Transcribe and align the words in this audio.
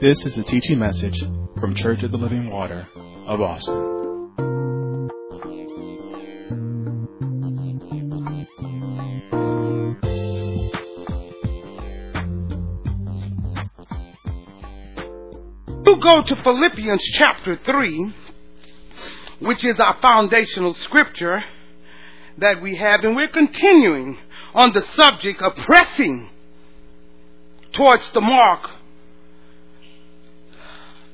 This 0.00 0.24
is 0.24 0.38
a 0.38 0.44
teaching 0.44 0.78
message 0.78 1.18
from 1.58 1.74
Church 1.74 2.04
of 2.04 2.12
the 2.12 2.18
Living 2.18 2.50
Water 2.50 2.86
of 3.26 3.40
Austin. 3.40 3.74
You 15.84 15.96
go 15.96 16.22
to 16.22 16.42
Philippians 16.44 17.02
chapter 17.14 17.58
3, 17.64 18.14
which 19.40 19.64
is 19.64 19.80
our 19.80 19.98
foundational 20.00 20.74
scripture 20.74 21.42
that 22.36 22.62
we 22.62 22.76
have, 22.76 23.02
and 23.02 23.16
we're 23.16 23.26
continuing 23.26 24.16
on 24.54 24.72
the 24.74 24.82
subject 24.82 25.42
of 25.42 25.56
pressing 25.56 26.30
towards 27.72 28.08
the 28.12 28.20
mark 28.20 28.77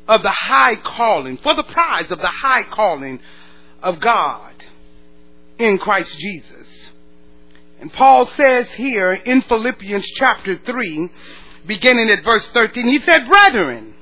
of 0.06 0.22
the 0.22 0.30
high 0.30 0.76
calling, 0.76 1.38
for 1.38 1.54
the 1.54 1.62
prize 1.62 2.10
of 2.10 2.18
the 2.18 2.28
high 2.28 2.64
calling 2.64 3.20
of 3.82 4.00
God 4.00 4.64
in 5.58 5.78
Christ 5.78 6.18
Jesus. 6.18 6.90
And 7.80 7.92
Paul 7.92 8.26
says 8.26 8.68
here 8.70 9.12
in 9.12 9.42
Philippians 9.42 10.06
chapter 10.16 10.58
3, 10.58 11.10
beginning 11.66 12.10
at 12.10 12.24
verse 12.24 12.46
13, 12.52 12.88
he 12.88 13.00
said, 13.04 13.28
Brethren, 13.28 13.94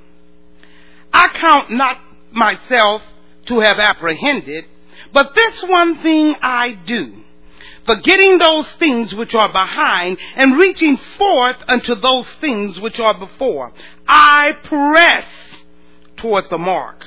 I 1.13 1.29
count 1.29 1.71
not 1.71 1.99
myself 2.33 3.03
to 3.47 3.61
have 3.61 3.79
apprehended, 3.79 4.65
but 5.13 5.35
this 5.35 5.63
one 5.65 5.99
thing 5.99 6.37
I 6.41 6.73
do, 6.73 7.23
forgetting 7.87 8.39
those 8.39 8.71
things 8.73 9.15
which 9.15 9.35
are 9.35 9.53
behind 9.53 10.19
and 10.37 10.57
reaching 10.57 10.97
forth 10.97 11.57
unto 11.69 11.95
those 11.95 12.29
things 12.41 12.81
which 12.81 13.01
are 13.01 13.19
before. 13.19 13.73
I 14.07 14.53
press 14.65 15.27
towards 16.23 16.49
the 16.49 16.59
mark 16.59 17.05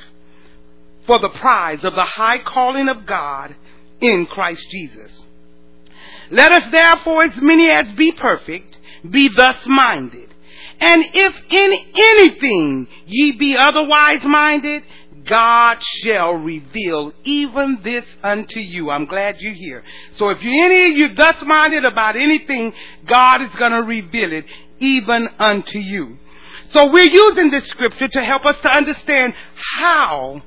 for 1.07 1.19
the 1.19 1.29
prize 1.29 1.83
of 1.85 1.95
the 1.95 2.03
high 2.03 2.39
calling 2.39 2.89
of 2.89 3.05
God 3.05 3.55
in 4.01 4.25
Christ 4.25 4.69
Jesus. 4.69 5.21
Let 6.31 6.51
us 6.51 6.71
therefore, 6.71 7.23
as 7.23 7.41
many 7.41 7.69
as 7.69 7.91
be 7.95 8.11
perfect, 8.11 8.77
be 9.09 9.29
thus 9.35 9.65
minded. 9.65 10.33
And 10.79 11.03
if 11.13 11.35
in 11.49 11.73
anything 11.95 12.87
ye 13.05 13.33
be 13.33 13.55
otherwise 13.55 14.23
minded, 14.23 14.83
God 15.25 15.77
shall 15.81 16.33
reveal 16.33 17.13
even 17.23 17.79
this 17.83 18.05
unto 18.23 18.59
you. 18.59 18.91
I'm 18.91 19.05
glad 19.05 19.37
you're 19.39 19.53
here. 19.53 19.83
So 20.17 20.29
if 20.29 20.41
you're 20.41 20.65
any 20.65 20.91
of 20.91 20.97
you 20.97 21.15
thus 21.15 21.35
minded 21.45 21.85
about 21.85 22.15
anything, 22.15 22.73
God 23.07 23.41
is 23.41 23.55
going 23.55 23.71
to 23.71 23.83
reveal 23.83 24.33
it 24.33 24.45
even 24.79 25.29
unto 25.39 25.79
you. 25.79 26.17
So 26.75 26.91
we're 26.91 27.09
using 27.09 27.51
this 27.51 27.65
scripture 27.67 28.09
to 28.09 28.21
help 28.21 28.45
us 28.45 28.57
to 28.63 28.69
understand 28.69 29.33
how 29.55 30.41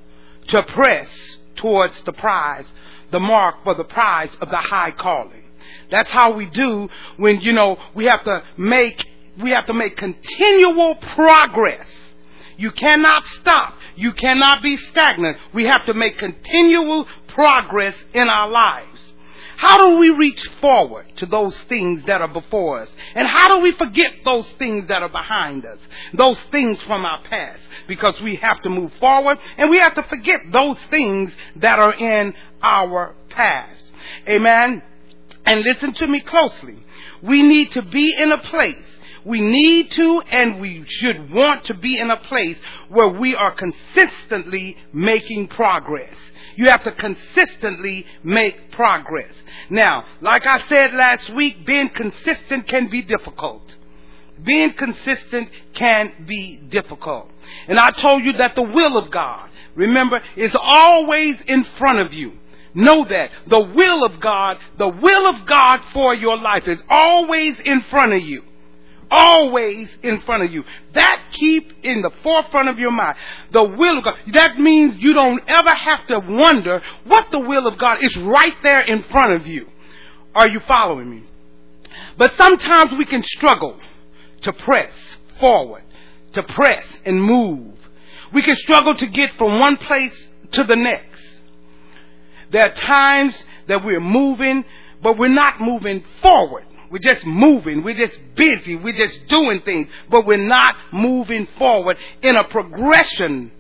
to 0.49 0.63
press 0.63 1.09
towards 1.57 1.99
the 2.03 2.13
prize, 2.13 2.67
the 3.11 3.19
mark 3.19 3.65
for 3.65 3.73
the 3.73 3.85
prize 3.85 4.29
of 4.43 4.51
the 4.51 4.59
high 4.59 4.91
calling. 4.91 5.43
That's 5.91 6.11
how 6.11 6.33
we 6.33 6.45
do 6.45 6.91
when, 7.17 7.41
you 7.41 7.53
know, 7.53 7.79
we 7.95 8.05
have 8.05 8.25
to 8.25 8.43
make, 8.59 9.03
we 9.41 9.53
have 9.53 9.65
to 9.69 9.73
make 9.73 9.97
continual 9.97 10.97
progress. 10.97 11.89
You 12.59 12.73
cannot 12.73 13.25
stop. 13.25 13.79
You 13.97 14.13
cannot 14.13 14.63
be 14.63 14.77
stagnant. 14.77 15.39
We 15.55 15.65
have 15.65 15.87
to 15.87 15.95
make 15.95 16.19
continual 16.19 17.07
progress 17.29 17.97
in 18.13 18.29
our 18.29 18.51
lives. 18.51 18.88
How 19.59 19.77
do 19.89 19.99
we 19.99 20.11
reach 20.11 20.41
forward 20.61 21.07
to 21.17 21.27
those 21.27 21.59
things 21.63 22.05
that 22.05 22.21
are 22.21 22.33
before 22.33 22.83
us? 22.83 22.91
And 23.17 23.27
how 23.27 23.57
do 23.57 23.61
we 23.61 23.73
forget 23.73 24.15
those 24.25 24.49
things 24.53 24.87
that 24.87 25.03
are 25.03 25.09
behind 25.09 25.67
us? 25.67 25.81
Those 26.15 26.41
things 26.53 26.81
from 26.83 27.05
our 27.05 27.21
past? 27.25 27.61
Because 27.89 28.15
we 28.21 28.37
have 28.37 28.63
to 28.63 28.69
move 28.69 28.93
forward 29.01 29.37
and 29.57 29.69
we 29.69 29.81
have 29.81 29.97
to 29.97 30.05
forget 30.05 30.43
those 30.53 30.79
things 30.91 31.33
that 31.57 31.81
are 31.81 31.93
in 31.93 32.35
our 32.63 33.17
past. 33.31 33.85
Amen. 34.29 34.81
And 35.45 35.63
listen 35.63 35.93
to 35.95 36.07
me 36.07 36.21
closely. 36.21 36.79
We 37.21 37.43
need 37.43 37.73
to 37.73 37.83
be 37.83 38.15
in 38.17 38.31
a 38.31 38.39
place 38.39 38.77
we 39.25 39.41
need 39.41 39.91
to 39.93 40.21
and 40.31 40.61
we 40.61 40.85
should 40.87 41.33
want 41.33 41.65
to 41.67 41.75
be 41.75 41.99
in 41.99 42.11
a 42.11 42.17
place 42.17 42.57
where 42.89 43.09
we 43.09 43.35
are 43.35 43.53
consistently 43.53 44.77
making 44.93 45.49
progress. 45.49 46.15
You 46.57 46.69
have 46.71 46.85
to 46.85 46.93
consistently 46.93 48.05
make 48.25 48.73
progress. 48.73 49.33
Now, 49.71 50.05
like 50.21 50.47
I 50.47 50.61
said 50.61 50.93
last 50.95 51.33
week, 51.35 51.65
being 51.65 51.89
consistent 51.91 52.67
can 52.67 52.89
be 52.89 53.03
difficult. 53.03 53.77
Being 54.43 54.73
consistent 54.73 55.51
can 55.75 56.13
be 56.27 56.57
difficult. 56.57 57.31
And 57.67 57.79
I 57.79 57.91
told 57.91 58.25
you 58.25 58.33
that 58.35 58.55
the 58.55 58.63
will 58.63 58.97
of 58.97 59.11
God, 59.11 59.51
remember, 59.75 60.21
is 60.37 60.57
always 60.61 61.41
in 61.47 61.65
front 61.79 62.01
of 62.01 62.13
you. 62.13 62.33
Know 62.75 63.05
that. 63.05 63.31
The 63.47 63.61
will 63.61 64.05
of 64.05 64.21
God, 64.21 64.59
the 64.79 64.89
will 64.89 65.29
of 65.29 65.47
God 65.47 65.81
for 65.93 66.15
your 66.15 66.37
life 66.37 66.69
is 66.69 66.81
always 66.89 67.59
in 67.61 67.83
front 67.83 68.13
of 68.13 68.23
you 68.23 68.43
always 69.11 69.89
in 70.03 70.21
front 70.21 70.43
of 70.45 70.53
you. 70.53 70.65
That 70.95 71.23
keep 71.33 71.73
in 71.83 72.03
the 72.03 72.11
forefront 72.23 72.69
of 72.69 72.79
your 72.79 72.91
mind. 72.91 73.17
The 73.53 73.63
will 73.63 73.99
of 73.99 74.05
God. 74.05 74.15
That 74.33 74.59
means 74.59 74.97
you 74.99 75.15
don't 75.15 75.43
ever 75.47 75.71
have 75.71 76.07
to 76.09 76.21
wonder 76.21 76.83
what 77.05 77.31
the 77.31 77.41
will 77.41 77.67
of 77.67 77.79
God 77.79 77.99
is 78.03 78.17
right 78.17 78.55
there 78.63 78.81
in 78.81 79.03
front 79.05 79.33
of 79.33 79.47
you. 79.47 79.67
Are 80.35 80.49
you 80.49 80.61
following 80.61 81.11
me? 81.11 81.25
But 82.17 82.35
sometimes 82.35 82.93
we 82.97 83.05
can 83.05 83.23
struggle 83.23 83.79
to 84.43 84.53
press 84.53 84.93
forward, 85.41 85.83
to 86.33 86.43
press 86.43 86.87
and 87.05 87.23
move. 87.23 87.75
We 88.33 88.43
can 88.43 88.55
struggle 88.55 88.95
to 88.95 89.07
get 89.07 89.33
from 89.39 89.59
one 89.59 89.77
place 89.79 90.29
to 90.53 90.65
the 90.65 90.77
next. 90.77 91.23
There 92.51 92.63
are 92.63 92.73
times 92.73 93.37
that 93.67 93.85
we're 93.85 94.01
moving, 94.01 94.65
but 95.03 95.19
we're 95.19 95.29
not 95.29 95.61
moving 95.61 96.05
forward. 96.23 96.65
We're 96.91 96.99
just 96.99 97.25
moving. 97.25 97.83
We're 97.83 97.95
just 97.95 98.19
busy. 98.35 98.77
We're 98.77 98.93
just 98.93 99.27
doing 99.29 99.63
things, 99.63 99.89
but 100.11 100.27
we're 100.27 100.37
not 100.39 100.75
moving 100.93 101.47
forward 101.59 101.97
in 102.23 102.37
a 102.37 102.45
progression 102.45 103.53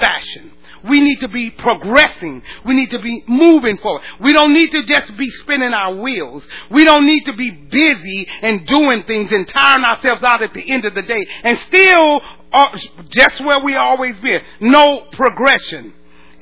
fashion. 0.00 0.52
We 0.84 1.00
need 1.00 1.20
to 1.20 1.28
be 1.28 1.50
progressing. 1.50 2.42
We 2.64 2.74
need 2.74 2.90
to 2.90 2.98
be 2.98 3.22
moving 3.28 3.78
forward. 3.78 4.02
We 4.20 4.32
don't 4.32 4.52
need 4.52 4.72
to 4.72 4.82
just 4.82 5.16
be 5.16 5.30
spinning 5.30 5.72
our 5.72 5.94
wheels. 5.94 6.44
We 6.70 6.84
don't 6.84 7.06
need 7.06 7.24
to 7.26 7.34
be 7.34 7.50
busy 7.50 8.28
and 8.42 8.66
doing 8.66 9.04
things 9.04 9.30
and 9.30 9.46
tiring 9.46 9.84
ourselves 9.84 10.22
out 10.24 10.42
at 10.42 10.54
the 10.54 10.70
end 10.72 10.84
of 10.84 10.94
the 10.94 11.02
day 11.02 11.26
and 11.44 11.58
still 11.68 12.20
uh, 12.52 12.76
just 13.10 13.40
where 13.44 13.60
we 13.60 13.76
always 13.76 14.18
been. 14.18 14.40
No 14.60 15.06
progression. 15.12 15.92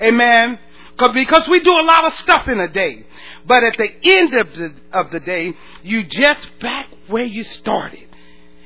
Amen. 0.03 0.59
Because 1.09 1.49
we 1.49 1.61
do 1.61 1.73
a 1.73 1.83
lot 1.83 2.05
of 2.05 2.15
stuff 2.15 2.49
in 2.49 2.61
a 2.61 2.69
day. 2.69 3.07
But 3.47 3.65
at 3.65 3.77
the 3.77 3.91
end 4.03 4.35
of 4.35 4.55
the, 4.55 4.75
of 4.93 5.11
the 5.11 5.21
day, 5.21 5.55
you 5.83 6.05
just 6.05 6.59
back 6.61 6.89
where 7.09 7.25
you 7.25 7.43
started. 7.45 8.07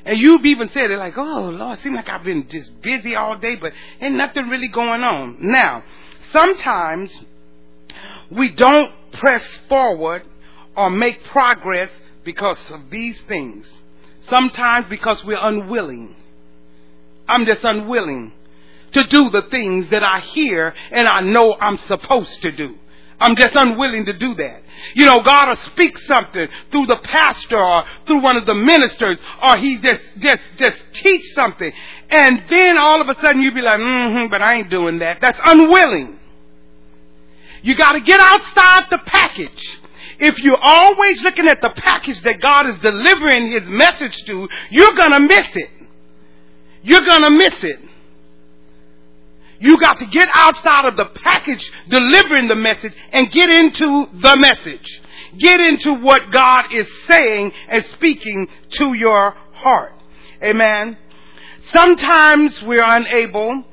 And 0.04 0.18
you've 0.18 0.44
even 0.44 0.68
said 0.70 0.90
it 0.90 0.98
like, 0.98 1.16
oh 1.16 1.48
Lord, 1.50 1.78
seems 1.80 1.96
like 1.96 2.08
I've 2.08 2.24
been 2.24 2.46
just 2.48 2.80
busy 2.82 3.16
all 3.16 3.38
day, 3.38 3.56
but 3.56 3.72
ain't 4.00 4.16
nothing 4.16 4.48
really 4.48 4.68
going 4.68 5.02
on. 5.02 5.38
Now, 5.40 5.82
sometimes 6.30 7.10
we 8.30 8.50
don't 8.50 8.92
press 9.12 9.42
forward 9.68 10.24
or 10.76 10.90
make 10.90 11.24
progress 11.24 11.90
because 12.24 12.58
of 12.70 12.90
these 12.90 13.18
things. 13.28 13.66
Sometimes 14.28 14.86
because 14.88 15.24
we're 15.24 15.38
unwilling. 15.40 16.16
I'm 17.28 17.46
just 17.46 17.64
unwilling 17.64 18.32
to 18.94 19.05
do 19.05 19.31
the 19.31 19.43
things 19.50 19.88
that 19.91 20.03
I 20.03 20.21
hear 20.21 20.75
and 20.91 21.06
I 21.06 21.20
know 21.20 21.56
I'm 21.61 21.79
supposed 21.79 22.43
to 22.43 22.52
do. 22.52 22.76
I'm 23.20 23.37
just 23.37 23.55
unwilling 23.55 24.06
to 24.06 24.12
do 24.12 24.35
that. 24.35 24.62
You 24.94 25.06
know, 25.06 25.23
God 25.23 25.49
will 25.49 25.56
speak 25.56 25.96
something 25.99 26.46
through 26.70 26.87
the 26.87 26.99
pastor 27.02 27.58
or 27.58 27.85
through 28.06 28.23
one 28.23 28.37
of 28.37 28.44
the 28.44 28.55
ministers, 28.55 29.19
or 29.43 29.56
he 29.56 29.79
just, 29.79 30.19
just, 30.19 30.43
just 30.56 30.85
teach 30.93 31.25
something. 31.32 31.73
And 32.11 32.43
then 32.49 32.76
all 32.76 33.00
of 33.00 33.08
a 33.08 33.20
sudden 33.20 33.41
you 33.41 33.52
be 33.52 33.62
like, 33.62 33.79
mm-hmm, 33.79 34.31
but 34.31 34.43
I 34.43 34.55
ain't 34.55 34.70
doing 34.70 34.99
that. 34.99 35.20
That's 35.20 35.38
unwilling. 35.44 36.19
You 37.62 37.76
gotta 37.76 38.00
get 38.00 38.20
outside 38.20 38.90
the 38.90 38.99
package. 38.99 39.81
If 40.19 40.38
you're 40.38 40.61
always 40.61 41.23
looking 41.23 41.49
at 41.49 41.61
the 41.61 41.70
package 41.70 42.20
that 42.23 42.40
God 42.40 42.67
is 42.67 42.79
delivering 42.81 43.47
His 43.47 43.62
message 43.64 44.25
to, 44.25 44.49
you're 44.70 44.94
gonna 44.94 45.20
miss 45.20 45.49
it. 45.55 45.70
You're 46.82 47.05
gonna 47.06 47.31
miss 47.31 47.64
it. 47.64 47.81
You 49.60 49.78
got 49.80 49.98
to 49.98 50.06
get 50.06 50.28
outside 50.34 50.86
of 50.86 50.96
the 50.96 51.06
package 51.06 51.70
delivering 51.88 52.48
the 52.48 52.54
message 52.54 52.92
and 53.12 53.30
get 53.30 53.50
into 53.50 54.06
the 54.12 54.36
message. 54.36 55.00
Get 55.38 55.60
into 55.60 55.94
what 55.94 56.30
God 56.30 56.72
is 56.72 56.88
saying 57.06 57.52
and 57.68 57.84
speaking 57.86 58.48
to 58.70 58.94
your 58.94 59.34
heart. 59.52 59.92
Amen. 60.42 60.98
Sometimes 61.72 62.62
we're 62.62 62.82
unable. 62.84 63.64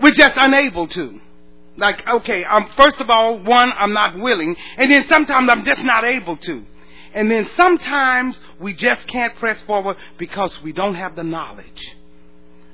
We're 0.00 0.12
just 0.12 0.36
unable 0.36 0.88
to. 0.88 1.20
Like, 1.76 2.06
okay, 2.06 2.44
I'm, 2.44 2.68
first 2.76 2.96
of 2.98 3.08
all, 3.08 3.38
one, 3.38 3.72
I'm 3.72 3.92
not 3.92 4.18
willing, 4.18 4.56
and 4.76 4.90
then 4.90 5.06
sometimes 5.08 5.48
I'm 5.48 5.64
just 5.64 5.84
not 5.84 6.04
able 6.04 6.36
to. 6.36 6.64
And 7.14 7.30
then 7.30 7.48
sometimes 7.56 8.38
we 8.60 8.74
just 8.74 9.06
can't 9.06 9.34
press 9.36 9.60
forward 9.62 9.96
because 10.18 10.60
we 10.62 10.72
don't 10.72 10.94
have 10.94 11.16
the 11.16 11.24
knowledge. 11.24 11.96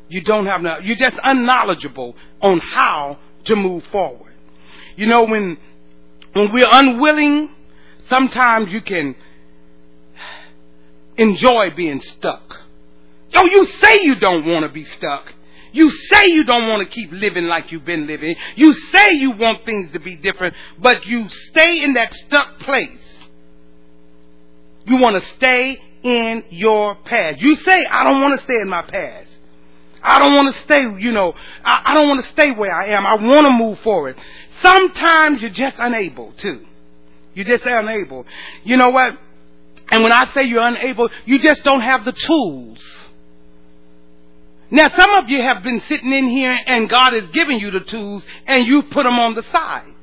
You 0.08 0.22
don't 0.22 0.46
have 0.46 0.60
no, 0.60 0.78
you're 0.78 0.96
just 0.96 1.18
unknowledgeable 1.22 2.14
on 2.40 2.60
how 2.60 3.18
to 3.44 3.56
move 3.56 3.84
forward. 3.86 4.32
You 4.96 5.06
know, 5.06 5.24
when, 5.24 5.56
when 6.34 6.52
we're 6.52 6.68
unwilling, 6.70 7.50
sometimes 8.08 8.72
you 8.72 8.80
can 8.80 9.16
enjoy 11.16 11.70
being 11.76 12.00
stuck. 12.00 12.62
Yo, 13.30 13.44
you 13.44 13.66
say 13.66 14.02
you 14.02 14.14
don't 14.16 14.46
want 14.46 14.64
to 14.64 14.72
be 14.72 14.84
stuck. 14.84 15.32
You 15.72 15.90
say 15.90 16.28
you 16.28 16.44
don't 16.44 16.68
want 16.68 16.88
to 16.88 16.94
keep 16.94 17.10
living 17.10 17.46
like 17.46 17.72
you've 17.72 17.84
been 17.84 18.06
living. 18.06 18.36
You 18.54 18.72
say 18.74 19.14
you 19.14 19.32
want 19.32 19.64
things 19.64 19.90
to 19.92 19.98
be 19.98 20.14
different, 20.14 20.54
but 20.78 21.04
you 21.06 21.28
stay 21.28 21.82
in 21.82 21.94
that 21.94 22.14
stuck 22.14 22.60
place. 22.60 23.03
You 24.86 24.96
want 24.96 25.20
to 25.20 25.28
stay 25.30 25.80
in 26.02 26.44
your 26.50 26.94
past. 26.96 27.40
You 27.40 27.56
say, 27.56 27.86
I 27.86 28.04
don't 28.04 28.20
want 28.22 28.38
to 28.38 28.44
stay 28.44 28.60
in 28.60 28.68
my 28.68 28.82
past. 28.82 29.30
I 30.02 30.18
don't 30.18 30.34
want 30.34 30.54
to 30.54 30.60
stay, 30.60 30.82
you 30.82 31.12
know, 31.12 31.32
I, 31.64 31.82
I 31.86 31.94
don't 31.94 32.08
want 32.08 32.22
to 32.22 32.30
stay 32.32 32.50
where 32.50 32.74
I 32.74 32.88
am. 32.88 33.06
I 33.06 33.14
want 33.14 33.46
to 33.46 33.52
move 33.52 33.80
forward. 33.80 34.16
Sometimes 34.60 35.40
you're 35.40 35.50
just 35.50 35.76
unable 35.78 36.32
to. 36.32 36.60
You're 37.34 37.46
just 37.46 37.64
unable. 37.64 38.26
You 38.64 38.76
know 38.76 38.90
what? 38.90 39.18
And 39.90 40.02
when 40.02 40.12
I 40.12 40.30
say 40.34 40.44
you're 40.44 40.64
unable, 40.64 41.08
you 41.24 41.38
just 41.38 41.64
don't 41.64 41.80
have 41.80 42.04
the 42.04 42.12
tools. 42.12 42.78
Now, 44.70 44.90
some 44.94 45.10
of 45.10 45.28
you 45.30 45.40
have 45.40 45.62
been 45.62 45.80
sitting 45.82 46.12
in 46.12 46.28
here 46.28 46.58
and 46.66 46.88
God 46.88 47.12
has 47.12 47.30
given 47.32 47.58
you 47.58 47.70
the 47.70 47.80
tools 47.80 48.24
and 48.46 48.66
you 48.66 48.82
put 48.82 49.04
them 49.04 49.18
on 49.18 49.34
the 49.34 49.42
side. 49.44 49.93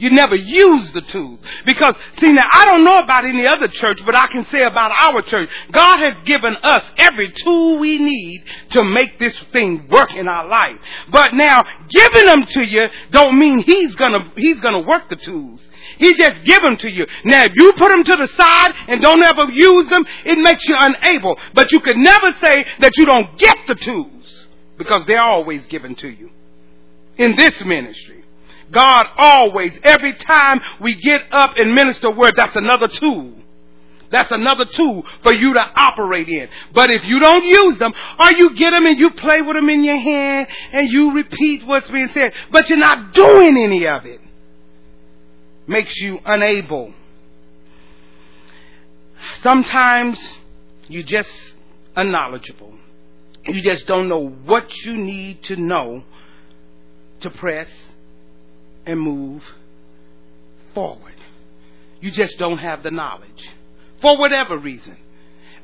You 0.00 0.08
never 0.08 0.34
use 0.34 0.90
the 0.92 1.02
tools. 1.02 1.40
Because, 1.66 1.94
see, 2.18 2.32
now 2.32 2.46
I 2.54 2.64
don't 2.64 2.84
know 2.84 2.98
about 3.00 3.26
any 3.26 3.46
other 3.46 3.68
church, 3.68 3.98
but 4.06 4.14
I 4.14 4.28
can 4.28 4.46
say 4.46 4.62
about 4.62 4.90
our 4.92 5.20
church. 5.20 5.50
God 5.70 5.98
has 5.98 6.24
given 6.24 6.56
us 6.56 6.82
every 6.96 7.30
tool 7.32 7.78
we 7.78 7.98
need 7.98 8.42
to 8.70 8.82
make 8.82 9.18
this 9.18 9.38
thing 9.52 9.88
work 9.88 10.14
in 10.14 10.26
our 10.26 10.48
life. 10.48 10.78
But 11.12 11.34
now, 11.34 11.62
giving 11.90 12.24
them 12.24 12.46
to 12.46 12.64
you 12.64 12.88
don't 13.12 13.38
mean 13.38 13.58
He's 13.58 13.94
gonna, 13.94 14.32
He's 14.36 14.58
gonna 14.60 14.80
work 14.80 15.10
the 15.10 15.16
tools. 15.16 15.66
He 15.98 16.14
just 16.14 16.44
give 16.44 16.62
them 16.62 16.78
to 16.78 16.90
you. 16.90 17.06
Now, 17.26 17.44
if 17.44 17.52
you 17.54 17.74
put 17.74 17.90
them 17.90 18.02
to 18.02 18.16
the 18.16 18.28
side 18.28 18.72
and 18.88 19.02
don't 19.02 19.22
ever 19.22 19.52
use 19.52 19.90
them, 19.90 20.06
it 20.24 20.38
makes 20.38 20.66
you 20.66 20.76
unable. 20.78 21.38
But 21.52 21.72
you 21.72 21.80
could 21.80 21.98
never 21.98 22.34
say 22.40 22.64
that 22.78 22.96
you 22.96 23.04
don't 23.04 23.38
get 23.38 23.58
the 23.68 23.74
tools 23.74 24.46
because 24.78 25.06
they're 25.06 25.22
always 25.22 25.66
given 25.66 25.94
to 25.96 26.08
you 26.08 26.30
in 27.18 27.36
this 27.36 27.62
ministry. 27.66 28.19
God 28.70 29.06
always, 29.16 29.78
every 29.82 30.14
time 30.14 30.60
we 30.80 30.94
get 30.94 31.22
up 31.32 31.56
and 31.56 31.74
minister 31.74 32.10
word, 32.10 32.34
that's 32.36 32.56
another 32.56 32.88
tool. 32.88 33.34
That's 34.10 34.32
another 34.32 34.64
tool 34.64 35.04
for 35.22 35.32
you 35.32 35.54
to 35.54 35.60
operate 35.76 36.28
in. 36.28 36.48
But 36.74 36.90
if 36.90 37.04
you 37.04 37.20
don't 37.20 37.44
use 37.44 37.78
them, 37.78 37.92
or 38.18 38.32
you 38.32 38.56
get 38.56 38.70
them 38.70 38.86
and 38.86 38.98
you 38.98 39.10
play 39.12 39.40
with 39.40 39.54
them 39.54 39.68
in 39.68 39.84
your 39.84 39.98
hand 39.98 40.48
and 40.72 40.90
you 40.90 41.12
repeat 41.12 41.64
what's 41.64 41.88
being 41.90 42.10
said, 42.12 42.32
but 42.50 42.68
you're 42.68 42.78
not 42.78 43.12
doing 43.12 43.56
any 43.56 43.86
of 43.86 44.06
it, 44.06 44.20
makes 45.66 45.96
you 45.98 46.18
unable. 46.24 46.92
Sometimes 49.42 50.20
you 50.88 51.04
just 51.04 51.30
unknowledgeable. 51.94 52.74
You 53.46 53.62
just 53.62 53.86
don't 53.86 54.08
know 54.08 54.28
what 54.28 54.76
you 54.84 54.96
need 54.96 55.44
to 55.44 55.56
know 55.56 56.04
to 57.20 57.30
press 57.30 57.68
and 58.86 59.00
move 59.00 59.42
forward. 60.74 61.14
You 62.00 62.10
just 62.10 62.38
don't 62.38 62.58
have 62.58 62.82
the 62.82 62.90
knowledge. 62.90 63.48
For 64.00 64.16
whatever 64.18 64.56
reason. 64.56 64.96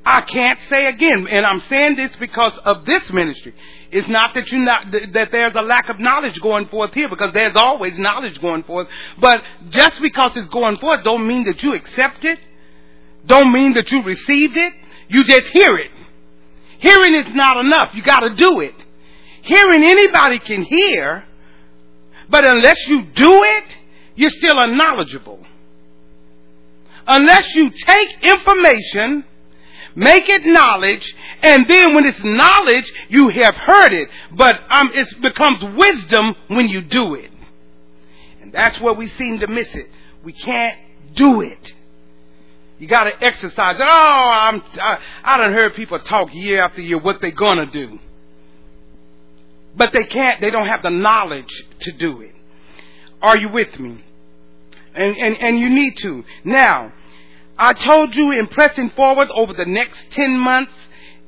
I 0.05 0.21
can't 0.21 0.61
say 0.71 0.87
again, 0.87 1.27
and 1.27 1.45
I'm 1.45 1.61
saying 1.63 1.97
this 1.97 2.15
because 2.17 2.57
of 2.65 2.85
this 2.85 3.11
ministry. 3.13 3.53
It's 3.91 4.09
not 4.09 4.35
that 4.35 4.53
you 4.53 4.59
not 4.59 4.93
that 5.15 5.33
there's 5.33 5.55
a 5.57 5.63
lack 5.63 5.89
of 5.89 5.99
knowledge 5.99 6.41
going 6.41 6.67
forth 6.67 6.95
here, 6.95 7.09
because 7.09 7.33
there's 7.35 7.57
always 7.57 7.99
knowledge 7.99 8.41
going 8.41 8.63
forth. 8.63 8.87
But 9.21 9.43
just 9.71 10.01
because 10.01 10.37
it's 10.37 10.49
going 10.51 10.77
forth, 10.77 11.03
don't 11.03 11.27
mean 11.27 11.45
that 11.47 11.61
you 11.63 11.75
accept 11.75 12.25
it. 12.25 12.39
Don't 13.27 13.53
mean 13.53 13.75
that 13.75 13.91
you 13.91 14.05
received 14.05 14.57
it. 14.57 14.73
You 15.09 15.25
just 15.25 15.47
hear 15.47 15.77
it. 15.77 15.91
Hearing 16.79 17.15
is 17.15 17.35
not 17.35 17.57
enough. 17.57 17.91
You 17.95 18.05
got 18.05 18.21
to 18.21 18.35
do 18.35 18.61
it. 18.61 18.75
Hearing 19.43 19.83
anybody 19.83 20.39
can 20.39 20.63
hear, 20.63 21.25
but 22.29 22.45
unless 22.45 22.87
you 22.89 23.03
do 23.03 23.43
it, 23.43 23.79
you're 24.15 24.31
still 24.31 24.59
unknowledgeable. 24.59 25.45
Unless 27.07 27.55
you 27.55 27.71
take 27.71 28.23
information, 28.23 29.25
make 29.95 30.29
it 30.29 30.45
knowledge, 30.45 31.15
and 31.43 31.69
then 31.69 31.95
when 31.95 32.05
it's 32.05 32.23
knowledge, 32.25 32.93
you 33.09 33.29
have 33.29 33.55
heard 33.55 33.93
it. 33.93 34.09
But 34.33 34.61
um, 34.71 34.91
it 34.95 35.21
becomes 35.21 35.63
wisdom 35.77 36.35
when 36.49 36.69
you 36.69 36.81
do 36.83 37.15
it. 37.15 37.31
And 38.43 38.53
that's 38.53 38.81
where 38.81 38.95
we 38.95 39.09
seem 39.09 39.41
to 39.41 39.47
miss 39.47 39.73
it. 39.75 39.89
We 40.25 40.33
can't 40.33 40.79
do 41.15 41.41
it. 41.41 41.75
You 42.79 42.89
got 42.89 43.05
to 43.05 43.25
exercise. 43.25 43.77
Oh, 43.79 43.85
I'm, 43.85 44.63
I, 44.81 44.99
I 45.25 45.69
people 45.75 45.99
talk 46.01 46.29
year 46.35 46.63
after 46.63 46.81
year 46.83 46.99
what 46.99 47.21
they're 47.21 47.31
going 47.31 47.59
to 47.59 47.67
do. 47.67 47.99
But 49.77 49.93
they 49.93 50.05
can't, 50.05 50.41
they 50.41 50.51
don't 50.51 50.67
have 50.67 50.83
the 50.83 50.91
knowledge 50.91 51.65
to 51.81 51.93
do 51.93 52.23
it. 52.23 52.35
Are 53.21 53.37
you 53.37 53.49
with 53.51 53.79
me? 53.79 54.03
And, 54.95 55.17
and, 55.17 55.37
and 55.41 55.59
you 55.59 55.69
need 55.69 55.97
to. 55.99 56.25
Now, 56.45 56.93
I 57.59 57.75
told 57.75 58.17
you 58.17 58.33
in 58.33 58.47
pressing 58.49 58.91
forward 58.91 59.29
over 59.31 59.53
the 59.53 59.67
next 59.67 60.11
10 60.13 60.39
months, 60.39 60.73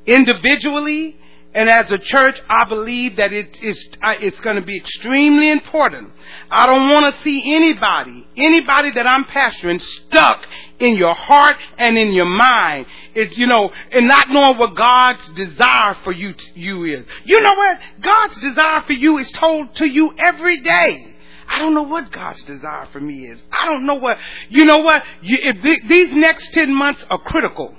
individually 0.05 1.15
and 1.51 1.67
as 1.67 1.91
a 1.91 1.97
church, 1.97 2.39
I 2.47 2.65
believe 2.65 3.15
that 3.15 3.33
it 3.33 3.61
is, 3.63 3.89
uh, 4.03 4.13
it's 4.21 4.39
going 4.41 4.57
to 4.57 4.61
be 4.61 4.77
extremely 4.77 5.49
important. 5.49 6.11
I 6.51 6.67
don't 6.67 6.89
want 6.91 7.13
to 7.13 7.23
see 7.23 7.55
anybody, 7.55 8.27
anybody 8.37 8.91
that 8.91 9.07
I'm 9.07 9.25
pastoring 9.25 9.81
stuck 9.81 10.45
in 10.77 10.95
your 10.95 11.15
heart 11.15 11.55
and 11.79 11.97
in 11.97 12.11
your 12.11 12.27
mind. 12.27 12.85
It's, 13.15 13.35
you 13.35 13.47
know, 13.47 13.71
and 13.91 14.07
not 14.07 14.29
knowing 14.29 14.59
what 14.59 14.75
God's 14.75 15.27
desire 15.29 15.97
for 16.03 16.11
you, 16.11 16.35
you 16.53 16.83
is. 16.83 17.05
You 17.25 17.41
know 17.41 17.55
what? 17.55 17.79
God's 17.99 18.37
desire 18.37 18.81
for 18.81 18.93
you 18.93 19.17
is 19.17 19.31
told 19.31 19.73
to 19.75 19.87
you 19.87 20.13
every 20.19 20.61
day. 20.61 21.15
I 21.47 21.57
don't 21.57 21.73
know 21.73 21.81
what 21.81 22.11
God's 22.11 22.43
desire 22.43 22.85
for 22.91 22.99
me 22.99 23.25
is. 23.25 23.39
I 23.51 23.65
don't 23.65 23.87
know 23.87 23.95
what, 23.95 24.19
you 24.49 24.65
know 24.65 24.79
what? 24.79 25.01
You, 25.23 25.39
if 25.41 25.89
these 25.89 26.13
next 26.13 26.53
10 26.53 26.71
months 26.71 27.03
are 27.09 27.17
critical, 27.17 27.73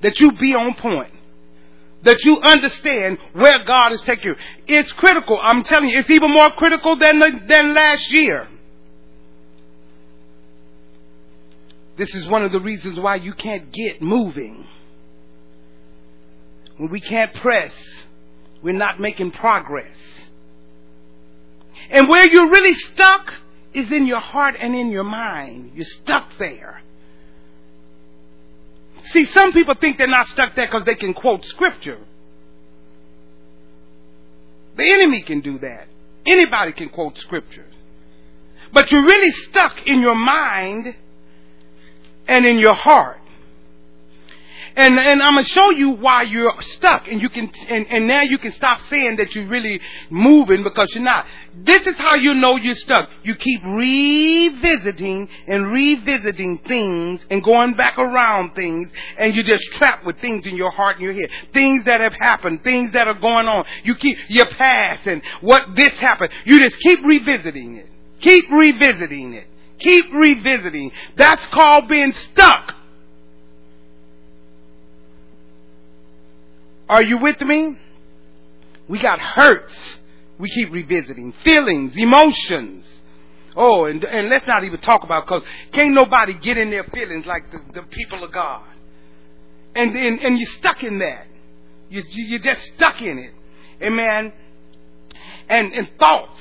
that 0.00 0.20
you 0.20 0.32
be 0.32 0.54
on 0.54 0.74
point. 0.74 1.12
That 2.06 2.24
you 2.24 2.38
understand 2.40 3.18
where 3.32 3.64
God 3.64 3.92
is 3.92 4.00
taking 4.02 4.28
you. 4.28 4.36
It's 4.68 4.92
critical. 4.92 5.38
I'm 5.42 5.64
telling 5.64 5.88
you, 5.88 5.98
it's 5.98 6.08
even 6.08 6.32
more 6.32 6.50
critical 6.52 6.94
than, 6.96 7.18
than 7.48 7.74
last 7.74 8.12
year. 8.12 8.46
This 11.96 12.14
is 12.14 12.28
one 12.28 12.44
of 12.44 12.52
the 12.52 12.60
reasons 12.60 13.00
why 13.00 13.16
you 13.16 13.32
can't 13.32 13.72
get 13.72 14.00
moving. 14.00 14.66
When 16.76 16.90
we 16.90 17.00
can't 17.00 17.34
press, 17.34 17.74
we're 18.62 18.72
not 18.72 19.00
making 19.00 19.32
progress. 19.32 19.96
And 21.90 22.08
where 22.08 22.28
you're 22.28 22.50
really 22.50 22.74
stuck 22.74 23.34
is 23.74 23.90
in 23.90 24.06
your 24.06 24.20
heart 24.20 24.54
and 24.60 24.76
in 24.76 24.90
your 24.90 25.04
mind. 25.04 25.72
You're 25.74 25.84
stuck 25.84 26.38
there. 26.38 26.82
See, 29.12 29.26
some 29.26 29.52
people 29.52 29.74
think 29.74 29.98
they're 29.98 30.06
not 30.06 30.26
stuck 30.28 30.54
there 30.54 30.66
because 30.66 30.84
they 30.84 30.94
can 30.94 31.14
quote 31.14 31.44
scripture. 31.44 31.98
The 34.76 34.84
enemy 34.84 35.22
can 35.22 35.40
do 35.40 35.58
that. 35.60 35.88
Anybody 36.26 36.72
can 36.72 36.88
quote 36.88 37.16
scripture. 37.18 37.66
But 38.72 38.90
you're 38.90 39.04
really 39.04 39.30
stuck 39.30 39.86
in 39.86 40.00
your 40.00 40.14
mind 40.14 40.94
and 42.26 42.44
in 42.44 42.58
your 42.58 42.74
heart. 42.74 43.20
And, 44.76 44.98
and 44.98 45.22
I'm 45.22 45.32
going 45.32 45.44
to 45.44 45.50
show 45.50 45.70
you 45.70 45.90
why 45.90 46.22
you're 46.22 46.52
stuck 46.60 47.08
and 47.08 47.18
you 47.18 47.30
can, 47.30 47.50
and, 47.68 47.86
and 47.88 48.06
now 48.06 48.20
you 48.20 48.36
can 48.36 48.52
stop 48.52 48.78
saying 48.90 49.16
that 49.16 49.34
you're 49.34 49.48
really 49.48 49.80
moving 50.10 50.62
because 50.62 50.94
you're 50.94 51.02
not. 51.02 51.24
This 51.64 51.86
is 51.86 51.94
how 51.96 52.16
you 52.16 52.34
know 52.34 52.56
you're 52.56 52.74
stuck. 52.74 53.08
You 53.22 53.36
keep 53.36 53.62
revisiting 53.64 55.30
and 55.48 55.72
revisiting 55.72 56.58
things 56.58 57.24
and 57.30 57.42
going 57.42 57.72
back 57.72 57.96
around 57.96 58.54
things 58.54 58.90
and 59.18 59.34
you're 59.34 59.44
just 59.44 59.64
trapped 59.72 60.04
with 60.04 60.20
things 60.20 60.46
in 60.46 60.56
your 60.56 60.70
heart 60.70 60.96
and 60.96 61.04
your 61.04 61.14
head. 61.14 61.30
Things 61.54 61.86
that 61.86 62.02
have 62.02 62.12
happened, 62.12 62.62
things 62.62 62.92
that 62.92 63.08
are 63.08 63.18
going 63.18 63.48
on. 63.48 63.64
You 63.82 63.94
keep 63.94 64.18
your 64.28 64.46
past 64.46 65.06
and 65.06 65.22
what 65.40 65.74
this 65.74 65.98
happened. 65.98 66.30
You 66.44 66.60
just 66.62 66.78
keep 66.80 67.02
revisiting 67.02 67.76
it. 67.76 67.88
Keep 68.20 68.50
revisiting 68.50 69.32
it. 69.32 69.46
Keep 69.78 70.12
revisiting. 70.12 70.92
That's 71.16 71.46
called 71.46 71.88
being 71.88 72.12
stuck. 72.12 72.74
Are 76.88 77.02
you 77.02 77.18
with 77.18 77.40
me? 77.40 77.78
We 78.88 79.00
got 79.00 79.18
hurts. 79.18 79.98
We 80.38 80.50
keep 80.50 80.72
revisiting. 80.72 81.32
Feelings, 81.44 81.96
emotions. 81.96 82.88
Oh, 83.56 83.86
and, 83.86 84.04
and 84.04 84.28
let's 84.28 84.46
not 84.46 84.64
even 84.64 84.80
talk 84.80 85.02
about 85.02 85.26
because 85.26 85.42
can't 85.72 85.94
nobody 85.94 86.34
get 86.34 86.58
in 86.58 86.70
their 86.70 86.84
feelings 86.84 87.26
like 87.26 87.50
the, 87.50 87.58
the 87.74 87.82
people 87.82 88.22
of 88.22 88.32
God. 88.32 88.62
And, 89.74 89.96
and, 89.96 90.20
and 90.20 90.38
you're 90.38 90.50
stuck 90.50 90.84
in 90.84 90.98
that. 90.98 91.26
You, 91.88 92.02
you're 92.08 92.38
just 92.38 92.62
stuck 92.74 93.00
in 93.00 93.18
it. 93.18 93.32
Amen. 93.82 94.32
And, 95.48 95.72
and 95.72 95.88
thoughts. 95.98 96.38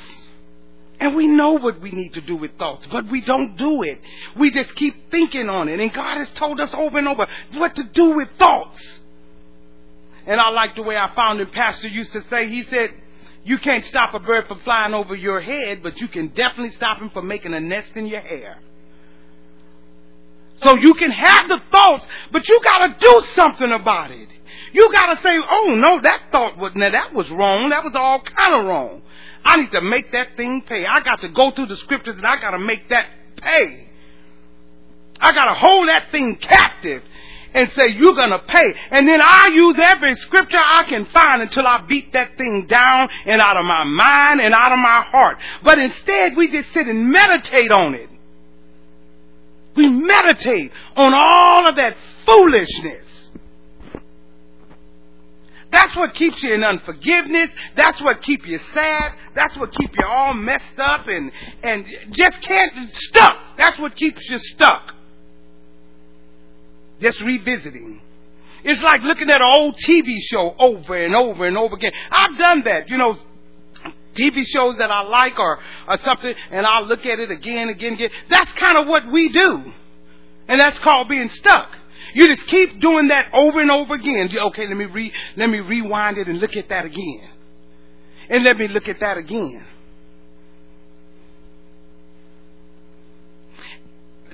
And 0.99 1.15
we 1.15 1.27
know 1.27 1.53
what 1.53 1.81
we 1.81 1.91
need 1.91 2.13
to 2.13 2.21
do 2.21 2.35
with 2.35 2.57
thoughts, 2.57 2.87
but 2.89 3.09
we 3.09 3.21
don't 3.21 3.57
do 3.57 3.83
it. 3.83 3.99
We 4.37 4.51
just 4.51 4.75
keep 4.75 5.11
thinking 5.11 5.49
on 5.49 5.67
it. 5.67 5.79
And 5.79 5.93
God 5.93 6.17
has 6.17 6.29
told 6.31 6.59
us 6.59 6.73
over 6.73 6.97
and 6.97 7.07
over 7.07 7.27
what 7.53 7.75
to 7.75 7.83
do 7.83 8.11
with 8.11 8.29
thoughts. 8.37 8.99
And 10.27 10.39
I 10.39 10.49
like 10.49 10.75
the 10.75 10.83
way 10.83 10.97
I 10.97 11.13
found 11.15 11.39
him 11.39 11.49
pastor 11.51 11.87
used 11.87 12.13
to 12.13 12.23
say, 12.29 12.49
he 12.49 12.63
said, 12.63 12.91
you 13.43 13.59
can't 13.59 13.85
stop 13.85 14.13
a 14.15 14.19
bird 14.19 14.47
from 14.47 14.59
flying 14.61 14.93
over 14.93 15.15
your 15.15 15.39
head, 15.39 15.83
but 15.83 16.01
you 16.01 16.07
can 16.07 16.29
definitely 16.29 16.71
stop 16.71 16.97
him 16.97 17.11
from 17.11 17.27
making 17.27 17.53
a 17.53 17.59
nest 17.59 17.91
in 17.95 18.07
your 18.07 18.21
hair. 18.21 18.57
So 20.57 20.75
you 20.75 20.93
can 20.95 21.11
have 21.11 21.47
the 21.49 21.61
thoughts, 21.71 22.07
but 22.31 22.47
you 22.47 22.59
gotta 22.63 22.95
do 22.97 23.21
something 23.33 23.71
about 23.71 24.09
it. 24.11 24.29
You 24.73 24.91
gotta 24.91 25.21
say, 25.21 25.37
oh 25.37 25.75
no, 25.77 26.01
that 26.01 26.23
thought 26.31 26.57
was, 26.57 26.71
now 26.75 26.89
that 26.89 27.13
was 27.13 27.29
wrong. 27.29 27.69
That 27.69 27.83
was 27.83 27.93
all 27.95 28.21
kind 28.21 28.55
of 28.55 28.65
wrong. 28.65 29.01
I 29.43 29.57
need 29.57 29.71
to 29.71 29.81
make 29.81 30.11
that 30.13 30.35
thing 30.37 30.63
pay. 30.63 30.85
I 30.85 31.01
got 31.01 31.21
to 31.21 31.29
go 31.29 31.51
through 31.51 31.67
the 31.67 31.77
scriptures 31.77 32.15
and 32.15 32.25
I 32.25 32.39
got 32.41 32.51
to 32.51 32.59
make 32.59 32.89
that 32.89 33.07
pay. 33.37 33.89
I 35.19 35.33
got 35.33 35.45
to 35.45 35.53
hold 35.53 35.87
that 35.87 36.11
thing 36.11 36.35
captive 36.37 37.03
and 37.55 37.71
say, 37.71 37.87
you're 37.87 38.13
to 38.13 38.39
pay. 38.47 38.75
And 38.91 39.07
then 39.07 39.21
I 39.23 39.49
use 39.53 39.77
every 39.79 40.13
scripture 40.15 40.57
I 40.59 40.83
can 40.87 41.05
find 41.05 41.41
until 41.41 41.65
I 41.65 41.81
beat 41.87 42.11
that 42.11 42.37
thing 42.37 42.67
down 42.67 43.09
and 43.25 43.41
out 43.41 43.57
of 43.57 43.65
my 43.65 43.85
mind 43.85 44.41
and 44.41 44.53
out 44.53 44.73
of 44.73 44.79
my 44.79 45.01
heart. 45.01 45.37
But 45.63 45.79
instead, 45.79 46.35
we 46.35 46.51
just 46.51 46.71
sit 46.73 46.85
and 46.85 47.09
meditate 47.09 47.71
on 47.71 47.95
it. 47.95 48.09
We 49.75 49.89
meditate 49.89 50.71
on 50.95 51.13
all 51.13 51.67
of 51.67 51.77
that 51.77 51.95
foolishness. 52.25 53.03
That's 55.71 55.95
what 55.95 56.13
keeps 56.13 56.41
you 56.43 56.53
in 56.53 56.63
unforgiveness. 56.63 57.49
That's 57.75 58.01
what 58.01 58.21
keeps 58.21 58.45
you 58.45 58.59
sad. 58.73 59.13
That's 59.33 59.55
what 59.57 59.73
keeps 59.73 59.93
you 59.97 60.05
all 60.05 60.33
messed 60.33 60.79
up 60.79 61.07
and, 61.07 61.31
and 61.63 61.85
just 62.11 62.41
can't, 62.41 62.95
stuck. 62.95 63.37
That's 63.57 63.77
what 63.79 63.95
keeps 63.95 64.21
you 64.29 64.37
stuck. 64.37 64.94
Just 66.99 67.21
revisiting. 67.21 68.01
It's 68.63 68.81
like 68.81 69.01
looking 69.01 69.29
at 69.29 69.41
an 69.41 69.47
old 69.47 69.75
TV 69.75 70.17
show 70.21 70.55
over 70.57 70.95
and 70.95 71.15
over 71.15 71.45
and 71.45 71.57
over 71.57 71.75
again. 71.75 71.91
I've 72.09 72.37
done 72.37 72.63
that, 72.63 72.89
you 72.89 72.97
know, 72.97 73.17
TV 74.15 74.45
shows 74.47 74.77
that 74.77 74.89
I 74.89 75.01
like 75.01 75.37
or, 75.37 75.59
or 75.87 75.97
something, 75.97 76.33
and 76.49 76.65
I'll 76.65 76.85
look 76.85 77.05
at 77.05 77.19
it 77.19 77.29
again, 77.29 77.69
again, 77.69 77.93
again. 77.93 78.09
That's 78.29 78.51
kind 78.53 78.77
of 78.77 78.87
what 78.87 79.11
we 79.11 79.29
do. 79.29 79.71
And 80.47 80.59
that's 80.59 80.79
called 80.79 81.09
being 81.09 81.29
stuck. 81.29 81.77
You 82.13 82.27
just 82.33 82.47
keep 82.47 82.79
doing 82.79 83.09
that 83.09 83.29
over 83.33 83.59
and 83.59 83.69
over 83.69 83.93
again. 83.93 84.29
Okay, 84.35 84.67
let 84.67 84.77
me 84.77 84.85
re, 84.85 85.11
let 85.35 85.49
me 85.49 85.59
rewind 85.59 86.17
it 86.17 86.27
and 86.27 86.39
look 86.39 86.55
at 86.55 86.69
that 86.69 86.85
again. 86.85 87.29
And 88.29 88.43
let 88.43 88.57
me 88.57 88.67
look 88.67 88.87
at 88.87 88.99
that 89.01 89.17
again. 89.17 89.65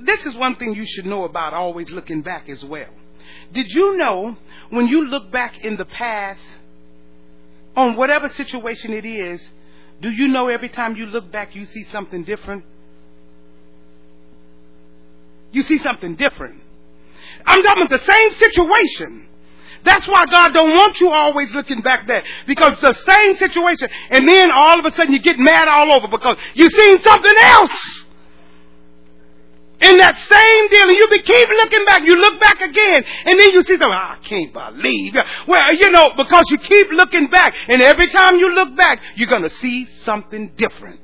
This 0.04 0.26
is 0.26 0.36
one 0.36 0.56
thing 0.56 0.74
you 0.74 0.86
should 0.86 1.06
know 1.06 1.24
about 1.24 1.54
always 1.54 1.90
looking 1.92 2.22
back 2.22 2.50
as 2.50 2.64
well. 2.64 2.90
Did 3.54 3.72
you 3.72 3.98
know 3.98 4.38
when 4.70 4.88
you 4.88 5.06
look 5.06 5.32
back 5.32 5.64
in 5.64 5.78
the 5.78 5.86
past 5.86 6.42
on 7.76 7.96
whatever 7.96 8.30
situation 8.30 8.94
it 8.94 9.06
is, 9.06 9.42
do 10.02 10.10
you 10.10 10.28
know 10.28 10.48
every 10.48 10.70
time 10.70 10.96
you 10.96 11.06
look 11.06 11.32
back 11.32 11.56
you 11.56 11.66
see 11.66 11.86
something 11.92 12.24
different? 12.24 12.66
You 15.52 15.64
see 15.64 15.78
something 15.78 16.16
different. 16.16 16.62
I'm 17.46 17.62
talking 17.62 17.84
about 17.84 18.00
the 18.00 18.14
same 18.14 18.32
situation. 18.34 19.28
That's 19.84 20.08
why 20.08 20.26
God 20.26 20.54
don't 20.54 20.70
want 20.72 21.00
you 21.02 21.12
always 21.12 21.54
looking 21.56 21.82
back 21.82 22.08
there. 22.08 22.24
Because 22.48 22.80
the 22.82 22.94
same 22.94 23.36
situation. 23.36 23.90
And 24.10 24.28
then 24.28 24.52
all 24.52 24.80
of 24.80 24.86
a 24.86 24.96
sudden 24.96 25.14
you 25.14 25.22
get 25.22 25.40
mad 25.40 25.68
all 25.68 25.92
over 25.92 26.08
because 26.08 26.38
you 26.54 26.70
seen 26.70 27.02
something 27.02 27.36
else. 27.42 28.01
In 29.82 29.98
that 29.98 30.16
same 30.30 30.70
deal, 30.70 30.90
and 30.90 30.98
you 30.98 31.08
be, 31.10 31.22
keep 31.24 31.50
looking 31.50 31.86
back. 31.86 32.04
You 32.06 32.16
look 32.16 32.40
back 32.40 32.62
again, 32.62 33.04
and 33.26 33.40
then 33.40 33.52
you 33.52 33.62
see 33.62 33.74
something. 33.74 33.92
I 33.92 34.18
can't 34.24 34.54
believe. 34.54 35.16
Well, 35.48 35.74
you 35.74 35.90
know, 35.92 36.12
because 36.16 36.46
you 36.52 36.58
keep 36.60 36.88
looking 36.92 37.28
back, 37.30 37.54
and 37.68 37.82
every 37.82 38.08
time 38.10 38.38
you 38.38 38.54
look 38.54 38.76
back, 38.76 39.02
you're 39.16 39.30
to 39.44 39.50
see 39.50 39.88
something 40.04 40.52
different. 40.56 41.00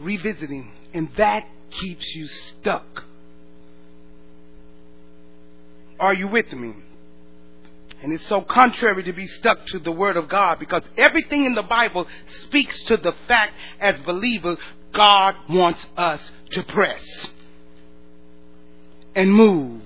Revisiting 0.00 0.70
and 0.94 1.08
that 1.16 1.46
keeps 1.70 2.14
you 2.14 2.26
stuck. 2.26 3.04
Are 6.00 6.14
you 6.14 6.28
with 6.28 6.52
me? 6.52 6.74
And 8.02 8.12
it's 8.12 8.26
so 8.26 8.42
contrary 8.42 9.02
to 9.04 9.12
be 9.12 9.26
stuck 9.26 9.66
to 9.66 9.78
the 9.78 9.90
Word 9.90 10.16
of 10.16 10.28
God 10.28 10.58
because 10.58 10.82
everything 10.96 11.44
in 11.44 11.54
the 11.54 11.62
Bible 11.62 12.06
speaks 12.44 12.84
to 12.84 12.96
the 12.96 13.12
fact 13.26 13.54
as 13.80 13.96
believers, 14.06 14.58
God 14.94 15.34
wants 15.48 15.84
us 15.96 16.30
to 16.50 16.62
press 16.62 17.04
and 19.14 19.34
move. 19.34 19.82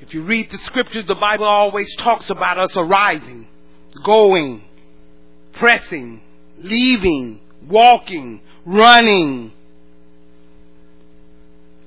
If 0.00 0.14
you 0.14 0.22
read 0.22 0.50
the 0.50 0.58
scriptures, 0.58 1.06
the 1.06 1.14
Bible 1.14 1.44
always 1.44 1.94
talks 1.96 2.28
about 2.30 2.58
us 2.58 2.76
arising, 2.76 3.46
going, 4.04 4.64
pressing, 5.52 6.22
leaving, 6.58 7.40
walking, 7.68 8.40
running. 8.64 9.52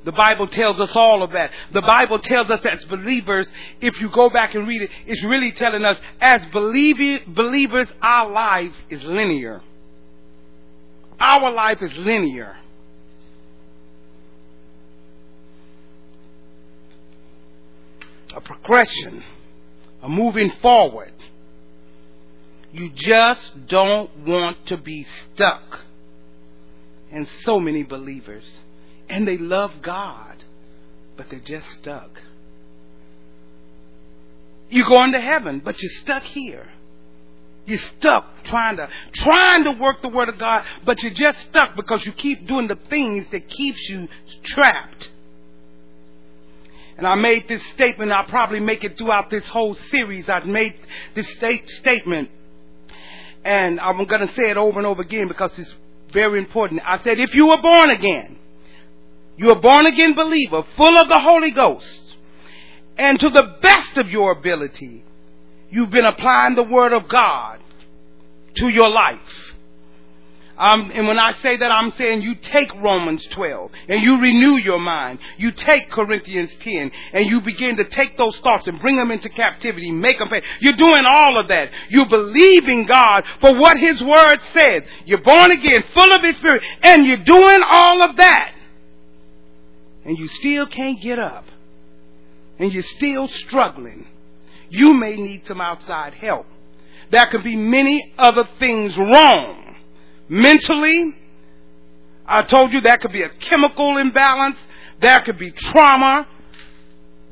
The 0.06 0.12
Bible 0.12 0.48
tells 0.48 0.80
us 0.80 0.96
all 0.96 1.24
of 1.24 1.32
that. 1.32 1.52
The 1.74 1.82
Bible 1.82 2.20
tells 2.20 2.52
us 2.52 2.64
as 2.64 2.86
believers, 2.86 3.50
if 3.82 4.00
you 4.00 4.10
go 4.12 4.30
back 4.30 4.54
and 4.54 4.68
read 4.68 4.84
it, 4.84 4.92
it's 5.08 5.24
really 5.24 5.52
telling 5.52 5.84
us 5.84 5.98
as 6.22 6.42
believers, 6.54 7.88
our 8.02 8.30
life 8.32 8.74
is 8.92 9.04
linear. 9.04 9.62
Our 11.20 11.52
life 11.52 11.82
is 11.82 11.98
linear. 11.98 12.56
A 18.36 18.42
progression, 18.42 19.24
a 20.04 20.10
moving 20.10 20.52
forward. 20.62 21.14
You 22.74 22.92
just 22.94 23.68
don't 23.68 24.16
want 24.20 24.68
to 24.68 24.78
be 24.78 25.08
stuck. 25.34 25.80
And 27.12 27.28
so 27.44 27.60
many 27.60 27.84
believers. 27.84 28.44
And 29.10 29.28
they 29.28 29.38
love 29.38 29.72
God, 29.82 30.44
but 31.16 31.30
they're 31.30 31.40
just 31.40 31.70
stuck. 31.72 32.22
You're 34.70 34.88
going 34.88 35.12
to 35.12 35.22
heaven, 35.22 35.62
but 35.64 35.82
you're 35.82 35.92
stuck 35.92 36.24
here. 36.24 36.68
You're 37.66 37.80
stuck 37.80 38.44
trying 38.44 38.78
to 38.78 38.90
trying 39.14 39.64
to 39.64 39.72
work 39.72 40.02
the 40.02 40.10
word 40.10 40.30
of 40.30 40.38
God, 40.38 40.64
but 40.86 41.02
you're 41.02 41.14
just 41.14 41.42
stuck 41.42 41.76
because 41.76 42.06
you 42.06 42.12
keep 42.12 42.48
doing 42.48 42.68
the 42.68 42.78
things 42.90 43.26
that 43.32 43.48
keeps 43.48 43.90
you 43.90 44.08
trapped. 44.44 45.10
And 46.98 47.06
I 47.06 47.16
made 47.16 47.48
this 47.48 47.64
statement, 47.68 48.12
I'll 48.12 48.26
probably 48.26 48.60
make 48.60 48.84
it 48.84 48.98
throughout 48.98 49.30
this 49.30 49.48
whole 49.50 49.76
series. 49.76 50.30
I've 50.30 50.46
made 50.46 50.76
this 51.16 51.28
state 51.34 51.70
statement 51.72 52.30
and 53.44 53.80
I'm 53.80 54.04
going 54.06 54.28
to 54.28 54.34
say 54.34 54.50
it 54.50 54.58
over 54.58 54.80
and 54.80 54.88
over 54.88 55.04
again 55.04 55.28
because 55.28 55.58
it's 55.60 55.74
very 56.12 56.40
important. 56.40 56.82
I 56.84 57.02
said, 57.04 57.20
if 57.20 57.36
you 57.36 57.48
were 57.48 57.62
born 57.62 57.92
again, 57.92 58.40
you're 59.38 59.54
a 59.54 59.60
born 59.60 59.86
again 59.86 60.14
believer, 60.14 60.64
full 60.78 60.98
of 60.98 61.10
the 61.10 61.20
Holy 61.20 61.52
Ghost, 61.52 62.04
and 62.98 63.20
to 63.20 63.30
the 63.30 63.58
best 63.62 63.98
of 63.98 64.10
your 64.10 64.32
ability, 64.32 65.04
you've 65.70 65.92
been 65.92 66.06
applying 66.06 66.56
the 66.56 66.64
Word 66.64 66.94
of 66.94 67.10
God 67.10 67.60
to 68.56 68.70
your 68.70 68.90
life. 68.90 69.20
Um, 70.58 70.90
and 70.94 71.06
when 71.06 71.20
I 71.20 71.34
say 71.42 71.58
that, 71.58 71.70
I'm 71.72 71.92
saying 71.98 72.22
you 72.22 72.36
take 72.36 72.74
Romans 72.76 73.26
12 73.26 73.72
and 73.90 74.02
you 74.02 74.22
renew 74.22 74.56
your 74.56 74.80
mind. 74.80 75.20
You 75.38 75.52
take 75.52 75.92
Corinthians 75.92 76.56
10 76.62 76.92
and 77.12 77.26
you 77.26 77.42
begin 77.42 77.76
to 77.78 77.84
take 77.84 78.18
those 78.18 78.38
thoughts 78.40 78.66
and 78.68 78.80
bring 78.80 78.96
them 78.96 79.12
into 79.12 79.28
captivity, 79.28 79.92
make 79.92 80.18
them 80.18 80.30
pay. 80.30 80.42
You're 80.62 80.74
doing 80.74 81.04
all 81.06 81.38
of 81.40 81.50
that. 81.50 81.72
You're 81.90 82.08
believing 82.08 82.86
God 82.86 83.26
for 83.42 83.60
what 83.60 83.78
His 83.78 84.02
Word 84.02 84.40
says. 84.54 84.84
You're 85.06 85.22
born 85.22 85.52
again, 85.52 85.84
full 85.94 86.14
of 86.14 86.24
His 86.24 86.38
Spirit, 86.38 86.64
and 86.82 87.06
you're 87.06 87.18
doing 87.18 87.62
all 87.66 88.02
of 88.02 88.16
that. 88.16 88.55
And 90.06 90.18
you 90.18 90.28
still 90.28 90.68
can't 90.68 91.02
get 91.02 91.20
up. 91.20 91.46
And 92.60 92.72
you're 92.72 92.84
still 92.84 93.28
struggling. 93.28 94.08
You 94.70 94.94
may 94.94 95.18
need 95.18 95.46
some 95.48 95.60
outside 95.60 96.14
help. 96.14 96.46
There 97.12 97.26
could 97.28 97.44
be 97.44 97.56
many 97.56 98.14
other 98.18 98.48
things 98.60 98.98
wrong 98.98 99.76
mentally. 100.30 101.16
I 102.26 102.44
told 102.44 102.74
you 102.74 102.82
that 102.82 103.02
could 103.02 103.12
be 103.12 103.22
a 103.22 103.30
chemical 103.30 103.98
imbalance. 103.98 104.58
There 105.02 105.20
could 105.22 105.38
be 105.38 105.52
trauma. 105.52 106.28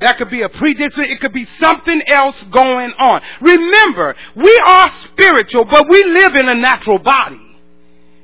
That 0.00 0.18
could 0.18 0.30
be 0.30 0.42
a 0.42 0.48
predisposition. 0.48 1.12
It 1.12 1.20
could 1.20 1.32
be 1.32 1.46
something 1.58 2.02
else 2.08 2.42
going 2.44 2.92
on. 2.92 3.20
Remember, 3.40 4.14
we 4.36 4.62
are 4.66 4.90
spiritual, 5.12 5.64
but 5.64 5.88
we 5.88 6.04
live 6.04 6.34
in 6.34 6.48
a 6.48 6.54
natural 6.54 6.98
body. 6.98 7.40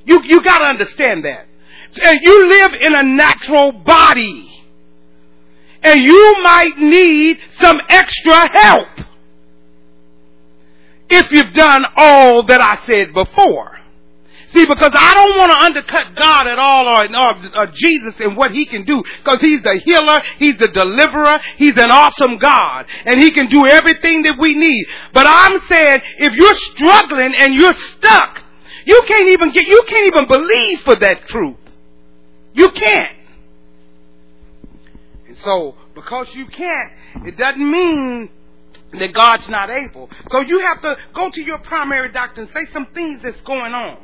You, 0.04 0.20
you 0.24 0.42
gotta 0.42 0.66
understand 0.66 1.24
that. 1.24 1.46
And 1.98 2.20
you 2.22 2.46
live 2.46 2.74
in 2.74 2.94
a 2.94 3.02
natural 3.02 3.72
body. 3.72 4.46
And 5.82 6.00
you 6.00 6.36
might 6.42 6.78
need 6.78 7.38
some 7.58 7.80
extra 7.88 8.50
help. 8.50 8.88
If 11.08 11.32
you've 11.32 11.52
done 11.54 11.84
all 11.96 12.44
that 12.44 12.60
I 12.60 12.86
said 12.86 13.12
before. 13.12 13.80
See, 14.52 14.66
because 14.66 14.90
I 14.92 15.14
don't 15.14 15.38
want 15.38 15.52
to 15.52 15.58
undercut 15.58 16.16
God 16.16 16.48
at 16.48 16.58
all 16.58 16.86
or, 16.86 17.16
or, 17.16 17.56
or 17.56 17.66
Jesus 17.72 18.14
and 18.18 18.36
what 18.36 18.50
He 18.50 18.66
can 18.66 18.84
do. 18.84 19.02
Because 19.22 19.40
He's 19.40 19.62
the 19.62 19.76
healer, 19.76 20.20
He's 20.38 20.58
the 20.58 20.68
deliverer, 20.68 21.38
He's 21.56 21.76
an 21.76 21.90
awesome 21.90 22.38
God. 22.38 22.86
And 23.04 23.22
He 23.22 23.30
can 23.30 23.48
do 23.48 23.66
everything 23.66 24.22
that 24.22 24.38
we 24.38 24.56
need. 24.56 24.86
But 25.12 25.26
I'm 25.28 25.60
saying, 25.68 26.00
if 26.18 26.34
you're 26.34 26.54
struggling 26.54 27.34
and 27.38 27.54
you're 27.54 27.74
stuck, 27.74 28.42
you 28.86 29.02
can't 29.06 29.28
even 29.28 29.52
get, 29.52 29.66
you 29.66 29.82
can't 29.86 30.06
even 30.06 30.26
believe 30.26 30.80
for 30.80 30.96
that 30.96 31.28
truth. 31.28 31.56
You 32.52 32.70
can't. 32.70 33.16
And 35.28 35.36
so, 35.38 35.74
because 35.94 36.34
you 36.34 36.46
can't, 36.46 36.92
it 37.26 37.36
doesn't 37.36 37.70
mean 37.70 38.30
that 38.98 39.12
God's 39.12 39.48
not 39.48 39.70
able. 39.70 40.10
So 40.30 40.40
you 40.40 40.60
have 40.60 40.82
to 40.82 40.96
go 41.14 41.30
to 41.30 41.42
your 41.42 41.58
primary 41.58 42.10
doctor 42.10 42.42
and 42.42 42.50
say 42.50 42.66
some 42.72 42.86
things 42.86 43.22
that's 43.22 43.40
going 43.42 43.72
on. 43.72 43.98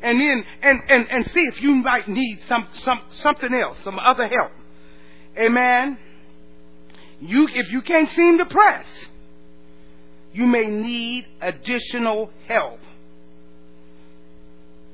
And 0.00 0.20
then, 0.20 0.44
and, 0.62 0.80
and, 0.88 1.10
and 1.10 1.26
see 1.26 1.42
if 1.42 1.60
you 1.60 1.74
might 1.74 2.08
need 2.08 2.40
some, 2.48 2.66
some, 2.72 3.02
something 3.10 3.54
else, 3.54 3.78
some 3.80 3.98
other 3.98 4.26
help. 4.26 4.50
Amen. 5.38 5.98
You, 7.20 7.48
if 7.52 7.70
you 7.70 7.82
can't 7.82 8.08
seem 8.08 8.38
to 8.38 8.46
press, 8.46 8.86
you 10.32 10.46
may 10.46 10.70
need 10.70 11.26
additional 11.40 12.30
help. 12.48 12.80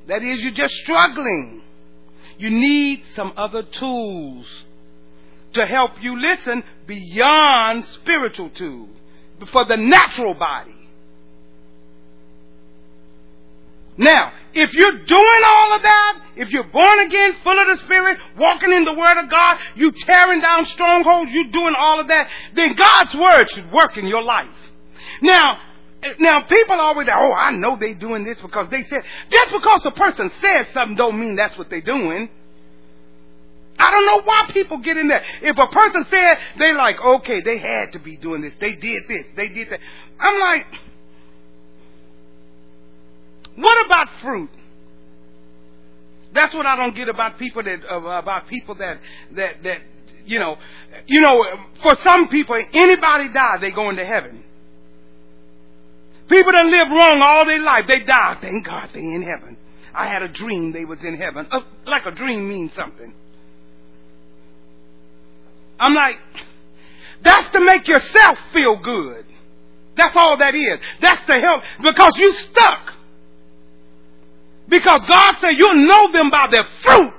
That 0.09 0.23
is, 0.23 0.43
you're 0.43 0.53
just 0.53 0.75
struggling. 0.75 1.63
You 2.39 2.51
need 2.51 3.03
some 3.15 3.33
other 3.37 3.63
tools 3.63 4.47
to 5.55 5.67
help 5.67 6.03
you 6.03 6.21
listen 6.21 6.63
beyond 6.87 7.85
spiritual 7.85 8.51
tools 8.51 8.91
for 9.51 9.65
the 9.65 9.77
natural 9.77 10.35
body. 10.35 10.75
Now, 13.97 14.33
if 14.55 14.73
you're 14.75 15.05
doing 15.05 15.43
all 15.45 15.73
of 15.75 15.83
that, 15.83 16.23
if 16.37 16.51
you're 16.51 16.63
born 16.63 17.01
again, 17.01 17.35
full 17.43 17.59
of 17.59 17.79
the 17.79 17.85
Spirit, 17.85 18.19
walking 18.39 18.73
in 18.73 18.85
the 18.85 18.95
Word 18.95 19.19
of 19.19 19.29
God, 19.29 19.59
you 19.75 19.91
tearing 19.91 20.41
down 20.41 20.67
strongholds, 20.67 21.33
you 21.33 21.51
doing 21.51 21.75
all 21.77 21.99
of 21.99 22.07
that, 22.07 22.29
then 22.55 22.75
God's 22.75 23.15
Word 23.15 23.51
should 23.51 23.73
work 23.73 23.97
in 23.97 24.07
your 24.07 24.23
life. 24.23 24.47
Now, 25.21 25.59
now 26.19 26.43
people 26.43 26.77
always, 26.81 27.09
oh, 27.11 27.33
I 27.33 27.51
know 27.53 27.77
they 27.79 27.95
doing 27.95 28.25
this 28.25 28.39
because 28.41 28.71
they 28.71 28.85
said, 28.85 29.03
just 29.31 29.53
because 29.53 29.85
a 29.85 29.91
person 29.91 30.31
says 30.41 30.67
something 30.73 30.97
don't 30.97 31.19
mean 31.19 31.37
that's 31.37 31.57
what 31.59 31.71
they're 31.71 31.81
doing. 31.81 32.29
I 33.79 33.91
don't 33.91 34.07
know 34.07 34.23
why 34.23 34.51
people 34.53 34.79
get 34.79 34.97
in 34.97 35.09
there. 35.09 35.23
If 35.41 35.57
a 35.57 35.69
person 35.73 36.05
said, 36.11 36.37
they 36.59 36.73
like, 36.73 37.01
okay, 37.01 37.41
they 37.41 37.59
had 37.59 37.93
to 37.93 38.01
be 38.01 38.17
doing 38.17 38.43
this. 38.43 38.53
They 38.61 38.75
did 38.75 39.05
this. 39.09 39.25
They 39.37 39.49
did 39.49 39.71
that. 39.71 39.81
I'm 40.19 40.41
like, 40.41 40.67
what 43.57 43.87
about 43.87 44.09
fruit? 44.21 44.51
That's 46.33 46.55
what 46.55 46.67
I 46.67 46.77
don't 46.77 46.95
get 46.95 47.09
about 47.09 47.39
people 47.39 47.63
that 47.63 47.81
uh, 47.91 47.97
about 47.97 48.49
people 48.49 48.75
that 48.77 49.01
that 49.33 49.63
that 49.63 49.79
you 50.27 50.39
know 50.39 50.57
you 51.07 51.21
know 51.21 51.43
for 51.83 51.97
some 52.03 52.29
people 52.29 52.57
anybody 52.73 53.33
die 53.33 53.57
they 53.61 53.71
go 53.71 53.89
into 53.91 54.05
heaven. 54.05 54.45
People 56.29 56.53
that 56.53 56.67
live 56.67 56.89
wrong 56.89 57.23
all 57.23 57.47
their 57.47 57.63
life 57.63 57.85
they 57.89 58.01
die. 58.01 58.39
Thank 58.41 58.67
God 58.67 58.91
they 58.93 59.01
in 59.01 59.23
heaven. 59.23 59.57
I 59.95 60.07
had 60.07 60.23
a 60.23 60.29
dream 60.29 60.73
they 60.73 60.85
was 60.85 61.03
in 61.03 61.17
heaven. 61.17 61.47
Uh, 61.51 61.61
like 61.87 62.07
a 62.07 62.11
dream 62.11 62.49
means 62.49 62.73
something. 62.75 63.13
I'm 65.81 65.95
like, 65.95 66.17
that's 67.23 67.49
to 67.51 67.61
make 67.61 67.89
yourself 67.89 68.39
feel 68.53 68.81
good. 68.83 69.25
That's 69.97 70.17
all 70.17 70.37
that 70.37 70.55
is. 70.55 70.79
That's 71.01 71.27
to 71.27 71.41
help 71.41 71.63
because 71.83 72.17
you 72.17 72.33
stuck. 72.35 72.95
Because 74.69 75.05
God 75.07 75.37
said 75.41 75.53
you'll 75.57 75.87
know 75.87 76.13
them 76.13 76.31
by 76.31 76.49
their 76.51 76.65
fruit. 76.83 77.15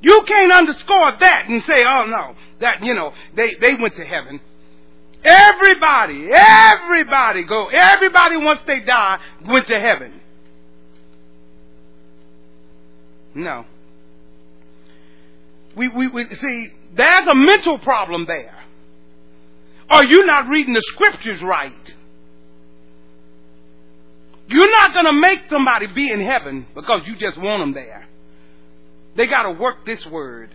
You 0.00 0.22
can't 0.26 0.52
underscore 0.52 1.12
that 1.20 1.46
and 1.48 1.62
say, 1.62 1.84
oh 1.84 2.06
no, 2.06 2.34
that, 2.60 2.82
you 2.82 2.94
know, 2.94 3.12
they, 3.34 3.54
they 3.60 3.74
went 3.74 3.96
to 3.96 4.04
heaven. 4.04 4.40
Everybody, 5.22 6.30
everybody 6.32 7.44
go, 7.44 7.66
everybody 7.66 8.36
once 8.38 8.60
they 8.66 8.80
die 8.80 9.18
went 9.46 9.66
to 9.66 9.78
heaven. 9.78 10.20
No. 13.34 13.64
We, 15.76 15.88
we, 15.88 16.08
we, 16.08 16.34
see, 16.34 16.68
there's 16.94 17.26
a 17.26 17.34
mental 17.34 17.78
problem 17.78 18.26
there. 18.26 18.56
Are 19.88 20.04
you 20.04 20.24
not 20.24 20.48
reading 20.48 20.74
the 20.74 20.82
scriptures 20.82 21.42
right? 21.42 21.96
You're 24.48 24.70
not 24.70 24.92
going 24.92 25.06
to 25.06 25.12
make 25.12 25.42
somebody 25.48 25.86
be 25.88 26.10
in 26.10 26.20
heaven 26.20 26.66
because 26.74 27.06
you 27.06 27.14
just 27.16 27.38
want 27.38 27.60
them 27.62 27.72
there. 27.72 28.06
They 29.16 29.26
got 29.26 29.44
to 29.44 29.52
work 29.52 29.84
this 29.86 30.04
word. 30.06 30.50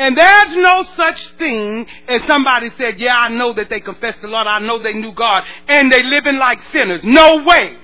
And 0.00 0.16
there's 0.16 0.56
no 0.56 0.82
such 0.96 1.26
thing 1.36 1.86
as 2.08 2.22
somebody 2.24 2.70
said, 2.78 2.98
yeah, 2.98 3.14
I 3.18 3.28
know 3.28 3.52
that 3.52 3.68
they 3.68 3.80
confessed 3.80 4.22
the 4.22 4.28
Lord. 4.28 4.46
I 4.46 4.58
know 4.58 4.82
they 4.82 4.94
knew 4.94 5.12
God 5.12 5.42
and 5.68 5.92
they 5.92 6.02
living 6.02 6.38
like 6.38 6.58
sinners. 6.72 7.02
No 7.04 7.44
way. 7.44 7.76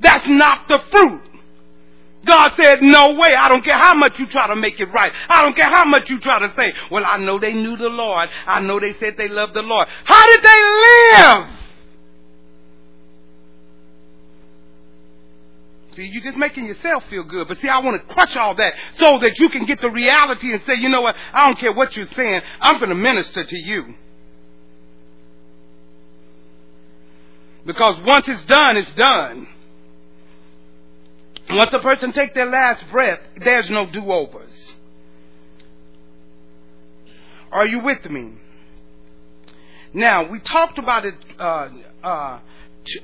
That's 0.00 0.28
not 0.28 0.68
the 0.68 0.78
fruit. 0.88 1.20
God 2.24 2.50
said, 2.54 2.82
no 2.82 3.14
way. 3.14 3.34
I 3.34 3.48
don't 3.48 3.64
care 3.64 3.76
how 3.76 3.94
much 3.94 4.20
you 4.20 4.26
try 4.28 4.46
to 4.46 4.54
make 4.54 4.78
it 4.78 4.92
right. 4.92 5.10
I 5.28 5.42
don't 5.42 5.56
care 5.56 5.68
how 5.68 5.84
much 5.84 6.08
you 6.10 6.20
try 6.20 6.38
to 6.38 6.54
say, 6.54 6.72
well, 6.92 7.04
I 7.04 7.16
know 7.16 7.40
they 7.40 7.54
knew 7.54 7.76
the 7.76 7.88
Lord. 7.88 8.28
I 8.46 8.60
know 8.60 8.78
they 8.78 8.92
said 8.92 9.16
they 9.16 9.28
loved 9.28 9.54
the 9.54 9.62
Lord. 9.62 9.88
How 10.04 10.26
did 10.30 10.44
they 10.44 10.62
live? 11.18 11.59
See, 15.92 16.04
you're 16.06 16.22
just 16.22 16.36
making 16.36 16.66
yourself 16.66 17.04
feel 17.10 17.24
good. 17.24 17.48
But 17.48 17.58
see, 17.58 17.68
I 17.68 17.80
want 17.80 18.00
to 18.00 18.14
crush 18.14 18.36
all 18.36 18.54
that 18.54 18.74
so 18.94 19.18
that 19.20 19.38
you 19.38 19.48
can 19.48 19.66
get 19.66 19.80
the 19.80 19.90
reality 19.90 20.52
and 20.52 20.62
say, 20.62 20.74
you 20.74 20.88
know 20.88 21.00
what? 21.00 21.16
I 21.32 21.46
don't 21.46 21.58
care 21.58 21.72
what 21.72 21.96
you're 21.96 22.06
saying. 22.08 22.40
I'm 22.60 22.78
going 22.78 22.90
to 22.90 22.94
minister 22.94 23.44
to 23.44 23.56
you. 23.56 23.94
Because 27.66 28.00
once 28.04 28.28
it's 28.28 28.42
done, 28.44 28.76
it's 28.76 28.92
done. 28.92 29.48
Once 31.50 31.72
a 31.72 31.80
person 31.80 32.12
take 32.12 32.34
their 32.34 32.46
last 32.46 32.84
breath, 32.90 33.20
there's 33.36 33.68
no 33.68 33.86
do-overs. 33.86 34.74
Are 37.50 37.66
you 37.66 37.80
with 37.80 38.08
me? 38.08 38.34
Now, 39.92 40.30
we 40.30 40.38
talked 40.38 40.78
about 40.78 41.04
it 41.04 41.14
uh, 41.38 41.68
uh, 42.02 42.38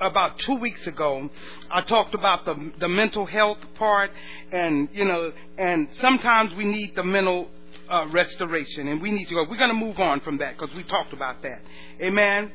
about 0.00 0.38
two 0.38 0.56
weeks 0.56 0.86
ago. 0.86 1.28
I 1.70 1.82
talked 1.82 2.14
about 2.14 2.44
the 2.44 2.72
the 2.78 2.88
mental 2.88 3.26
health 3.26 3.58
part, 3.74 4.10
and 4.52 4.88
you 4.92 5.04
know, 5.04 5.32
and 5.58 5.88
sometimes 5.92 6.54
we 6.54 6.64
need 6.64 6.94
the 6.94 7.04
mental 7.04 7.48
uh, 7.88 8.06
restoration, 8.08 8.88
and 8.88 9.00
we 9.00 9.10
need 9.10 9.28
to 9.28 9.34
go. 9.34 9.44
We're 9.48 9.58
going 9.58 9.70
to 9.70 9.76
move 9.76 9.98
on 9.98 10.20
from 10.20 10.38
that 10.38 10.58
because 10.58 10.74
we 10.74 10.82
talked 10.84 11.12
about 11.12 11.42
that. 11.42 11.60
Amen. 12.00 12.52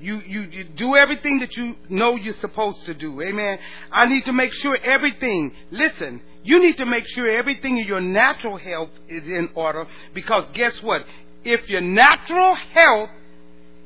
You, 0.00 0.20
you, 0.20 0.42
you 0.42 0.64
do 0.64 0.96
everything 0.96 1.40
that 1.40 1.54
you 1.58 1.76
know 1.90 2.16
you're 2.16 2.38
supposed 2.40 2.86
to 2.86 2.94
do. 2.94 3.20
Amen. 3.20 3.58
I 3.92 4.06
need 4.06 4.24
to 4.24 4.32
make 4.32 4.54
sure 4.54 4.74
everything, 4.82 5.54
listen, 5.70 6.22
you 6.42 6.58
need 6.58 6.78
to 6.78 6.86
make 6.86 7.06
sure 7.06 7.28
everything 7.28 7.76
in 7.76 7.86
your 7.86 8.00
natural 8.00 8.56
health 8.56 8.88
is 9.08 9.28
in 9.28 9.50
order 9.54 9.86
because 10.14 10.46
guess 10.54 10.82
what? 10.82 11.04
If 11.44 11.68
your 11.68 11.82
natural 11.82 12.54
health 12.54 13.10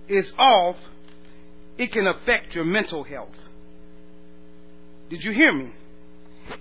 is 0.07 0.33
off, 0.39 0.77
it 1.79 1.93
can 1.93 2.07
affect 2.07 2.55
your 2.55 2.65
mental 2.65 3.05
health. 3.05 3.35
Did 5.11 5.25
you 5.25 5.33
hear 5.33 5.53
me? 5.53 5.73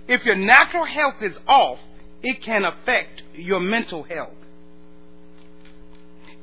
If 0.08 0.24
your 0.24 0.36
natural 0.36 0.84
health 0.84 1.22
is 1.22 1.38
off, 1.46 1.78
it 2.22 2.42
can 2.42 2.64
affect 2.64 3.22
your 3.34 3.60
mental 3.60 4.02
health. 4.02 4.30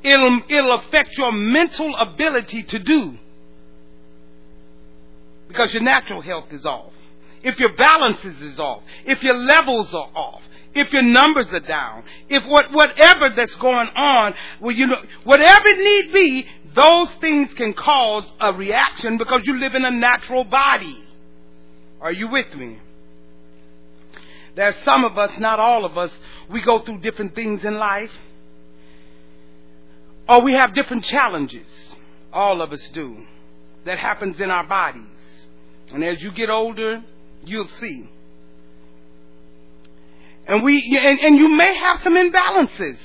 It'll, 0.04 0.42
it'll 0.50 0.80
affect 0.80 1.18
your 1.18 1.32
mental 1.32 1.96
ability 1.96 2.64
to 2.64 2.80
do. 2.80 3.18
Because 5.48 5.74
your 5.74 5.84
natural 5.84 6.22
health 6.22 6.52
is 6.52 6.66
off. 6.66 6.94
If 7.44 7.60
your 7.60 7.76
balances 7.76 8.42
is 8.42 8.60
off. 8.60 8.84
If 9.06 9.22
your 9.22 9.38
levels 9.38 9.94
are 9.94 10.10
off. 10.16 10.42
If 10.74 10.94
your 10.94 11.02
numbers 11.02 11.48
are 11.52 11.60
down. 11.60 12.04
If 12.30 12.46
what, 12.46 12.72
whatever 12.72 13.32
that's 13.36 13.56
going 13.56 13.90
on, 13.90 14.34
well, 14.62 14.72
you 14.72 14.88
know, 14.88 15.02
whatever 15.24 15.66
it 15.68 15.78
need 15.78 16.14
be, 16.14 16.48
those 16.76 17.12
things 17.20 17.54
can 17.54 17.74
cause 17.74 18.32
a 18.40 18.54
reaction 18.54 19.18
because 19.18 19.42
you 19.46 19.60
live 19.60 19.76
in 19.76 19.84
a 19.84 19.92
natural 19.92 20.44
body. 20.44 21.04
Are 22.00 22.12
you 22.12 22.30
with 22.30 22.54
me? 22.56 22.80
There's 24.56 24.76
some 24.84 25.06
of 25.06 25.18
us, 25.18 25.38
not 25.40 25.60
all 25.60 25.86
of 25.86 25.98
us, 25.98 26.12
we 26.50 26.62
go 26.62 26.80
through 26.80 27.00
different 27.00 27.36
things 27.36 27.64
in 27.64 27.78
life. 27.78 28.12
Or 30.28 30.42
we 30.42 30.54
have 30.54 30.74
different 30.74 31.04
challenges. 31.06 31.68
All 32.32 32.62
of 32.62 32.72
us 32.72 32.90
do. 32.90 33.18
That 33.86 33.98
happens 33.98 34.40
in 34.40 34.52
our 34.52 34.68
bodies. 34.68 35.06
And 35.94 36.04
as 36.04 36.22
you 36.22 36.32
get 36.32 36.50
older, 36.50 37.04
you'll 37.44 37.68
see. 37.68 38.10
And 40.48 40.64
we 40.64 41.00
and, 41.02 41.20
and 41.20 41.38
you 41.38 41.50
may 41.50 41.76
have 41.76 42.02
some 42.02 42.16
imbalances. 42.16 42.98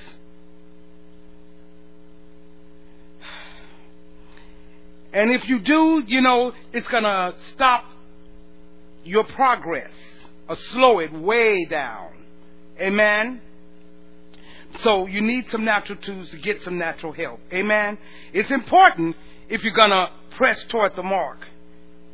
And 5.17 5.31
if 5.31 5.49
you 5.49 5.61
do, 5.61 6.05
you 6.07 6.21
know, 6.21 6.53
it's 6.75 6.87
going 6.89 7.05
to 7.05 7.35
stop 7.49 7.87
your 9.03 9.25
progress 9.25 9.91
or 10.47 10.57
slow 10.57 10.99
it 10.99 11.11
way 11.11 11.65
down. 11.65 12.11
Amen. 12.79 13.41
So 14.81 15.07
you 15.07 15.23
need 15.23 15.49
some 15.49 15.65
natural 15.65 15.99
tools 15.99 16.33
to 16.33 16.37
get 16.37 16.63
some 16.65 16.77
natural 16.77 17.15
help. 17.15 17.41
Amen. 17.51 17.97
It's 18.35 18.51
important 18.51 19.17
if 19.49 19.65
you're 19.65 19.73
going 19.73 19.89
to 19.89 20.09
press 20.33 20.63
toward 20.67 20.95
the 20.97 21.03
mark 21.03 21.49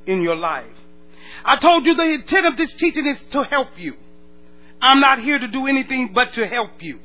in 0.06 0.22
your 0.22 0.36
life. 0.36 0.66
I 1.44 1.56
told 1.56 1.84
you 1.84 1.96
the 1.96 2.04
intent 2.04 2.46
of 2.46 2.56
this 2.56 2.72
teaching 2.74 3.06
is 3.06 3.20
to 3.32 3.42
help 3.42 3.70
you. 3.78 3.96
I'm 4.80 5.00
not 5.00 5.18
here 5.18 5.40
to 5.40 5.48
do 5.48 5.66
anything 5.66 6.12
but 6.14 6.34
to 6.34 6.46
help 6.46 6.80
you. 6.80 7.00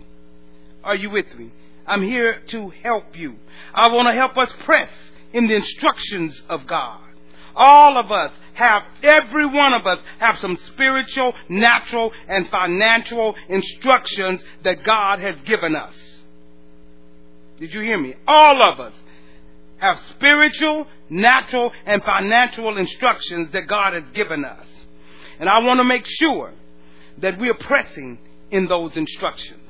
Are 0.84 0.96
you 0.96 1.10
with 1.10 1.34
me? 1.36 1.52
I'm 1.88 2.04
here 2.04 2.40
to 2.50 2.70
help 2.84 3.18
you. 3.18 3.38
I 3.74 3.88
want 3.88 4.10
to 4.10 4.14
help 4.14 4.38
us 4.38 4.52
press 4.64 4.90
in 5.34 5.48
the 5.48 5.56
instructions 5.56 6.42
of 6.50 6.66
God. 6.68 7.02
All 7.56 7.98
of 7.98 8.12
us 8.12 8.32
have, 8.54 8.84
every 9.02 9.46
one 9.46 9.74
of 9.74 9.88
us 9.88 10.00
have 10.20 10.38
some 10.38 10.56
spiritual, 10.68 11.34
natural, 11.50 12.14
and 12.28 12.48
financial 12.50 13.36
instructions 13.50 14.44
that 14.64 14.84
God 14.84 15.20
has 15.20 15.36
given 15.44 15.76
us. 15.76 15.96
Did 17.60 17.74
you 17.74 17.82
hear 17.82 17.98
me? 17.98 18.14
All 18.28 18.62
of 18.72 18.80
us 18.80 18.94
have 19.78 20.00
spiritual, 20.12 20.88
natural, 21.10 21.72
and 21.86 22.04
financial 22.04 22.78
instructions 22.78 23.52
that 23.52 23.68
God 23.68 23.94
has 23.94 24.04
given 24.12 24.46
us. 24.46 24.66
And 25.40 25.50
I 25.50 25.60
want 25.60 25.80
to 25.80 25.84
make 25.84 26.06
sure 26.06 26.52
that 27.20 27.40
we 27.40 27.50
are 27.50 27.56
pressing 27.56 28.20
in 28.52 28.68
those 28.68 28.96
instructions. 28.96 29.67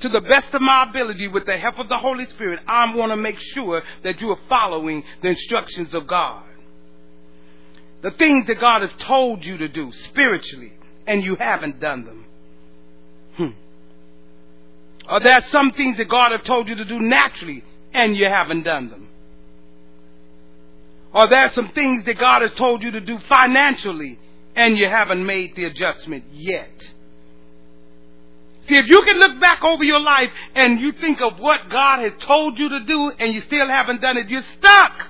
To 0.00 0.08
the 0.08 0.20
best 0.20 0.54
of 0.54 0.62
my 0.62 0.84
ability, 0.84 1.28
with 1.28 1.46
the 1.46 1.58
help 1.58 1.78
of 1.78 1.88
the 1.88 1.98
Holy 1.98 2.26
Spirit, 2.26 2.60
I 2.66 2.94
want 2.94 3.12
to 3.12 3.16
make 3.16 3.38
sure 3.38 3.82
that 4.02 4.20
you 4.20 4.30
are 4.30 4.38
following 4.48 5.04
the 5.22 5.28
instructions 5.28 5.94
of 5.94 6.06
God. 6.06 6.44
The 8.02 8.10
things 8.12 8.46
that 8.46 8.58
God 8.58 8.80
has 8.80 8.92
told 9.00 9.44
you 9.44 9.58
to 9.58 9.68
do 9.68 9.92
spiritually, 9.92 10.72
and 11.06 11.22
you 11.22 11.36
haven't 11.36 11.80
done 11.80 12.04
them. 12.04 12.26
Hmm. 13.36 15.12
Or 15.12 15.20
there 15.20 15.42
some 15.42 15.72
things 15.72 15.98
that 15.98 16.08
God 16.08 16.32
has 16.32 16.46
told 16.46 16.68
you 16.68 16.76
to 16.76 16.84
do 16.84 16.98
naturally, 16.98 17.62
and 17.92 18.16
you 18.16 18.26
haven't 18.26 18.62
done 18.62 18.88
them. 18.88 19.08
Are 21.12 21.28
there 21.28 21.50
some 21.50 21.72
things 21.72 22.04
that 22.06 22.18
God 22.18 22.42
has 22.42 22.52
told 22.54 22.82
you 22.82 22.92
to 22.92 23.00
do 23.00 23.18
financially, 23.28 24.18
and 24.54 24.76
you 24.76 24.88
haven't 24.88 25.24
made 25.24 25.54
the 25.56 25.64
adjustment 25.64 26.24
yet. 26.32 26.70
See, 28.70 28.76
if 28.76 28.86
you 28.86 29.02
can 29.02 29.18
look 29.18 29.40
back 29.40 29.64
over 29.64 29.82
your 29.82 29.98
life 29.98 30.30
and 30.54 30.78
you 30.80 30.92
think 30.92 31.20
of 31.20 31.40
what 31.40 31.68
God 31.70 31.98
has 31.98 32.12
told 32.20 32.56
you 32.56 32.68
to 32.68 32.84
do 32.84 33.10
and 33.18 33.34
you 33.34 33.40
still 33.40 33.66
haven't 33.66 34.00
done 34.00 34.16
it, 34.16 34.28
you're 34.28 34.44
stuck. 34.44 35.08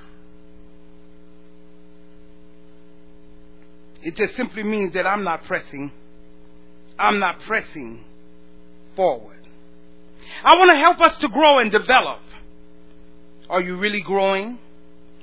It 4.03 4.17
just 4.17 4.35
simply 4.35 4.63
means 4.63 4.95
that 4.95 5.07
I'm 5.07 5.25
not 5.25 5.45
pressing. 5.45 5.93
I'm 6.99 7.19
not 7.19 7.41
pressing 7.41 8.03
forward. 8.97 9.47
I 10.43 10.57
want 10.57 10.71
to 10.71 10.79
help 10.79 10.99
us 11.03 11.19
to 11.19 11.29
grow 11.29 11.59
and 11.59 11.71
develop. 11.71 12.21
Are 13.51 13.61
you 13.61 13.77
really 13.77 14.01
growing? 14.01 14.59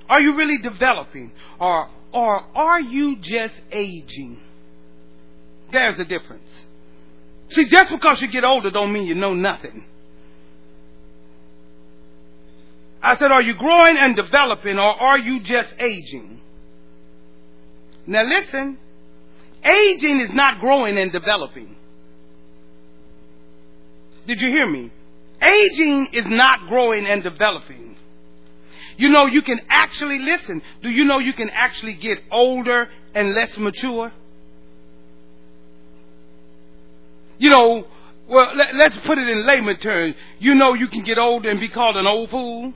Are 0.08 0.22
you 0.22 0.36
really 0.38 0.60
developing? 0.60 1.32
Or, 1.60 1.90
or 2.14 2.46
are 2.54 2.82
you 2.82 3.16
just 3.16 3.56
aging? 3.72 4.40
There's 5.72 6.00
a 6.00 6.06
difference. 6.06 6.67
See, 7.50 7.66
just 7.66 7.92
because 7.92 8.22
you 8.22 8.28
get 8.28 8.44
older 8.44 8.72
don't 8.72 8.92
mean 8.92 9.06
you 9.06 9.16
know 9.16 9.34
nothing. 9.34 9.86
I 13.02 13.16
said, 13.18 13.32
are 13.32 13.42
you 13.42 13.54
growing 13.54 13.98
and 13.98 14.16
developing 14.16 14.80
or 14.80 14.90
are 14.90 15.20
you 15.20 15.40
just 15.40 15.74
aging? 15.80 16.42
Now 18.06 18.24
listen, 18.24 18.78
aging 19.64 20.22
is 20.22 20.34
not 20.34 20.60
growing 20.60 20.98
and 20.98 21.12
developing. 21.12 21.76
Did 24.26 24.42
you 24.42 24.50
hear 24.50 24.66
me? 24.66 24.92
Aging 25.42 26.08
is 26.14 26.26
not 26.26 26.68
growing 26.68 27.06
and 27.06 27.24
developing. 27.24 27.96
You 28.98 29.10
know, 29.10 29.28
you 29.28 29.42
can 29.44 29.62
actually 29.70 30.20
listen. 30.20 30.62
Do 30.82 30.90
you 30.90 31.06
know 31.06 31.20
you 31.20 31.34
can 31.34 31.50
actually 31.52 31.94
get 31.94 32.18
older 32.32 32.90
and 33.14 33.34
less 33.34 33.56
mature? 33.58 34.12
You 37.38 37.50
know, 37.50 37.86
well, 38.28 38.52
let, 38.56 38.92
us 38.92 38.98
put 39.06 39.18
it 39.18 39.28
in 39.30 39.46
layman 39.46 39.78
terms. 39.78 40.16
You 40.40 40.56
know, 40.56 40.74
you 40.74 40.88
can 40.88 41.04
get 41.04 41.18
older 41.18 41.50
and 41.50 41.60
be 41.60 41.70
called 41.70 41.96
an 41.96 42.08
old 42.08 42.30
fool. 42.30 42.74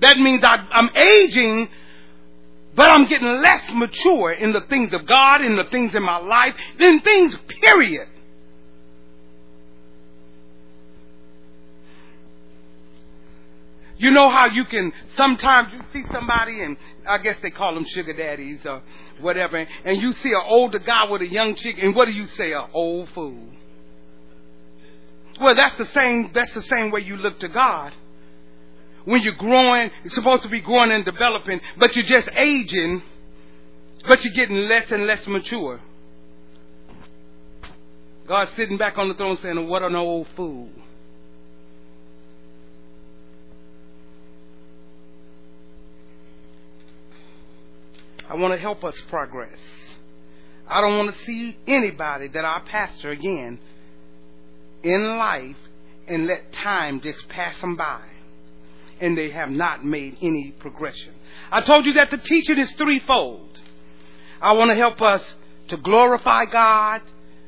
That 0.00 0.18
means 0.18 0.44
I, 0.44 0.56
I'm 0.72 0.90
aging, 0.94 1.68
but 2.74 2.90
I'm 2.90 3.06
getting 3.06 3.28
less 3.28 3.70
mature 3.72 4.32
in 4.32 4.52
the 4.52 4.60
things 4.62 4.92
of 4.92 5.06
God, 5.06 5.42
in 5.42 5.56
the 5.56 5.64
things 5.64 5.94
in 5.94 6.02
my 6.02 6.18
life, 6.18 6.54
in 6.78 7.00
things, 7.00 7.34
period. 7.62 8.08
You 13.98 14.10
know 14.10 14.30
how 14.30 14.46
you 14.46 14.64
can 14.66 14.92
sometimes 15.16 15.72
you 15.72 15.80
see 15.92 16.06
somebody 16.10 16.62
and 16.62 16.76
I 17.08 17.18
guess 17.18 17.38
they 17.40 17.50
call 17.50 17.74
them 17.74 17.84
sugar 17.84 18.12
daddies 18.12 18.66
or 18.66 18.82
whatever, 19.20 19.66
and 19.84 20.00
you 20.00 20.12
see 20.12 20.30
an 20.30 20.42
older 20.46 20.78
guy 20.78 21.10
with 21.10 21.22
a 21.22 21.26
young 21.26 21.54
chick, 21.54 21.76
and 21.80 21.94
what 21.94 22.04
do 22.04 22.12
you 22.12 22.26
say? 22.26 22.52
An 22.52 22.66
old 22.74 23.08
fool. 23.10 23.48
Well, 25.40 25.54
that's 25.54 25.76
the 25.76 25.86
same. 25.86 26.30
That's 26.34 26.52
the 26.54 26.62
same 26.62 26.90
way 26.90 27.00
you 27.00 27.16
look 27.16 27.38
to 27.40 27.48
God. 27.48 27.92
When 29.04 29.22
you're 29.22 29.34
growing, 29.34 29.90
you're 30.02 30.10
supposed 30.10 30.42
to 30.42 30.48
be 30.48 30.60
growing 30.60 30.90
and 30.90 31.04
developing, 31.04 31.60
but 31.78 31.94
you're 31.94 32.06
just 32.06 32.28
aging, 32.36 33.02
but 34.06 34.24
you're 34.24 34.34
getting 34.34 34.68
less 34.68 34.90
and 34.90 35.06
less 35.06 35.26
mature. 35.26 35.80
God's 38.26 38.52
sitting 38.52 38.76
back 38.76 38.98
on 38.98 39.08
the 39.08 39.14
throne 39.14 39.36
saying, 39.36 39.68
"What 39.68 39.82
an 39.82 39.94
old 39.94 40.26
fool." 40.36 40.68
I 48.28 48.34
want 48.34 48.54
to 48.54 48.58
help 48.58 48.84
us 48.84 48.94
progress. 49.08 49.58
I 50.68 50.80
don't 50.80 50.96
want 50.98 51.14
to 51.14 51.24
see 51.24 51.56
anybody 51.66 52.28
that 52.28 52.44
I 52.44 52.60
pastor 52.64 53.10
again 53.10 53.58
in 54.82 55.16
life 55.16 55.56
and 56.08 56.26
let 56.26 56.52
time 56.52 57.00
just 57.00 57.28
pass 57.28 57.60
them 57.60 57.76
by 57.76 58.00
and 59.00 59.16
they 59.16 59.30
have 59.30 59.50
not 59.50 59.84
made 59.84 60.16
any 60.22 60.52
progression. 60.58 61.12
I 61.50 61.60
told 61.60 61.86
you 61.86 61.94
that 61.94 62.10
the 62.10 62.18
teaching 62.18 62.58
is 62.58 62.70
threefold. 62.72 63.58
I 64.40 64.52
want 64.52 64.70
to 64.70 64.74
help 64.74 65.00
us 65.02 65.34
to 65.68 65.76
glorify 65.76 66.46
God, 66.46 67.02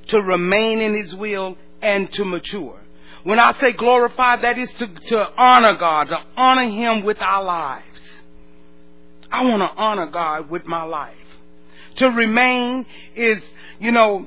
to 0.08 0.20
remain 0.20 0.80
in 0.80 0.94
His 0.94 1.14
will, 1.14 1.56
and 1.80 2.10
to 2.12 2.24
mature. 2.24 2.80
When 3.24 3.38
I 3.38 3.52
say 3.54 3.72
glorify, 3.72 4.36
that 4.36 4.58
is 4.58 4.72
to, 4.74 4.86
to 4.86 5.26
honor 5.36 5.76
God, 5.76 6.08
to 6.08 6.18
honor 6.36 6.70
Him 6.70 7.04
with 7.04 7.18
our 7.20 7.44
lives. 7.44 7.84
I 9.30 9.44
want 9.44 9.60
to 9.60 9.80
honor 9.80 10.06
God 10.06 10.50
with 10.50 10.66
my 10.66 10.82
life. 10.82 11.14
To 11.96 12.08
remain 12.08 12.86
is, 13.14 13.42
you 13.78 13.92
know, 13.92 14.26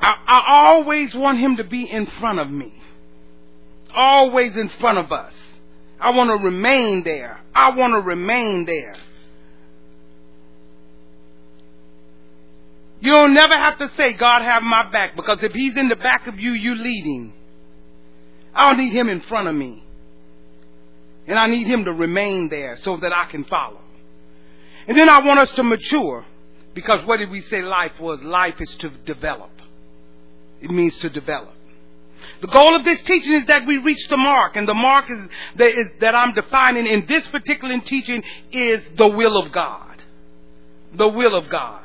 I, 0.00 0.16
I 0.26 0.42
always 0.48 1.14
want 1.14 1.38
Him 1.38 1.56
to 1.56 1.64
be 1.64 1.84
in 1.84 2.06
front 2.06 2.38
of 2.38 2.50
me. 2.50 2.72
Always 3.94 4.56
in 4.56 4.68
front 4.68 4.98
of 4.98 5.12
us. 5.12 5.32
I 6.00 6.10
want 6.10 6.28
to 6.30 6.44
remain 6.44 7.04
there. 7.04 7.40
I 7.54 7.70
want 7.70 7.92
to 7.94 8.00
remain 8.00 8.64
there. 8.64 8.94
You'll 13.00 13.28
never 13.28 13.54
have 13.54 13.78
to 13.78 13.90
say, 13.96 14.12
God 14.12 14.42
have 14.42 14.62
my 14.62 14.90
back, 14.90 15.16
because 15.16 15.38
if 15.42 15.52
He's 15.52 15.76
in 15.76 15.88
the 15.88 15.96
back 15.96 16.28
of 16.28 16.38
you, 16.38 16.52
you're 16.52 16.76
leading. 16.76 17.32
I 18.54 18.68
don't 18.68 18.78
need 18.78 18.92
Him 18.92 19.08
in 19.08 19.20
front 19.22 19.48
of 19.48 19.54
me. 19.54 19.82
And 21.26 21.38
I 21.38 21.46
need 21.46 21.66
Him 21.66 21.84
to 21.84 21.92
remain 21.92 22.48
there 22.48 22.76
so 22.78 22.96
that 22.98 23.12
I 23.12 23.24
can 23.30 23.44
follow. 23.44 23.80
And 24.86 24.96
then 24.96 25.08
I 25.08 25.20
want 25.20 25.40
us 25.40 25.52
to 25.52 25.62
mature. 25.62 26.24
Because 26.74 27.04
what 27.06 27.18
did 27.18 27.30
we 27.30 27.40
say 27.42 27.62
life 27.62 27.92
was? 28.00 28.22
Life 28.22 28.60
is 28.60 28.74
to 28.76 28.88
develop. 28.88 29.50
It 30.60 30.70
means 30.70 30.98
to 30.98 31.10
develop. 31.10 31.54
The 32.40 32.46
goal 32.46 32.74
of 32.76 32.84
this 32.84 33.00
teaching 33.02 33.34
is 33.34 33.46
that 33.46 33.66
we 33.66 33.78
reach 33.78 34.08
the 34.08 34.16
mark, 34.16 34.56
and 34.56 34.66
the 34.66 34.74
mark 34.74 35.10
is 35.10 35.18
that, 35.56 35.78
is, 35.78 35.86
that 36.00 36.14
I'm 36.14 36.34
defining 36.34 36.86
in 36.86 37.06
this 37.06 37.26
particular 37.26 37.78
teaching 37.80 38.22
is 38.52 38.80
the 38.96 39.08
will 39.08 39.36
of 39.36 39.52
God. 39.52 40.02
The 40.94 41.08
will 41.08 41.34
of 41.34 41.48
God. 41.48 41.81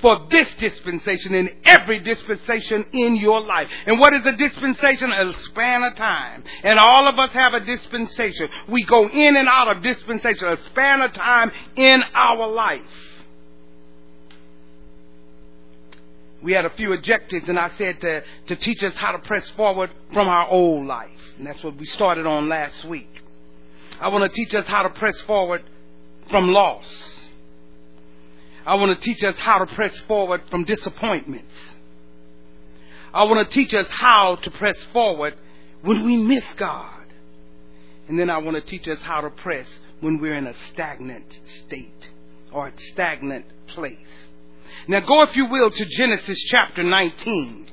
For 0.00 0.26
this 0.30 0.52
dispensation 0.54 1.34
and 1.34 1.50
every 1.64 2.00
dispensation 2.00 2.84
in 2.92 3.16
your 3.16 3.40
life. 3.42 3.68
And 3.86 3.98
what 3.98 4.14
is 4.14 4.24
a 4.26 4.32
dispensation? 4.32 5.10
A 5.12 5.32
span 5.44 5.82
of 5.82 5.94
time. 5.94 6.44
And 6.62 6.78
all 6.78 7.08
of 7.08 7.18
us 7.18 7.30
have 7.32 7.54
a 7.54 7.60
dispensation. 7.60 8.48
We 8.68 8.84
go 8.84 9.08
in 9.08 9.36
and 9.36 9.48
out 9.48 9.76
of 9.76 9.82
dispensation, 9.82 10.48
a 10.48 10.56
span 10.56 11.02
of 11.02 11.12
time 11.12 11.52
in 11.76 12.02
our 12.14 12.46
life. 12.48 12.80
We 16.42 16.52
had 16.52 16.64
a 16.64 16.70
few 16.70 16.94
objectives, 16.94 17.48
and 17.48 17.58
I 17.58 17.70
said 17.76 18.00
to, 18.00 18.22
to 18.46 18.56
teach 18.56 18.82
us 18.82 18.96
how 18.96 19.12
to 19.12 19.18
press 19.18 19.48
forward 19.50 19.90
from 20.12 20.26
our 20.26 20.48
old 20.48 20.86
life. 20.86 21.10
And 21.36 21.46
that's 21.46 21.62
what 21.62 21.76
we 21.76 21.84
started 21.84 22.26
on 22.26 22.48
last 22.48 22.84
week. 22.86 23.10
I 24.00 24.08
want 24.08 24.24
to 24.24 24.34
teach 24.34 24.54
us 24.54 24.66
how 24.66 24.82
to 24.82 24.90
press 24.90 25.20
forward 25.22 25.62
from 26.30 26.48
loss. 26.48 27.19
I 28.66 28.74
want 28.74 28.98
to 28.98 29.04
teach 29.04 29.22
us 29.24 29.36
how 29.38 29.58
to 29.58 29.74
press 29.74 29.98
forward 30.00 30.42
from 30.50 30.64
disappointments. 30.64 31.54
I 33.12 33.24
want 33.24 33.48
to 33.48 33.54
teach 33.54 33.74
us 33.74 33.86
how 33.88 34.36
to 34.36 34.50
press 34.50 34.76
forward 34.92 35.34
when 35.82 36.04
we 36.04 36.16
miss 36.16 36.44
God. 36.56 37.06
And 38.08 38.18
then 38.18 38.30
I 38.30 38.38
want 38.38 38.56
to 38.56 38.62
teach 38.62 38.88
us 38.88 38.98
how 39.02 39.20
to 39.20 39.30
press 39.30 39.66
when 40.00 40.20
we're 40.20 40.34
in 40.34 40.46
a 40.46 40.54
stagnant 40.68 41.40
state 41.44 42.10
or 42.52 42.68
a 42.68 42.72
stagnant 42.76 43.46
place. 43.68 43.96
Now 44.88 45.00
go, 45.00 45.22
if 45.22 45.36
you 45.36 45.46
will, 45.46 45.70
to 45.70 45.84
Genesis 45.84 46.38
chapter 46.50 46.82
19. 46.82 47.69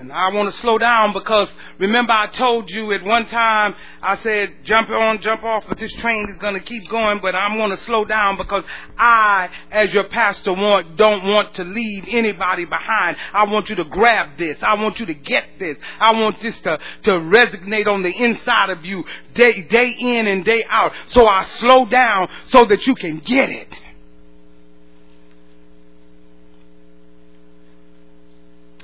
And 0.00 0.10
I 0.10 0.30
want 0.30 0.50
to 0.50 0.58
slow 0.60 0.78
down 0.78 1.12
because 1.12 1.50
remember 1.78 2.14
I 2.14 2.28
told 2.28 2.70
you 2.70 2.90
at 2.92 3.04
one 3.04 3.26
time 3.26 3.74
I 4.00 4.16
said 4.22 4.64
jump 4.64 4.88
on, 4.88 5.20
jump 5.20 5.42
off, 5.44 5.64
but 5.68 5.78
this 5.78 5.92
train 5.92 6.26
is 6.30 6.38
going 6.38 6.54
to 6.54 6.60
keep 6.60 6.88
going, 6.88 7.18
but 7.20 7.34
I'm 7.34 7.58
going 7.58 7.68
to 7.68 7.76
slow 7.76 8.06
down 8.06 8.38
because 8.38 8.64
I, 8.96 9.50
as 9.70 9.92
your 9.92 10.04
pastor, 10.04 10.54
want, 10.54 10.96
don't 10.96 11.24
want 11.24 11.52
to 11.56 11.64
leave 11.64 12.06
anybody 12.08 12.64
behind. 12.64 13.18
I 13.34 13.44
want 13.44 13.68
you 13.68 13.76
to 13.76 13.84
grab 13.84 14.38
this. 14.38 14.56
I 14.62 14.72
want 14.76 14.98
you 15.00 15.04
to 15.04 15.12
get 15.12 15.44
this. 15.58 15.76
I 16.00 16.12
want 16.12 16.40
this 16.40 16.58
to, 16.60 16.78
to 17.02 17.10
resonate 17.10 17.86
on 17.86 18.02
the 18.02 18.24
inside 18.24 18.70
of 18.70 18.82
you 18.86 19.04
day, 19.34 19.64
day 19.64 19.90
in 19.90 20.26
and 20.26 20.46
day 20.46 20.64
out. 20.70 20.92
So 21.08 21.26
I 21.26 21.44
slow 21.44 21.84
down 21.84 22.30
so 22.46 22.64
that 22.64 22.86
you 22.86 22.94
can 22.94 23.18
get 23.18 23.50
it. 23.50 23.78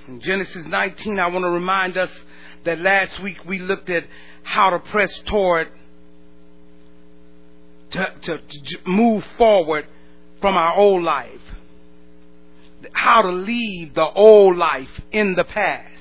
In 0.09 0.21
Genesis 0.21 0.65
19, 0.67 1.19
I 1.19 1.27
want 1.27 1.45
to 1.45 1.51
remind 1.51 1.97
us 1.99 2.11
that 2.65 2.79
last 2.81 3.21
week 3.21 3.39
we 3.45 3.59
looked 3.59 3.91
at 3.91 4.05
how 4.45 4.71
to 4.71 4.79
press 4.79 5.19
toward, 5.27 5.69
to, 7.91 8.07
to, 8.23 8.39
to 8.39 8.79
move 8.87 9.27
forward 9.37 9.87
from 10.41 10.55
our 10.55 10.77
old 10.77 11.03
life. 11.03 11.41
How 12.93 13.23
to 13.23 13.33
leave 13.33 13.95
the 13.95 14.09
old 14.09 14.57
life 14.57 15.01
in 15.11 15.35
the 15.35 15.45
past. 15.45 15.93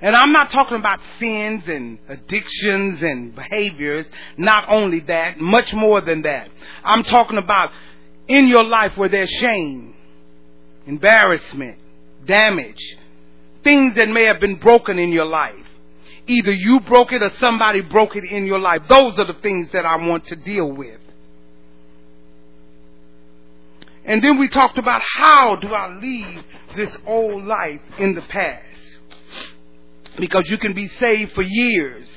And 0.00 0.14
I'm 0.14 0.32
not 0.32 0.50
talking 0.50 0.76
about 0.76 1.00
sins 1.18 1.64
and 1.66 1.98
addictions 2.08 3.02
and 3.02 3.34
behaviors. 3.34 4.06
Not 4.36 4.68
only 4.68 5.00
that, 5.00 5.40
much 5.40 5.72
more 5.72 6.00
than 6.00 6.22
that. 6.22 6.48
I'm 6.84 7.02
talking 7.02 7.38
about 7.38 7.72
in 8.28 8.46
your 8.46 8.64
life 8.64 8.96
where 8.96 9.08
there's 9.08 9.30
shame, 9.30 9.94
embarrassment, 10.86 11.78
damage, 12.26 12.96
things 13.62 13.96
that 13.96 14.08
may 14.08 14.24
have 14.24 14.40
been 14.40 14.56
broken 14.56 14.98
in 14.98 15.10
your 15.10 15.26
life. 15.26 15.54
Either 16.26 16.52
you 16.52 16.80
broke 16.80 17.12
it 17.12 17.22
or 17.22 17.30
somebody 17.38 17.82
broke 17.82 18.16
it 18.16 18.24
in 18.24 18.46
your 18.46 18.58
life. 18.58 18.82
Those 18.88 19.18
are 19.18 19.26
the 19.26 19.38
things 19.40 19.70
that 19.72 19.84
I 19.84 19.96
want 19.96 20.26
to 20.28 20.36
deal 20.36 20.70
with. 20.70 21.00
And 24.04 24.22
then 24.22 24.38
we 24.38 24.48
talked 24.48 24.78
about 24.78 25.02
how 25.02 25.56
do 25.56 25.68
I 25.68 25.96
leave 25.96 26.42
this 26.76 26.96
old 27.06 27.44
life 27.44 27.80
in 27.98 28.14
the 28.14 28.22
past? 28.22 28.62
Because 30.18 30.48
you 30.50 30.58
can 30.58 30.74
be 30.74 30.88
saved 30.88 31.32
for 31.32 31.42
years 31.42 32.08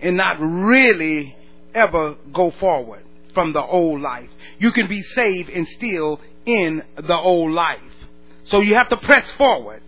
and 0.00 0.16
not 0.16 0.36
really 0.38 1.34
ever 1.74 2.16
go 2.32 2.50
forward 2.52 3.02
from 3.32 3.52
the 3.52 3.62
old 3.62 4.00
life. 4.00 4.28
You 4.58 4.70
can 4.72 4.86
be 4.86 5.02
saved 5.02 5.48
and 5.48 5.66
still 5.66 6.20
in 6.46 6.82
the 6.96 7.16
old 7.16 7.52
life. 7.52 7.80
So 8.44 8.60
you 8.60 8.74
have 8.74 8.88
to 8.90 8.96
press 8.96 9.30
forward. 9.32 9.82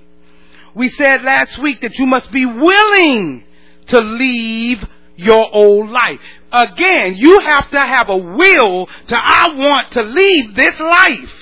We 0.75 0.89
said 0.89 1.23
last 1.23 1.59
week 1.59 1.81
that 1.81 1.99
you 1.99 2.07
must 2.07 2.31
be 2.31 2.45
willing 2.45 3.45
to 3.87 3.99
leave 3.99 4.85
your 5.17 5.53
old 5.55 5.91
life. 5.91 6.21
Again, 6.53 7.17
you 7.17 7.41
have 7.41 7.71
to 7.71 7.81
have 7.81 8.09
a 8.09 8.17
will 8.17 8.87
to, 8.87 9.17
I 9.17 9.55
want 9.55 9.93
to 9.93 10.03
leave 10.03 10.55
this 10.55 10.79
life. 10.79 11.33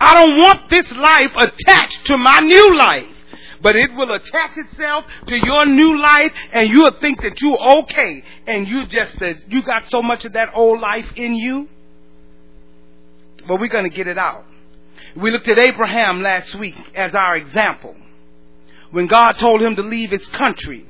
I 0.00 0.14
don't 0.14 0.38
want 0.38 0.70
this 0.70 0.90
life 0.92 1.32
attached 1.36 2.06
to 2.06 2.16
my 2.16 2.40
new 2.40 2.78
life. 2.78 3.14
But 3.60 3.74
it 3.74 3.92
will 3.92 4.14
attach 4.14 4.56
itself 4.56 5.04
to 5.26 5.36
your 5.36 5.66
new 5.66 5.98
life 5.98 6.32
and 6.52 6.68
you'll 6.68 6.96
think 7.00 7.22
that 7.22 7.40
you're 7.40 7.78
okay. 7.78 8.22
And 8.46 8.68
you 8.68 8.86
just 8.86 9.18
said, 9.18 9.42
you 9.48 9.62
got 9.62 9.90
so 9.90 10.00
much 10.00 10.24
of 10.24 10.34
that 10.34 10.50
old 10.54 10.80
life 10.80 11.10
in 11.16 11.34
you. 11.34 11.68
But 13.48 13.58
we're 13.58 13.68
going 13.68 13.90
to 13.90 13.96
get 13.96 14.06
it 14.06 14.18
out. 14.18 14.44
We 15.16 15.30
looked 15.30 15.48
at 15.48 15.58
Abraham 15.58 16.22
last 16.22 16.54
week 16.54 16.76
as 16.94 17.14
our 17.14 17.36
example. 17.36 17.96
When 18.90 19.06
God 19.06 19.32
told 19.32 19.60
him 19.60 19.76
to 19.76 19.82
leave 19.82 20.10
his 20.10 20.26
country, 20.28 20.86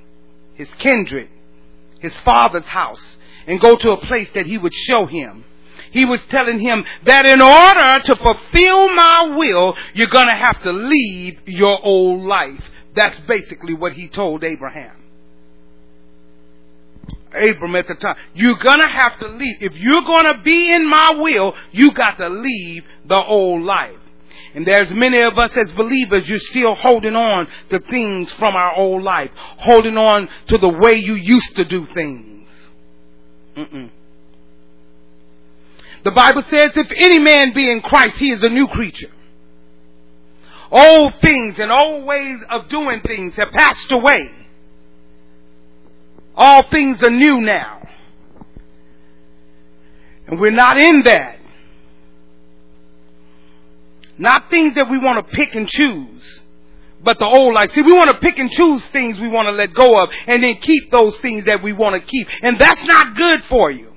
his 0.55 0.68
kindred, 0.75 1.29
his 2.01 2.14
father's 2.21 2.64
house, 2.64 3.03
and 3.47 3.61
go 3.61 3.77
to 3.77 3.92
a 3.92 4.07
place 4.07 4.31
that 4.35 4.47
he 4.47 4.59
would 4.59 4.75
show 4.75 5.07
him. 5.07 5.44
He 5.90 6.05
was 6.05 6.23
telling 6.27 6.61
him 6.61 6.85
that 7.05 7.25
in 7.25 7.40
order 7.40 8.05
to 8.05 8.16
fulfill 8.16 8.94
my 8.94 9.35
will, 9.37 9.77
you're 9.94 10.07
gonna 10.09 10.37
have 10.37 10.62
to 10.62 10.73
leave 10.73 11.40
your 11.47 11.83
old 11.83 12.23
life. 12.23 12.62
That's 12.94 13.18
basically 13.21 13.75
what 13.75 13.94
he 13.94 14.09
told 14.09 14.44
Abraham. 14.44 14.97
Abram 17.33 17.77
at 17.77 17.87
the 17.87 17.94
time. 17.94 18.16
You're 18.35 18.57
gonna 18.57 18.88
have 18.88 19.18
to 19.21 19.29
leave. 19.29 19.57
If 19.61 19.77
you're 19.77 20.03
gonna 20.03 20.42
be 20.42 20.73
in 20.73 20.88
my 20.88 21.14
will, 21.18 21.55
you 21.73 21.92
got 21.92 22.16
to 22.18 22.29
leave 22.29 22.85
the 23.09 23.16
old 23.16 23.62
life. 23.62 23.97
And 24.55 24.66
there's 24.66 24.90
many 24.90 25.21
of 25.21 25.38
us 25.38 25.57
as 25.57 25.71
believers, 25.73 26.29
you're 26.29 26.38
still 26.38 26.75
holding 26.75 27.14
on 27.14 27.49
to 27.71 27.79
things 27.81 28.31
from 28.33 28.55
our 28.57 28.75
old 28.75 29.03
life, 29.03 29.31
holding 29.35 29.97
on 29.97 30.29
to 30.49 30.59
the 30.59 30.68
way 30.68 30.94
you 30.94 31.14
used 31.14 31.55
to 31.57 31.64
do 31.64 31.87
things. 31.87 32.49
Mm-mm. 33.57 33.90
The 36.05 36.11
Bible 36.12 36.42
says, 36.49 36.73
if 36.77 36.90
any 36.97 37.18
man 37.18 37.53
be 37.53 37.71
in 37.71 37.81
Christ, 37.83 38.16
he 38.18 38.31
is 38.31 38.42
a 38.42 38.49
new 38.49 38.68
creature. 38.68 39.11
Old 40.71 41.14
things 41.21 41.59
and 41.59 41.73
old 41.73 42.05
ways 42.05 42.38
of 42.51 42.68
doing 42.68 43.01
things 43.07 43.35
have 43.37 43.51
passed 43.51 43.90
away. 43.90 44.31
All 46.37 46.62
things 46.68 47.03
are 47.03 47.11
new 47.11 47.40
now. 47.40 47.83
And 50.27 50.38
we're 50.38 50.51
not 50.51 50.79
in 50.79 51.03
that. 51.03 51.38
Not 54.18 54.50
things 54.50 54.74
that 54.74 54.90
we 54.90 54.98
want 54.98 55.24
to 55.26 55.35
pick 55.35 55.54
and 55.54 55.68
choose, 55.68 56.40
but 57.02 57.18
the 57.18 57.24
old 57.24 57.54
life. 57.54 57.72
See, 57.72 57.83
we 57.83 57.92
want 57.92 58.11
to 58.11 58.18
pick 58.18 58.38
and 58.38 58.50
choose 58.50 58.83
things 58.92 59.18
we 59.18 59.28
want 59.28 59.46
to 59.46 59.52
let 59.52 59.72
go 59.72 59.94
of 59.94 60.11
and 60.26 60.42
then 60.42 60.57
keep 60.57 60.90
those 60.90 61.16
things 61.18 61.46
that 61.46 61.62
we 61.62 61.72
want 61.72 62.02
to 62.02 62.07
keep. 62.07 62.26
And 62.42 62.59
that's 62.59 62.85
not 62.85 63.16
good 63.16 63.44
for 63.44 63.70
you. 63.70 63.92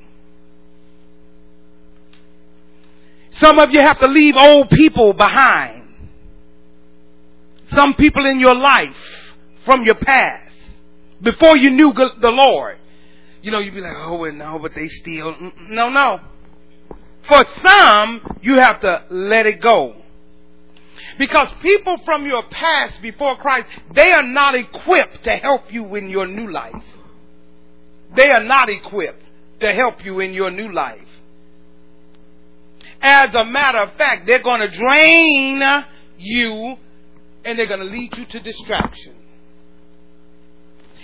Some 3.32 3.58
of 3.58 3.72
you 3.72 3.80
have 3.80 3.98
to 4.00 4.08
leave 4.08 4.36
old 4.38 4.70
people 4.70 5.14
behind. 5.14 5.82
Some 7.70 7.96
people 7.96 8.26
in 8.26 8.40
your 8.40 8.54
life 8.54 8.96
from 9.66 9.84
your 9.86 9.96
past 9.96 10.54
before 11.22 11.58
you 11.58 11.72
knew 11.72 11.94
the 11.94 12.30
Lord. 12.30 12.78
You 13.42 13.52
know, 13.52 13.60
you'd 13.60 13.74
be 13.74 13.82
like, 13.82 13.96
oh, 13.96 14.24
no, 14.26 14.60
but 14.62 14.76
they 14.76 14.88
still. 14.88 15.34
Mm, 15.34 15.54
mm, 15.56 15.70
no, 15.70 15.90
no. 15.90 16.20
For 17.28 17.44
some, 17.64 18.40
you 18.42 18.56
have 18.56 18.82
to 18.82 19.06
let 19.10 19.48
it 19.48 19.62
go. 19.62 20.01
Because 21.18 21.50
people 21.62 21.98
from 22.06 22.26
your 22.26 22.44
past 22.44 23.02
before 23.02 23.38
Christ, 23.38 23.68
they 23.94 24.12
are 24.12 24.24
not 24.24 24.56
equipped 24.56 25.24
to 25.24 25.32
help 25.38 25.72
you 25.72 25.96
in 25.96 26.10
your 26.10 26.28
new 26.28 26.52
life. 26.52 26.84
They 28.16 28.32
are 28.32 28.44
not 28.44 28.70
equipped 28.70 29.24
to 29.62 29.74
help 29.74 30.04
you 30.04 30.20
in 30.20 30.34
your 30.34 30.52
new 30.52 30.74
life. 30.74 31.00
As 33.02 33.34
a 33.34 33.46
matter 33.46 33.80
of 33.80 33.94
fact, 33.94 34.28
they're 34.28 34.44
going 34.44 34.62
to 34.62 34.68
drain 34.68 35.64
you 36.18 36.76
and 37.44 37.58
they're 37.58 37.68
going 37.68 37.80
to 37.80 37.86
lead 37.86 38.16
you 38.18 38.26
to 38.26 38.40
distraction. 38.40 39.16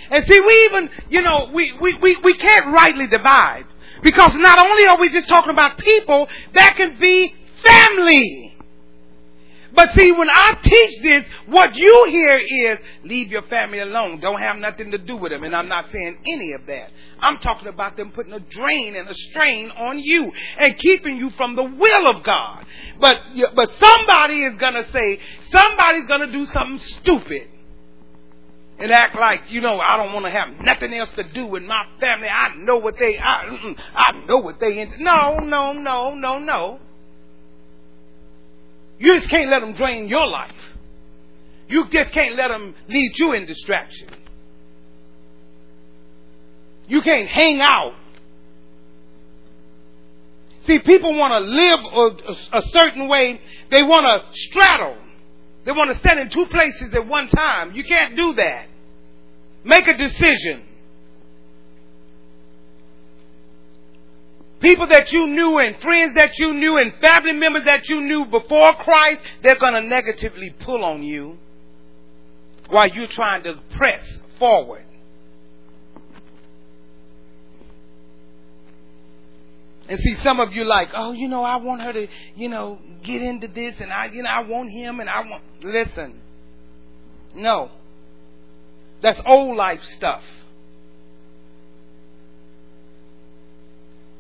And 0.10 0.26
see, 0.26 0.40
we 0.40 0.66
even, 0.66 0.90
you 1.10 1.22
know, 1.22 1.50
we, 1.54 1.74
we, 1.82 1.96
we, 1.96 2.16
we 2.24 2.34
can't 2.36 2.68
rightly 2.68 3.08
divide. 3.08 3.66
Because 4.04 4.36
not 4.36 4.64
only 4.66 4.86
are 4.86 5.00
we 5.00 5.10
just 5.10 5.28
talking 5.28 5.52
about 5.52 5.78
people, 5.78 6.28
that 6.54 6.76
can 6.78 7.00
be 7.00 7.34
family. 7.64 8.57
But 9.78 9.94
see, 9.94 10.12
when 10.12 10.28
I 10.28 10.58
teach 10.60 11.04
this, 11.04 11.28
what 11.46 11.76
you 11.76 12.06
hear 12.10 12.36
is 12.36 12.80
leave 13.04 13.28
your 13.28 13.44
family 13.44 13.78
alone. 13.78 14.20
Don't 14.20 14.40
have 14.40 14.58
nothing 14.58 14.90
to 14.90 14.98
do 14.98 15.16
with 15.16 15.32
them. 15.32 15.44
And 15.44 15.56
I'm 15.56 15.70
not 15.70 15.92
saying 15.92 16.18
any 16.28 16.54
of 16.54 16.66
that. 16.66 16.90
I'm 17.20 17.38
talking 17.38 17.68
about 17.68 17.96
them 17.96 18.10
putting 18.10 18.34
a 18.34 18.40
drain 18.40 18.96
and 18.96 19.08
a 19.08 19.14
strain 19.14 19.70
on 19.70 20.00
you 20.00 20.32
and 20.58 20.76
keeping 20.80 21.18
you 21.18 21.30
from 21.30 21.56
the 21.56 21.62
will 21.62 22.08
of 22.08 22.24
God. 22.24 22.66
But, 23.00 23.18
but 23.56 23.72
somebody 23.76 24.46
is 24.46 24.58
going 24.58 24.74
to 24.74 24.92
say, 24.92 25.20
somebody's 25.52 26.08
going 26.08 26.22
to 26.22 26.32
do 26.32 26.48
something 26.48 26.80
stupid 26.80 27.48
and 28.80 28.92
act 28.92 29.16
like, 29.16 29.42
you 29.50 29.62
know, 29.62 29.80
I 29.80 29.96
don't 29.98 30.12
want 30.12 30.26
to 30.26 30.32
have 30.32 30.50
nothing 30.60 30.92
else 30.96 31.12
to 31.12 31.24
do 31.24 31.46
with 31.46 31.62
my 31.62 31.86
family. 32.00 32.30
I 32.30 32.56
know 32.56 32.78
what 32.78 32.98
they, 32.98 33.20
I, 33.20 33.76
I 33.96 34.26
know 34.26 34.38
what 34.38 34.60
they 34.60 34.80
into. 34.80 35.04
No, 35.04 35.38
no, 35.38 35.74
no, 35.74 36.16
no, 36.16 36.40
no. 36.40 36.80
You 39.00 39.18
just 39.18 39.30
can't 39.30 39.50
let 39.50 39.60
them 39.60 39.74
drain 39.74 40.08
your 40.08 40.28
life. 40.28 40.56
You 41.68 41.88
just 41.90 42.14
can't 42.14 42.36
let 42.36 42.48
them 42.48 42.74
lead 42.88 43.12
you 43.18 43.34
in 43.34 43.46
distraction. 43.46 44.08
You 46.88 47.02
can't 47.02 47.28
hang 47.28 47.60
out. 47.62 47.94
See, 50.62 50.80
people 50.80 51.18
want 51.18 51.32
to 51.32 51.50
live 51.50 52.30
a, 52.54 52.58
a, 52.58 52.62
certain 52.72 53.08
way. 53.08 53.40
They 53.72 53.84
want 53.84 54.06
to 54.06 54.38
straddle. 54.38 54.98
They 55.66 55.72
want 55.72 55.92
to 55.92 55.98
stand 55.98 56.20
in 56.20 56.30
two 56.30 56.46
places 56.48 56.94
at 56.94 57.08
one 57.08 57.28
time. 57.28 57.74
You 57.74 57.84
can't 57.84 58.16
do 58.16 58.34
that. 58.34 58.68
Make 59.64 59.88
a 59.88 59.98
decision. 59.98 60.67
People 64.60 64.88
that 64.88 65.12
you 65.12 65.28
knew 65.28 65.60
and 65.60 65.80
friends 65.82 66.16
that 66.16 66.38
you 66.40 66.54
knew 66.54 66.78
and 66.78 66.94
family 66.96 67.34
members 67.34 67.64
that 67.66 67.88
you 67.90 68.02
knew 68.02 68.26
before 68.26 68.74
Christ, 68.76 69.22
they're 69.44 69.60
going 69.60 69.74
to 69.74 69.82
negatively 69.82 70.50
pull 70.62 70.84
on 70.84 71.04
you 71.04 71.38
while 72.70 72.88
you're 72.88 73.08
trying 73.08 73.44
to 73.44 73.60
press 73.76 74.04
forward. 74.40 74.84
And 79.90 80.00
see, 80.00 80.16
some 80.16 80.40
of 80.40 80.52
you 80.52 80.66
like, 80.66 80.90
oh, 80.94 81.14
you 81.14 81.30
know, 81.30 81.44
I 81.44 81.58
want 81.58 81.82
her 81.82 81.94
to, 81.94 82.08
you 82.36 82.50
know, 82.50 82.80
get 83.04 83.22
into 83.22 83.48
this, 83.48 83.80
and 83.80 83.92
I, 83.92 84.08
you 84.08 84.22
know, 84.22 84.30
I 84.30 84.42
want 84.42 84.70
him, 84.70 85.00
and 85.00 85.10
I 85.10 85.22
want. 85.22 85.44
Listen, 85.64 86.20
no, 87.34 87.72
that's 89.02 89.22
old 89.26 89.56
life 89.56 89.82
stuff. 89.84 90.24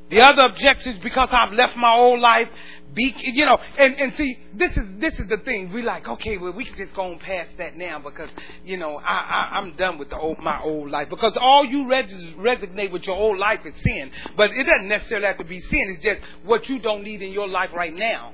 The 0.09 0.21
other 0.21 0.43
objective 0.43 0.97
is 0.97 1.03
because 1.03 1.29
I've 1.31 1.51
left 1.53 1.75
my 1.75 1.93
old 1.93 2.21
life. 2.21 2.49
Be, 2.93 3.13
you 3.17 3.45
know, 3.45 3.59
and, 3.77 3.95
and 3.95 4.13
see, 4.15 4.39
this 4.55 4.75
is 4.75 4.83
this 4.99 5.19
is 5.19 5.27
the 5.27 5.37
thing. 5.37 5.71
We 5.71 5.83
like, 5.83 6.07
okay, 6.07 6.37
well, 6.37 6.53
we 6.53 6.65
can 6.65 6.75
just 6.75 6.95
go 6.95 7.11
on 7.11 7.19
past 7.19 7.51
that 7.57 7.77
now 7.77 7.99
because 7.99 8.29
you 8.65 8.77
know 8.77 8.97
I, 8.97 9.49
I 9.51 9.57
I'm 9.57 9.75
done 9.75 9.99
with 9.99 10.09
the 10.09 10.17
old 10.17 10.39
my 10.39 10.59
old 10.63 10.89
life 10.89 11.09
because 11.09 11.37
all 11.39 11.63
you 11.65 11.87
res- 11.87 12.11
resonate 12.37 12.91
with 12.91 13.05
your 13.05 13.15
old 13.15 13.37
life 13.37 13.59
is 13.65 13.75
sin, 13.83 14.09
but 14.35 14.49
it 14.51 14.63
doesn't 14.65 14.87
necessarily 14.87 15.27
have 15.27 15.37
to 15.37 15.43
be 15.43 15.59
sin. 15.59 15.95
It's 15.95 16.03
just 16.03 16.21
what 16.43 16.69
you 16.69 16.79
don't 16.79 17.03
need 17.03 17.21
in 17.21 17.31
your 17.31 17.47
life 17.47 17.69
right 17.75 17.93
now. 17.93 18.33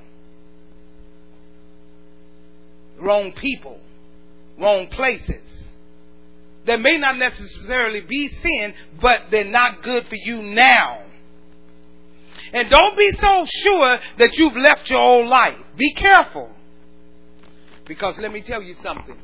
Wrong 3.00 3.32
people, 3.32 3.80
wrong 4.58 4.86
places. 4.86 5.42
That 6.64 6.80
may 6.80 6.96
not 6.96 7.18
necessarily 7.18 8.00
be 8.00 8.28
sin, 8.28 8.72
but 9.02 9.24
they're 9.30 9.44
not 9.44 9.82
good 9.82 10.06
for 10.06 10.14
you 10.14 10.40
now. 10.40 11.03
And 12.54 12.70
don't 12.70 12.96
be 12.96 13.10
so 13.20 13.44
sure 13.46 13.98
that 14.18 14.38
you've 14.38 14.56
left 14.56 14.88
your 14.88 15.00
old 15.00 15.28
life. 15.28 15.58
Be 15.76 15.92
careful. 15.92 16.50
Because 17.84 18.14
let 18.18 18.32
me 18.32 18.42
tell 18.42 18.62
you 18.62 18.76
something. 18.80 19.18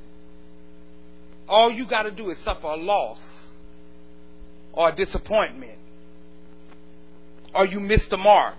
All 1.49 1.71
you 1.71 1.87
got 1.87 2.03
to 2.03 2.11
do 2.11 2.31
is 2.31 2.39
suffer 2.41 2.67
a 2.67 2.77
loss 2.77 3.21
or 4.73 4.89
a 4.89 4.97
disappointment 4.97 5.79
or 7.55 7.67
you 7.67 7.81
missed 7.81 8.11
the 8.11 8.17
mark 8.17 8.59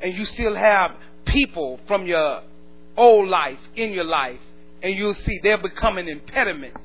and 0.00 0.14
you 0.14 0.24
still 0.24 0.54
have 0.54 0.92
people 1.24 1.80
from 1.86 2.06
your 2.06 2.42
old 2.96 3.28
life 3.28 3.58
in 3.76 3.92
your 3.92 4.04
life 4.04 4.40
and 4.82 4.94
you'll 4.94 5.14
see 5.14 5.40
they'll 5.42 5.56
become 5.56 5.98
an 5.98 6.08
impediment 6.08 6.76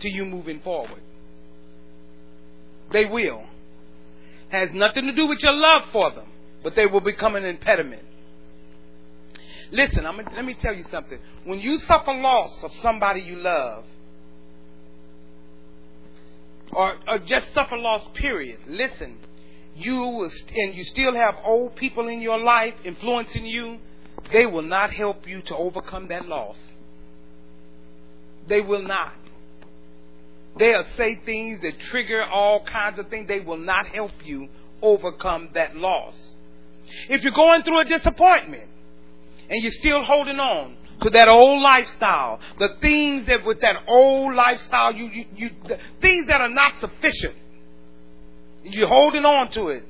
to 0.00 0.08
you 0.08 0.24
moving 0.24 0.60
forward. 0.60 1.00
They 2.92 3.06
will 3.06 3.44
has 4.50 4.72
nothing 4.72 5.06
to 5.06 5.12
do 5.12 5.26
with 5.26 5.40
your 5.42 5.54
love 5.54 5.82
for 5.92 6.10
them, 6.12 6.26
but 6.62 6.74
they 6.74 6.86
will 6.86 7.00
become 7.00 7.36
an 7.36 7.44
impediment. 7.44 8.02
Listen, 9.72 10.04
I'm, 10.04 10.16
let 10.16 10.44
me 10.44 10.54
tell 10.54 10.74
you 10.74 10.84
something. 10.90 11.18
When 11.44 11.60
you 11.60 11.78
suffer 11.80 12.12
loss 12.12 12.62
of 12.64 12.72
somebody 12.82 13.20
you 13.20 13.36
love, 13.36 13.84
or, 16.72 16.96
or 17.06 17.18
just 17.20 17.52
suffer 17.54 17.76
loss, 17.76 18.02
period, 18.14 18.60
listen, 18.66 19.18
you 19.74 19.96
will, 19.96 20.30
and 20.54 20.74
you 20.74 20.84
still 20.84 21.14
have 21.14 21.36
old 21.44 21.76
people 21.76 22.08
in 22.08 22.20
your 22.20 22.38
life 22.38 22.74
influencing 22.84 23.46
you, 23.46 23.78
they 24.32 24.46
will 24.46 24.62
not 24.62 24.92
help 24.92 25.26
you 25.28 25.40
to 25.42 25.56
overcome 25.56 26.08
that 26.08 26.26
loss. 26.26 26.58
They 28.48 28.60
will 28.60 28.82
not. 28.82 29.14
They'll 30.58 30.84
say 30.96 31.20
things 31.24 31.60
that 31.62 31.78
trigger 31.78 32.22
all 32.24 32.64
kinds 32.64 32.98
of 32.98 33.08
things. 33.08 33.28
They 33.28 33.40
will 33.40 33.56
not 33.58 33.86
help 33.86 34.12
you 34.24 34.48
overcome 34.82 35.50
that 35.54 35.76
loss. 35.76 36.14
If 37.08 37.22
you're 37.22 37.32
going 37.32 37.62
through 37.62 37.80
a 37.80 37.84
disappointment 37.84 38.68
and 39.48 39.62
you're 39.62 39.72
still 39.72 40.02
holding 40.02 40.40
on 40.40 40.76
to 41.02 41.10
that 41.10 41.28
old 41.28 41.62
lifestyle, 41.62 42.40
the 42.58 42.76
things 42.80 43.26
that 43.26 43.44
with 43.44 43.60
that 43.60 43.76
old 43.86 44.34
lifestyle, 44.34 44.92
you, 44.94 45.06
you, 45.06 45.24
you 45.36 45.50
things 46.00 46.26
that 46.26 46.40
are 46.40 46.48
not 46.48 46.78
sufficient, 46.78 47.34
you're 48.64 48.88
holding 48.88 49.24
on 49.24 49.50
to 49.52 49.68
it, 49.68 49.84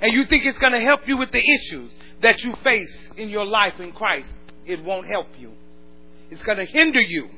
and 0.00 0.12
you 0.12 0.26
think 0.26 0.44
it's 0.44 0.58
going 0.58 0.72
to 0.72 0.80
help 0.80 1.08
you 1.08 1.16
with 1.16 1.32
the 1.32 1.42
issues 1.42 1.90
that 2.22 2.42
you 2.44 2.54
face 2.62 2.96
in 3.16 3.28
your 3.28 3.46
life 3.46 3.80
in 3.80 3.92
Christ, 3.92 4.32
it 4.66 4.82
won't 4.84 5.06
help 5.06 5.28
you. 5.38 5.52
It's 6.30 6.42
going 6.42 6.58
to 6.58 6.66
hinder 6.66 7.00
you 7.00 7.30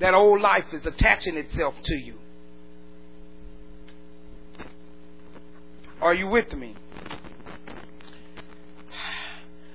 that 0.00 0.14
old 0.14 0.40
life 0.40 0.64
is 0.72 0.84
attaching 0.86 1.36
itself 1.36 1.74
to 1.84 1.94
you. 1.94 2.14
Are 6.00 6.14
you 6.14 6.26
with 6.26 6.52
me? 6.54 6.74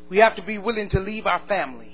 We 0.09 0.17
have 0.17 0.35
to 0.35 0.41
be 0.41 0.57
willing 0.57 0.89
to 0.89 0.99
leave 0.99 1.25
our 1.25 1.41
family. 1.47 1.91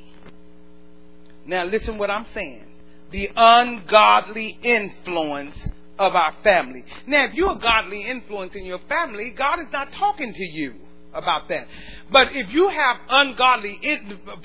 Now, 1.46 1.66
listen 1.66 1.98
what 1.98 2.10
I'm 2.10 2.26
saying. 2.34 2.66
The 3.12 3.30
ungodly 3.36 4.58
influence 4.62 5.70
of 6.00 6.16
our 6.16 6.34
family. 6.44 6.86
Now, 7.08 7.26
if 7.26 7.34
you're 7.34 7.52
a 7.52 7.60
godly 7.60 8.04
influence 8.04 8.56
in 8.56 8.66
your 8.66 8.80
family, 8.88 9.34
God 9.38 9.60
is 9.60 9.72
not 9.72 9.92
talking 9.92 10.34
to 10.34 10.44
you 10.44 10.76
about 11.14 11.50
that. 11.50 11.68
But 12.10 12.30
if 12.32 12.52
you 12.54 12.70
have 12.70 12.98
ungodly 13.10 13.80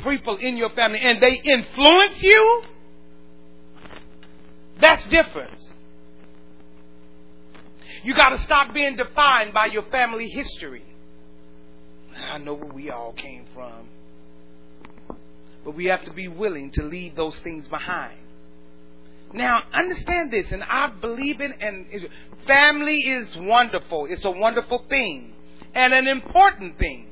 people 0.02 0.36
in 0.36 0.56
your 0.56 0.70
family 0.70 0.98
and 1.00 1.22
they 1.22 1.34
influence 1.34 2.20
you, 2.22 2.62
that's 4.80 5.06
different. 5.06 5.62
You 8.02 8.14
got 8.14 8.30
to 8.30 8.38
stop 8.42 8.74
being 8.74 8.96
defined 8.96 9.52
by 9.52 9.66
your 9.66 9.82
family 9.84 10.28
history. 10.28 10.84
I 12.14 12.38
know 12.38 12.54
where 12.54 12.72
we 12.72 12.90
all 12.90 13.12
came 13.12 13.44
from. 13.54 13.88
But 15.64 15.74
we 15.74 15.86
have 15.86 16.04
to 16.04 16.12
be 16.12 16.28
willing 16.28 16.70
to 16.72 16.82
leave 16.82 17.16
those 17.16 17.36
things 17.38 17.66
behind. 17.68 18.18
Now, 19.32 19.62
understand 19.72 20.30
this, 20.30 20.52
and 20.52 20.62
I 20.62 20.88
believe 21.00 21.40
in 21.40 21.52
and 21.52 21.86
family 22.46 22.98
is 22.98 23.36
wonderful. 23.36 24.06
It's 24.06 24.24
a 24.24 24.30
wonderful 24.30 24.84
thing 24.88 25.32
and 25.74 25.92
an 25.92 26.06
important 26.06 26.78
thing. 26.78 27.08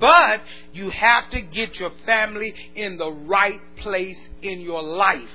But 0.00 0.40
you 0.72 0.90
have 0.90 1.30
to 1.30 1.40
get 1.40 1.78
your 1.78 1.92
family 2.04 2.54
in 2.74 2.98
the 2.98 3.10
right 3.10 3.60
place 3.76 4.18
in 4.42 4.60
your 4.60 4.82
life 4.82 5.30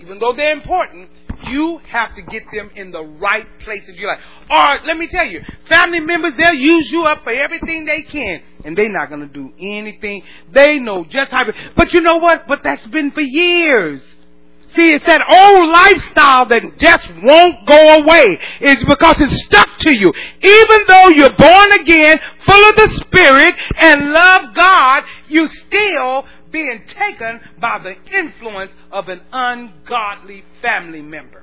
even 0.00 0.18
though 0.18 0.32
they're 0.32 0.52
important, 0.52 1.10
you 1.48 1.78
have 1.88 2.14
to 2.14 2.22
get 2.22 2.42
them 2.52 2.70
in 2.74 2.90
the 2.90 3.02
right 3.02 3.46
place 3.60 3.88
of 3.88 3.96
your 3.96 4.10
life. 4.10 4.20
Or 4.50 4.86
let 4.86 4.96
me 4.96 5.06
tell 5.06 5.26
you, 5.26 5.42
family 5.68 6.00
members, 6.00 6.32
they'll 6.36 6.54
use 6.54 6.90
you 6.90 7.04
up 7.04 7.24
for 7.24 7.30
everything 7.30 7.86
they 7.86 8.02
can, 8.02 8.42
and 8.64 8.76
they're 8.76 8.92
not 8.92 9.08
going 9.08 9.20
to 9.20 9.26
do 9.26 9.52
anything. 9.58 10.22
They 10.52 10.78
know 10.78 11.04
just 11.04 11.30
how. 11.30 11.46
But 11.76 11.92
you 11.92 12.00
know 12.00 12.16
what? 12.16 12.46
But 12.46 12.62
that's 12.62 12.86
been 12.88 13.10
for 13.12 13.22
years. 13.22 14.02
See, 14.76 14.92
it's 14.92 15.04
that 15.06 15.22
old 15.28 15.68
lifestyle 15.68 16.46
that 16.46 16.78
just 16.78 17.08
won't 17.24 17.66
go 17.66 18.02
away. 18.02 18.38
It's 18.60 18.84
because 18.84 19.20
it's 19.20 19.44
stuck 19.44 19.78
to 19.80 19.92
you. 19.92 20.12
Even 20.42 20.80
though 20.86 21.08
you're 21.08 21.36
born 21.36 21.72
again, 21.72 22.20
full 22.46 22.68
of 22.68 22.76
the 22.76 22.88
Spirit, 23.00 23.56
and 23.78 24.12
love 24.12 24.54
God, 24.54 25.04
you 25.28 25.48
still 25.48 26.24
being 26.50 26.84
taken 26.86 27.40
by 27.60 27.78
the 27.78 27.94
influence 28.16 28.72
of 28.90 29.08
an 29.08 29.20
ungodly 29.32 30.44
family 30.62 31.02
member. 31.02 31.42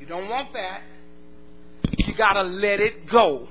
You 0.00 0.06
don't 0.06 0.28
want 0.28 0.52
that. 0.52 0.82
You 1.98 2.14
gotta 2.14 2.42
let 2.42 2.80
it 2.80 3.08
go. 3.10 3.48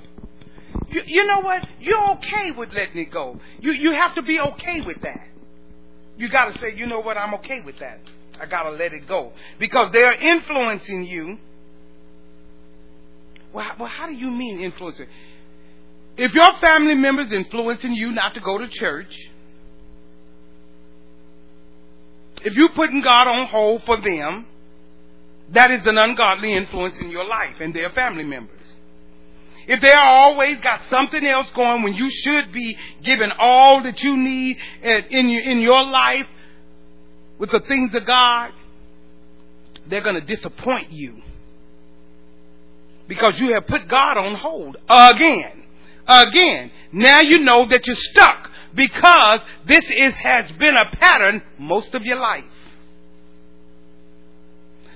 you, 0.90 1.02
you 1.06 1.26
know 1.26 1.42
what? 1.42 1.68
You're 1.80 2.12
okay 2.12 2.52
with 2.52 2.70
letting 2.74 3.00
it 3.00 3.12
go. 3.12 3.40
You, 3.60 3.72
you 3.72 3.92
have 3.92 4.16
to 4.16 4.22
be 4.22 4.40
okay 4.40 4.82
with 4.82 5.02
that. 5.02 5.28
You 6.18 6.30
got 6.30 6.54
to 6.54 6.60
say, 6.60 6.76
you 6.76 6.88
know 6.88 7.00
what? 7.00 7.18
I'm 7.18 7.36
okay 7.36 7.62
with 7.62 7.78
that. 7.80 8.00
I 8.42 8.48
got 8.48 8.64
to 8.64 8.72
let 8.72 8.94
it 8.94 9.08
go. 9.08 9.34
Because 9.60 9.92
they're 9.94 10.14
influencing 10.14 11.04
you. 11.06 11.38
Well, 13.54 13.72
well, 13.80 13.88
how 13.88 14.08
do 14.08 14.14
you 14.14 14.30
mean 14.30 14.60
influencing? 14.60 15.08
If 16.18 16.34
your 16.34 16.53
family 16.57 16.95
members 16.95 17.32
influencing 17.32 17.93
you 17.93 18.11
not 18.11 18.34
to 18.34 18.39
go 18.39 18.57
to 18.57 18.68
church, 18.68 19.15
if 22.43 22.55
you're 22.55 22.70
putting 22.70 23.01
God 23.01 23.28
on 23.28 23.47
hold 23.47 23.84
for 23.84 23.97
them, 23.97 24.47
that 25.51 25.72
is 25.72 25.86
an 25.86 25.97
ungodly 25.97 26.55
influence 26.55 26.99
in 26.99 27.09
your 27.09 27.26
life 27.26 27.55
and 27.59 27.74
their 27.74 27.89
family 27.91 28.24
members. 28.24 28.53
If 29.68 29.82
they 29.82 29.91
are 29.91 30.07
always 30.07 30.59
got 30.61 30.82
something 30.89 31.26
else 31.26 31.51
going 31.51 31.84
when 31.84 31.93
you 31.93 32.09
should 32.09 32.51
be 32.51 32.78
given 33.03 33.32
all 33.38 33.84
that 33.84 34.01
you 34.01 34.15
need 34.15 34.57
in 34.82 35.30
your, 35.30 35.41
in 35.41 35.59
your 35.59 35.84
life 35.84 36.28
with 37.38 37.51
the 37.51 37.59
things 37.68 37.93
of 37.93 38.05
God, 38.05 38.53
they're 39.88 40.01
going 40.01 40.20
to 40.20 40.36
disappoint 40.36 40.91
you. 40.91 41.22
Because 43.07 43.39
you 43.39 43.53
have 43.53 43.68
put 43.68 43.88
God 43.88 44.18
on 44.18 44.36
hold 44.36 44.78
again. 44.89 45.57
Again. 46.08 46.72
Now 46.91 47.22
you 47.22 47.39
know 47.39 47.68
that 47.68 47.86
you're 47.86 47.95
stuck 47.95 48.49
because 48.74 49.41
this 49.66 49.89
is, 49.89 50.16
has 50.16 50.51
been 50.53 50.78
a 50.78 50.95
pattern 50.95 51.41
most 51.58 51.93
of 51.93 52.03
your 52.03 52.18
life. 52.18 52.45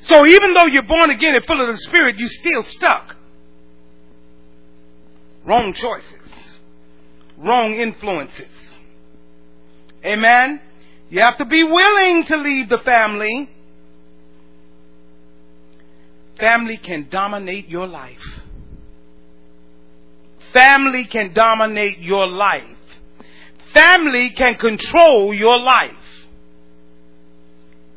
So 0.01 0.26
even 0.26 0.53
though 0.53 0.66
you're 0.66 0.84
born 0.84 1.09
again 1.09 1.36
and 1.36 1.45
full 1.45 1.62
of 1.62 1.68
the 1.68 1.78
Spirit, 1.78 2.18
you're 2.18 2.30
still 2.30 2.64
stuck. 2.64 3.16
Wrong 5.45 5.74
choices. 5.74 6.57
Wrong 7.38 7.74
influences. 7.74 8.80
Amen? 10.05 10.62
You 11.09 11.22
have 11.22 11.38
to 11.38 11.45
be 11.45 11.64
willing 11.64 12.24
to 12.26 12.38
leave 12.38 12.70
the 12.70 12.80
family. 12.80 13.49
Family 16.39 16.78
can 16.78 17.07
dominate 17.09 17.68
your 17.68 17.86
life. 17.86 18.41
Family 20.54 21.06
can 21.06 21.34
dominate 21.34 21.99
your 21.99 22.28
life. 22.28 22.64
Family 23.74 24.32
can 24.32 24.56
control 24.56 25.34
your 25.34 25.58
life. 25.58 25.91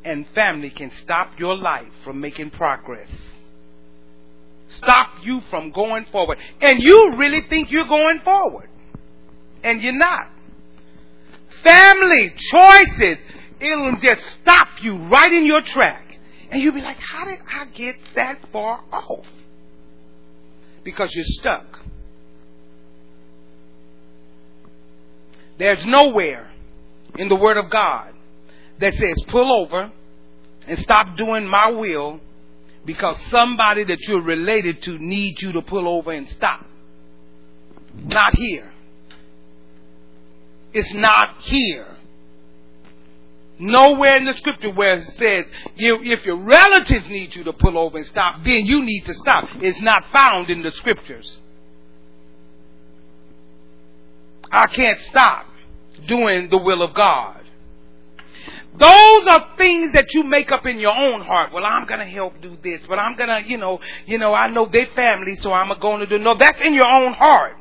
And 0.04 0.26
family 0.34 0.70
can 0.70 0.90
stop 0.90 1.38
your 1.38 1.56
life 1.56 1.88
from 2.04 2.20
making 2.20 2.50
progress. 2.50 3.08
Stop 4.68 5.10
you 5.22 5.40
from 5.50 5.70
going 5.70 6.04
forward. 6.06 6.38
And 6.60 6.82
you 6.82 7.14
really 7.16 7.40
think 7.48 7.70
you're 7.70 7.86
going 7.86 8.20
forward. 8.20 8.68
And 9.62 9.80
you're 9.80 9.92
not. 9.92 10.28
Family 11.62 12.34
choices, 12.36 13.18
it'll 13.60 13.96
just 13.96 14.22
stop 14.42 14.68
you 14.82 14.96
right 14.96 15.32
in 15.32 15.46
your 15.46 15.62
track. 15.62 16.18
And 16.50 16.62
you'll 16.62 16.74
be 16.74 16.82
like, 16.82 16.98
how 16.98 17.24
did 17.24 17.38
I 17.50 17.64
get 17.66 17.96
that 18.14 18.38
far 18.52 18.82
off? 18.92 19.26
Because 20.84 21.14
you're 21.14 21.24
stuck. 21.24 21.73
There's 25.58 25.84
nowhere 25.86 26.50
in 27.16 27.28
the 27.28 27.36
Word 27.36 27.56
of 27.56 27.70
God 27.70 28.12
that 28.78 28.94
says 28.94 29.16
pull 29.28 29.52
over 29.52 29.90
and 30.66 30.78
stop 30.80 31.16
doing 31.16 31.46
my 31.46 31.70
will 31.70 32.20
because 32.84 33.16
somebody 33.30 33.84
that 33.84 34.00
you're 34.08 34.22
related 34.22 34.82
to 34.82 34.98
needs 34.98 35.40
you 35.42 35.52
to 35.52 35.62
pull 35.62 35.88
over 35.88 36.12
and 36.12 36.28
stop. 36.28 36.64
Not 37.94 38.36
here. 38.36 38.70
It's 40.72 40.92
not 40.92 41.40
here. 41.42 41.86
Nowhere 43.58 44.16
in 44.16 44.24
the 44.24 44.34
scripture 44.34 44.72
where 44.72 44.96
it 44.96 45.04
says 45.04 45.44
if 45.76 46.26
your 46.26 46.36
relatives 46.36 47.08
need 47.08 47.36
you 47.36 47.44
to 47.44 47.52
pull 47.52 47.78
over 47.78 47.98
and 47.98 48.06
stop, 48.06 48.42
then 48.42 48.66
you 48.66 48.84
need 48.84 49.04
to 49.06 49.14
stop. 49.14 49.44
It's 49.60 49.80
not 49.80 50.10
found 50.10 50.50
in 50.50 50.62
the 50.62 50.72
scriptures. 50.72 51.38
I 54.54 54.66
can't 54.66 55.00
stop 55.00 55.46
doing 56.06 56.48
the 56.48 56.58
will 56.58 56.82
of 56.82 56.94
God. 56.94 57.40
Those 58.76 59.26
are 59.28 59.56
things 59.56 59.92
that 59.94 60.14
you 60.14 60.22
make 60.22 60.50
up 60.50 60.66
in 60.66 60.78
your 60.78 60.96
own 60.96 61.22
heart. 61.22 61.52
Well, 61.52 61.64
I'm 61.64 61.86
to 62.00 62.06
help 62.06 62.40
do 62.40 62.56
this, 62.62 62.80
but 62.88 62.98
I'm 62.98 63.16
to, 63.28 63.48
you 63.48 63.56
know, 63.56 63.80
you 64.06 64.18
know, 64.18 64.34
I 64.34 64.48
know 64.48 64.66
their 64.66 64.86
family, 64.86 65.36
so 65.36 65.52
I'm 65.52 65.68
to 66.00 66.06
do. 66.06 66.22
No, 66.22 66.36
that's 66.36 66.60
in 66.60 66.74
your 66.74 66.86
own 66.86 67.12
heart 67.14 67.56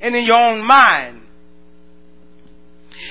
and 0.00 0.14
in 0.14 0.24
your 0.24 0.38
own 0.38 0.64
mind. 0.64 1.22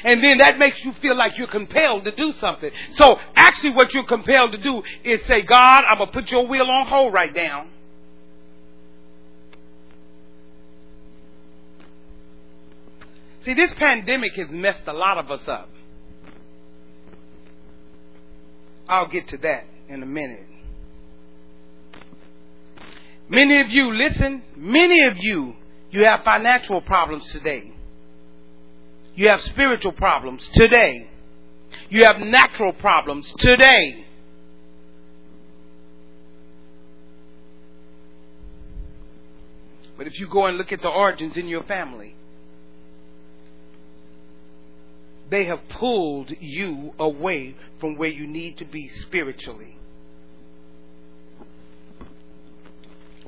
And 0.04 0.24
then 0.24 0.40
that 0.40 0.58
makes 0.58 0.84
you 0.84 0.94
feel 0.94 1.16
like 1.16 1.38
you're 1.38 1.48
compelled 1.48 2.06
to 2.06 2.16
do 2.16 2.34
something. 2.34 2.72
So 2.94 3.18
actually 3.36 3.72
what 3.72 3.94
you're 3.94 4.06
compelled 4.06 4.52
to 4.54 4.58
do 4.58 4.82
is 5.04 5.20
say, 5.28 5.42
God, 5.42 5.84
I'm 5.88 5.98
to 6.00 6.08
put 6.08 6.32
your 6.32 6.48
will 6.48 6.70
on 6.70 6.88
hold 6.88 7.14
right 7.14 7.34
now. 7.34 7.68
See, 13.44 13.54
this 13.54 13.72
pandemic 13.76 14.34
has 14.36 14.50
messed 14.50 14.88
a 14.88 14.94
lot 14.94 15.18
of 15.18 15.30
us 15.30 15.48
up. 15.48 15.70
I'll 18.88 19.08
get 19.08 19.28
to 19.30 19.38
that 19.38 19.66
in 19.90 20.02
a 20.02 20.06
minute. 20.06 20.48
Many 23.28 23.62
of 23.62 23.70
you, 23.70 23.94
listen, 23.94 24.44
many 24.56 25.04
of 25.04 25.18
you, 25.18 25.56
you 25.92 26.06
have 26.06 26.24
financial 26.24 26.82
problems 26.82 27.30
today. 27.32 27.72
You 29.16 29.28
have 29.28 29.42
spiritual 29.42 29.94
problems 29.94 30.48
today. 30.54 31.10
You 31.90 32.04
have 32.06 32.20
natural 32.20 32.74
problems 32.74 33.32
today. 33.40 34.06
But 39.98 40.08
if 40.08 40.20
you 40.20 40.28
go 40.28 40.48
and 40.48 40.58
look 40.58 40.72
at 40.72 40.82
the 40.82 40.90
origins 40.90 41.38
in 41.38 41.48
your 41.48 41.64
family, 41.64 42.16
they 45.30 45.46
have 45.46 45.68
pulled 45.70 46.32
you 46.40 46.94
away 47.00 47.56
from 47.80 47.98
where 47.98 48.10
you 48.10 48.28
need 48.28 48.58
to 48.58 48.66
be 48.66 48.88
spiritually. 48.90 49.78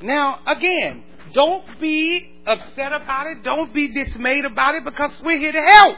Now, 0.01 0.39
again, 0.45 1.03
don't 1.33 1.79
be 1.79 2.31
upset 2.45 2.93
about 2.93 3.27
it. 3.27 3.43
Don't 3.43 3.73
be 3.73 3.93
dismayed 3.93 4.45
about 4.45 4.75
it 4.75 4.83
because 4.83 5.11
we're 5.23 5.39
here 5.39 5.53
to 5.53 5.61
help. 5.61 5.97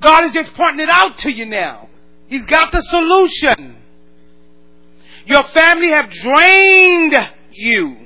God 0.00 0.24
is 0.24 0.32
just 0.32 0.52
pointing 0.54 0.80
it 0.80 0.90
out 0.90 1.18
to 1.18 1.30
you 1.30 1.46
now. 1.46 1.88
He's 2.28 2.44
got 2.46 2.72
the 2.72 2.82
solution. 2.82 3.76
Your 5.26 5.44
family 5.44 5.88
have 5.88 6.10
drained 6.10 7.14
you 7.52 7.96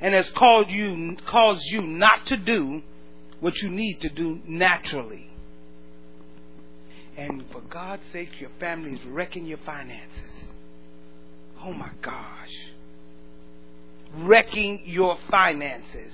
and 0.00 0.14
has 0.14 0.30
called 0.30 0.70
you, 0.70 1.16
caused 1.26 1.64
you 1.70 1.82
not 1.82 2.26
to 2.26 2.36
do 2.36 2.82
what 3.40 3.56
you 3.62 3.70
need 3.70 4.00
to 4.00 4.08
do 4.08 4.40
naturally. 4.46 5.30
And 7.16 7.44
for 7.50 7.60
God's 7.60 8.02
sake, 8.12 8.40
your 8.40 8.50
family 8.60 8.92
is 8.92 9.04
wrecking 9.06 9.46
your 9.46 9.58
finances. 9.58 10.44
Oh 11.64 11.72
my 11.72 11.90
gosh. 12.00 12.68
Wrecking 14.14 14.82
your 14.84 15.18
finances. 15.30 16.12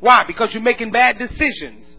Why? 0.00 0.24
Because 0.24 0.52
you're 0.52 0.62
making 0.62 0.92
bad 0.92 1.18
decisions. 1.18 1.96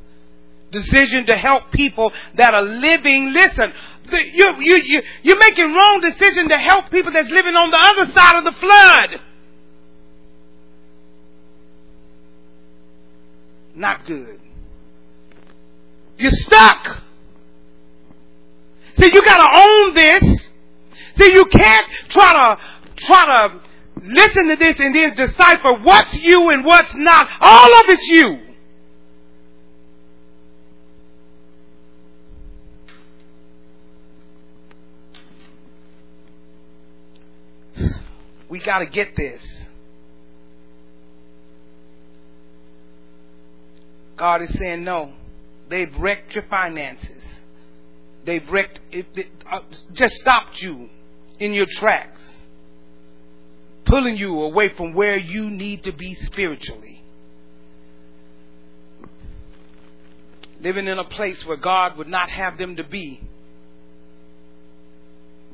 Decision 0.71 1.25
to 1.25 1.35
help 1.35 1.71
people 1.71 2.11
that 2.35 2.53
are 2.53 2.63
living. 2.63 3.33
Listen, 3.33 3.73
you, 4.11 4.55
you, 4.59 4.81
you, 4.85 5.01
you're 5.23 5.39
making 5.39 5.73
wrong 5.73 5.99
decision 6.01 6.47
to 6.49 6.57
help 6.57 6.91
people 6.91 7.11
that's 7.11 7.29
living 7.29 7.55
on 7.55 7.71
the 7.71 7.77
other 7.77 8.11
side 8.11 8.37
of 8.37 8.43
the 8.45 8.59
flood. 8.59 9.19
Not 13.79 14.05
good. 14.05 14.41
You're 16.17 16.31
stuck. 16.31 17.01
See, 18.97 19.05
you 19.05 19.23
gotta 19.23 19.57
own 19.57 19.93
this. 19.93 20.49
See, 21.15 21.31
you 21.31 21.45
can't 21.45 21.87
try 22.09 22.33
to, 22.33 22.57
try 22.97 23.25
to 23.25 23.61
listen 24.03 24.49
to 24.49 24.57
this 24.57 24.77
and 24.81 24.93
then 24.93 25.15
decipher 25.15 25.75
what's 25.81 26.13
you 26.15 26.49
and 26.49 26.65
what's 26.65 26.93
not. 26.95 27.29
All 27.39 27.73
of 27.73 27.85
it's 27.87 28.05
you. 28.09 28.39
We 38.49 38.59
got 38.59 38.79
to 38.79 38.87
get 38.87 39.15
this. 39.15 39.58
God 44.19 44.43
is 44.43 44.53
saying, 44.59 44.83
no, 44.83 45.13
they've 45.69 45.95
wrecked 45.97 46.35
your 46.35 46.43
finances. 46.43 47.23
They've 48.25 48.47
wrecked, 48.49 48.79
it, 48.91 49.07
it 49.15 49.27
uh, 49.51 49.61
just 49.93 50.15
stopped 50.15 50.61
you 50.61 50.89
in 51.39 51.53
your 51.53 51.65
tracks 51.65 52.19
pulling 53.89 54.15
you 54.15 54.39
away 54.41 54.69
from 54.69 54.93
where 54.93 55.17
you 55.17 55.49
need 55.49 55.83
to 55.83 55.91
be 55.91 56.13
spiritually. 56.13 57.01
Living 60.61 60.87
in 60.87 60.99
a 60.99 61.03
place 61.03 61.43
where 61.45 61.57
God 61.57 61.97
would 61.97 62.07
not 62.07 62.29
have 62.29 62.57
them 62.57 62.75
to 62.75 62.83
be, 62.83 63.19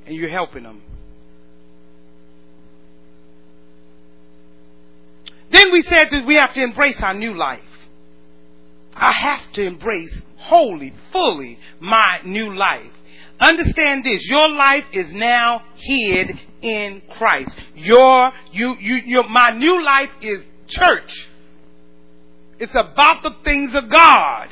and 0.06 0.16
you're 0.16 0.30
helping 0.30 0.64
them. 0.64 0.82
Then 5.52 5.72
we 5.72 5.84
said 5.84 6.10
that 6.12 6.26
we 6.26 6.36
have 6.36 6.54
to 6.56 6.62
embrace 6.62 7.02
our 7.02 7.14
new 7.14 7.38
life. 7.38 7.62
I 8.96 9.12
have 9.12 9.52
to 9.54 9.64
embrace 9.64 10.14
wholly, 10.38 10.94
fully 11.12 11.60
my 11.80 12.20
new 12.26 12.56
life. 12.56 12.92
Understand 13.40 14.06
this. 14.06 14.24
Your 14.30 14.48
life 14.48 14.86
is 14.94 15.14
now 15.14 15.62
hid 15.76 16.40
in 16.62 17.02
Christ. 17.18 17.56
Your, 17.76 18.32
you, 18.54 18.76
you, 18.80 18.96
your, 19.06 19.28
my 19.28 19.50
new 19.50 19.84
life 19.84 20.10
is 20.22 20.40
church. 20.68 21.30
It's 22.60 22.76
about 22.76 23.22
the 23.24 23.32
things 23.44 23.76
of 23.76 23.90
God. 23.90 24.48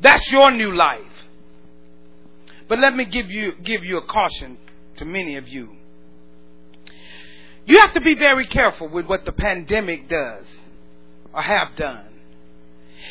That's 0.00 0.30
your 0.32 0.50
new 0.50 0.74
life. 0.74 1.00
But 2.68 2.78
let 2.78 2.96
me 2.96 3.04
give 3.04 3.30
you, 3.30 3.52
give 3.62 3.84
you 3.84 3.98
a 3.98 4.06
caution 4.06 4.56
to 4.96 5.04
many 5.04 5.36
of 5.36 5.46
you. 5.46 5.76
You 7.66 7.80
have 7.80 7.92
to 7.94 8.00
be 8.00 8.14
very 8.14 8.46
careful 8.46 8.88
with 8.88 9.06
what 9.06 9.24
the 9.24 9.32
pandemic 9.32 10.08
does 10.08 10.46
or 11.32 11.42
have 11.42 11.76
done. 11.76 12.06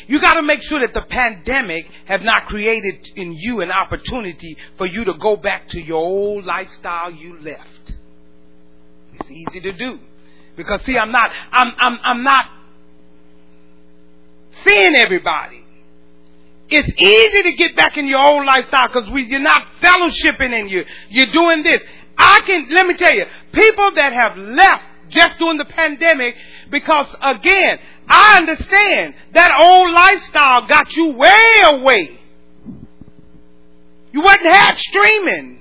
You 0.06 0.20
got 0.20 0.34
to 0.34 0.42
make 0.42 0.62
sure 0.62 0.80
that 0.80 0.94
the 0.94 1.02
pandemic 1.02 1.88
have 2.06 2.22
not 2.22 2.46
created 2.46 3.08
in 3.16 3.32
you 3.32 3.60
an 3.60 3.70
opportunity 3.70 4.56
for 4.76 4.86
you 4.86 5.04
to 5.04 5.14
go 5.14 5.36
back 5.36 5.68
to 5.70 5.80
your 5.80 5.98
old 5.98 6.44
lifestyle 6.44 7.10
you 7.10 7.38
left. 7.40 7.94
It's 9.14 9.30
easy 9.30 9.60
to 9.60 9.72
do 9.72 9.98
because 10.56 10.82
see, 10.82 10.98
I'm 10.98 11.12
not, 11.12 11.30
I'm, 11.52 11.72
I'm, 11.78 11.98
I'm 12.02 12.22
not 12.22 12.46
seeing 14.64 14.96
everybody. 14.96 15.64
It's 16.68 16.88
easy 17.00 17.42
to 17.50 17.56
get 17.56 17.76
back 17.76 17.96
in 17.96 18.06
your 18.06 18.20
old 18.20 18.46
lifestyle 18.46 18.88
because 18.88 19.08
you're 19.08 19.40
not 19.40 19.66
fellowshipping 19.80 20.58
in 20.58 20.68
you 20.68 20.84
you're 21.10 21.32
doing 21.32 21.62
this. 21.62 21.82
I 22.16 22.40
can 22.46 22.68
let 22.70 22.86
me 22.86 22.94
tell 22.94 23.14
you, 23.14 23.26
people 23.52 23.90
that 23.96 24.12
have 24.12 24.36
left 24.36 24.84
just 25.14 25.38
during 25.38 25.58
the 25.58 25.64
pandemic 25.64 26.36
because 26.70 27.06
again, 27.22 27.78
I 28.08 28.38
understand 28.38 29.14
that 29.32 29.52
old 29.62 29.92
lifestyle 29.92 30.66
got 30.66 30.94
you 30.94 31.12
way 31.12 31.54
away. 31.64 32.20
You 34.12 34.20
wasn't 34.20 34.46
had 34.46 34.78
streaming. 34.78 35.60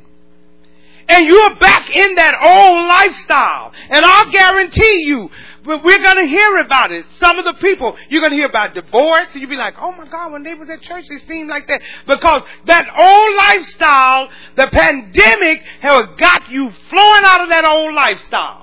And 1.08 1.26
you're 1.26 1.56
back 1.56 1.94
in 1.94 2.16
that 2.16 2.36
old 2.42 2.88
lifestyle. 2.88 3.74
And 3.90 4.06
I'll 4.06 4.32
guarantee 4.32 5.04
you, 5.06 5.30
we're 5.66 5.80
going 5.80 6.18
to 6.18 6.28
hear 6.28 6.58
about 6.60 6.92
it. 6.92 7.06
Some 7.12 7.40
of 7.40 7.46
the 7.46 7.54
people, 7.54 7.98
you're 8.10 8.22
going 8.22 8.32
to 8.32 8.38
hear 8.38 8.48
about 8.48 8.74
divorce, 8.74 9.28
and 9.34 9.42
you'll 9.42 9.50
be 9.50 9.56
like, 9.56 9.76
oh 9.80 9.92
my 9.92 10.08
God, 10.08 10.32
when 10.32 10.44
they 10.44 10.54
was 10.54 10.70
at 10.70 10.82
church, 10.82 11.06
it 11.10 11.28
seemed 11.28 11.50
like 11.50 11.68
that. 11.68 11.82
Because 12.08 12.44
that 12.66 12.86
old 12.98 13.36
lifestyle, 13.36 14.30
the 14.56 14.68
pandemic 14.68 15.62
has 15.82 16.08
got 16.18 16.50
you 16.50 16.70
flowing 16.90 17.24
out 17.24 17.44
of 17.44 17.50
that 17.50 17.66
old 17.66 17.94
lifestyle. 17.94 18.63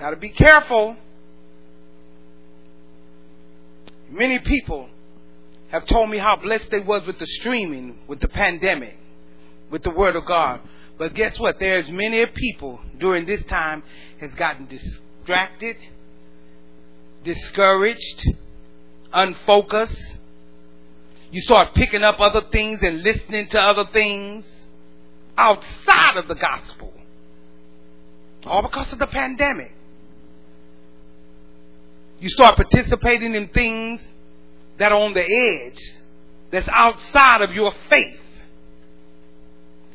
Got 0.00 0.10
to 0.10 0.16
be 0.16 0.30
careful. 0.30 0.96
Many 4.10 4.38
people 4.38 4.88
have 5.68 5.84
told 5.84 6.08
me 6.08 6.16
how 6.16 6.36
blessed 6.36 6.70
they 6.70 6.80
was 6.80 7.06
with 7.06 7.18
the 7.18 7.26
streaming, 7.26 7.98
with 8.08 8.18
the 8.20 8.28
pandemic, 8.28 8.96
with 9.70 9.82
the 9.82 9.90
Word 9.90 10.16
of 10.16 10.24
God. 10.24 10.60
But 10.96 11.14
guess 11.14 11.38
what? 11.38 11.60
There's 11.60 11.90
many 11.90 12.24
people 12.24 12.80
during 12.98 13.26
this 13.26 13.44
time 13.44 13.82
has 14.20 14.32
gotten 14.34 14.66
distracted, 14.66 15.76
discouraged, 17.22 18.26
unfocused. 19.12 20.16
You 21.30 21.42
start 21.42 21.74
picking 21.74 22.02
up 22.04 22.18
other 22.20 22.40
things 22.50 22.80
and 22.82 23.02
listening 23.02 23.48
to 23.48 23.60
other 23.60 23.84
things 23.92 24.46
outside 25.36 26.16
of 26.16 26.26
the 26.26 26.36
gospel. 26.36 26.90
All 28.46 28.62
because 28.62 28.90
of 28.94 28.98
the 28.98 29.06
pandemic. 29.06 29.74
You 32.20 32.28
start 32.28 32.56
participating 32.56 33.34
in 33.34 33.48
things 33.48 34.06
that 34.78 34.92
are 34.92 34.98
on 34.98 35.14
the 35.14 35.24
edge, 35.24 35.78
that's 36.50 36.68
outside 36.68 37.42
of 37.42 37.52
your 37.52 37.72
faith. 37.88 38.18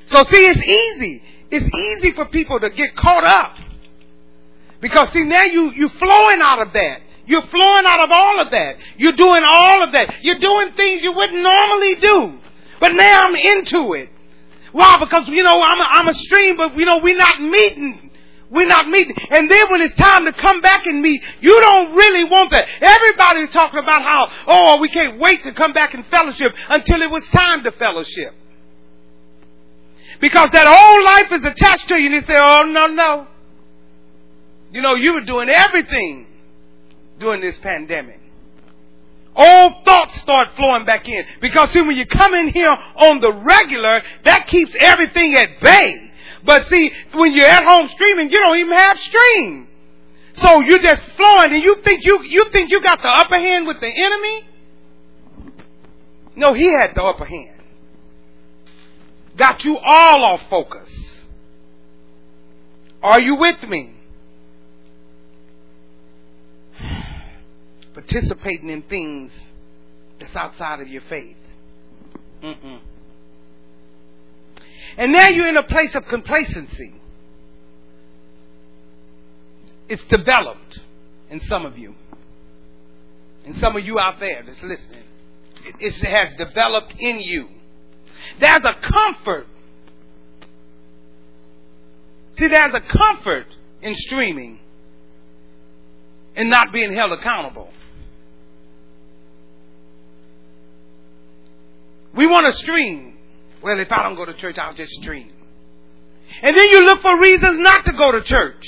So 0.08 0.24
see, 0.30 0.46
it's 0.46 0.62
easy. 0.62 1.24
It's 1.52 1.78
easy 1.78 2.14
for 2.14 2.26
people 2.26 2.60
to 2.60 2.70
get 2.70 2.96
caught 2.96 3.24
up. 3.24 3.58
Because 4.82 5.12
see, 5.12 5.24
now 5.24 5.44
you, 5.44 5.72
you're 5.72 5.90
flowing 5.90 6.42
out 6.42 6.62
of 6.66 6.74
that. 6.74 7.02
You're 7.28 7.46
flowing 7.48 7.86
out 7.88 8.04
of 8.04 8.12
all 8.12 8.42
of 8.42 8.52
that. 8.52 8.76
You're 8.98 9.14
doing 9.14 9.44
all 9.48 9.84
of 9.84 9.92
that. 9.94 10.14
You're 10.22 10.40
doing 10.40 10.74
things 10.78 11.02
you 11.02 11.12
wouldn't 11.12 11.42
normally 11.42 11.96
do. 11.96 12.40
But 12.80 12.94
now 12.94 13.28
I'm 13.28 13.36
into 13.36 13.94
it. 13.94 14.10
Why? 14.72 14.98
Because, 15.00 15.28
you 15.28 15.42
know, 15.42 15.62
I'm 15.62 15.80
a, 15.80 15.84
I'm 15.84 16.08
a 16.08 16.14
stream, 16.14 16.58
but, 16.58 16.78
you 16.78 16.86
know, 16.86 17.00
we're 17.02 17.18
not 17.18 17.42
meeting 17.42 18.12
we're 18.56 18.68
not 18.68 18.88
meeting. 18.88 19.16
And 19.30 19.50
then 19.52 19.70
when 19.70 19.82
it's 19.82 19.96
time 19.96 20.26
to 20.26 20.34
come 20.34 20.62
back 20.62 20.86
and 20.86 21.02
meet, 21.02 21.22
you 21.42 21.60
don't 21.62 21.94
really 21.94 22.24
want 22.24 22.52
that. 22.52 22.68
Everybody's 22.82 23.50
talking 23.50 23.80
about 23.80 24.02
how, 24.02 24.32
oh, 24.48 24.80
we 24.80 24.90
can't 24.90 25.20
wait 25.20 25.44
to 25.44 25.54
come 25.54 25.74
back 25.74 25.94
and 25.94 26.06
fellowship 26.08 26.54
until 26.70 27.02
it 27.02 27.12
was 27.12 27.28
time 27.28 27.64
to 27.64 27.72
fellowship. 27.72 28.34
Because 30.22 30.50
that 30.54 30.66
old 30.66 31.04
life 31.04 31.40
is 31.40 31.52
attached 31.52 31.88
to 31.90 32.00
you 32.00 32.14
and 32.14 32.24
they 32.24 32.28
say, 32.28 32.40
oh, 32.40 32.64
no, 32.64 32.88
no. 32.88 33.28
You 34.72 34.82
know, 34.82 34.96
you 34.96 35.14
were 35.14 35.26
doing 35.26 35.50
everything 35.50 36.28
during 37.20 37.42
this 37.42 37.58
pandemic. 37.60 38.20
Old 39.36 39.84
thoughts 39.84 40.16
start 40.22 40.50
flowing 40.56 40.86
back 40.86 41.10
in. 41.10 41.26
Because 41.42 41.72
see, 41.72 41.82
when 41.82 41.98
you 41.98 42.06
come 42.06 42.34
in 42.34 42.50
here 42.50 42.76
on 42.96 43.20
the 43.20 43.34
regular, 43.34 44.02
that 44.24 44.48
keeps 44.48 44.74
everything 44.80 45.36
at 45.36 45.60
bay. 45.60 46.05
But 46.46 46.68
see, 46.68 46.92
when 47.14 47.34
you're 47.34 47.48
at 47.48 47.64
home 47.64 47.88
streaming, 47.88 48.30
you 48.30 48.40
don't 48.40 48.58
even 48.58 48.74
have 48.74 49.00
stream. 49.00 49.68
So 50.34 50.62
you're 50.62 50.80
just 50.80 51.02
flowing 51.18 51.54
and 51.54 51.64
you 51.64 51.82
think 51.84 52.06
you, 52.06 52.24
you 52.24 52.46
think 52.52 52.70
you 52.70 52.82
got 52.82 53.02
the 53.02 53.08
upper 53.08 53.38
hand 53.38 53.66
with 53.68 53.80
the 53.80 53.88
enemy? 53.88 54.42
No, 56.36 56.54
he 56.54 56.72
had 56.72 56.94
the 56.94 57.04
upper 57.04 57.26
hand. 57.26 57.62
Got 59.38 59.64
you 59.64 59.78
all 59.78 60.24
off 60.24 60.42
focus. 60.50 60.90
Are 63.02 63.20
you 63.20 63.36
with 63.36 63.64
me? 63.64 63.94
Participating 67.94 68.70
in 68.70 68.82
things 68.84 69.32
that's 70.20 70.36
outside 70.36 70.82
of 70.82 70.88
your 70.88 71.04
faith. 71.10 71.38
Mm-mm. 72.44 72.80
And 74.98 75.12
now 75.12 75.28
you're 75.28 75.48
in 75.48 75.58
a 75.58 75.64
place 75.64 75.94
of 75.96 76.06
complacency. 76.06 76.96
It's 79.90 80.04
developed 80.06 80.80
in 81.30 81.42
some 81.42 81.66
of 81.66 81.78
you. 81.78 81.96
And 83.46 83.56
some 83.58 83.76
of 83.76 83.86
you 83.86 84.00
out 84.00 84.20
there 84.20 84.42
that's 84.46 84.64
listening. 84.64 85.04
It, 85.80 85.94
has 86.06 86.36
developed 86.36 86.94
in 86.98 87.20
you. 87.20 87.50
There's 88.40 88.62
a 88.64 88.92
comfort. 88.92 89.48
See, 92.38 92.48
there's 92.48 92.74
a 92.74 92.82
comfort 92.82 93.48
in 93.82 93.94
streaming 93.96 94.60
and 96.36 96.50
not 96.50 96.72
being 96.74 96.94
held 96.94 97.12
accountable. 97.14 97.70
We 102.16 102.28
want 102.28 102.48
to 102.48 102.54
stream 102.54 103.15
well, 103.66 103.80
if 103.80 103.92
I 103.92 104.04
don't 104.04 104.14
go 104.14 104.26
to 104.26 104.34
church, 104.36 104.60
I'll 104.60 104.76
just 104.76 104.92
stream. 104.92 105.28
And 106.44 106.56
then 106.56 106.70
you 106.70 106.86
look 106.86 107.02
for 107.02 107.20
reasons 107.20 107.58
not 107.58 107.84
to 107.86 107.94
go 107.94 108.12
to 108.12 108.22
church. 108.22 108.64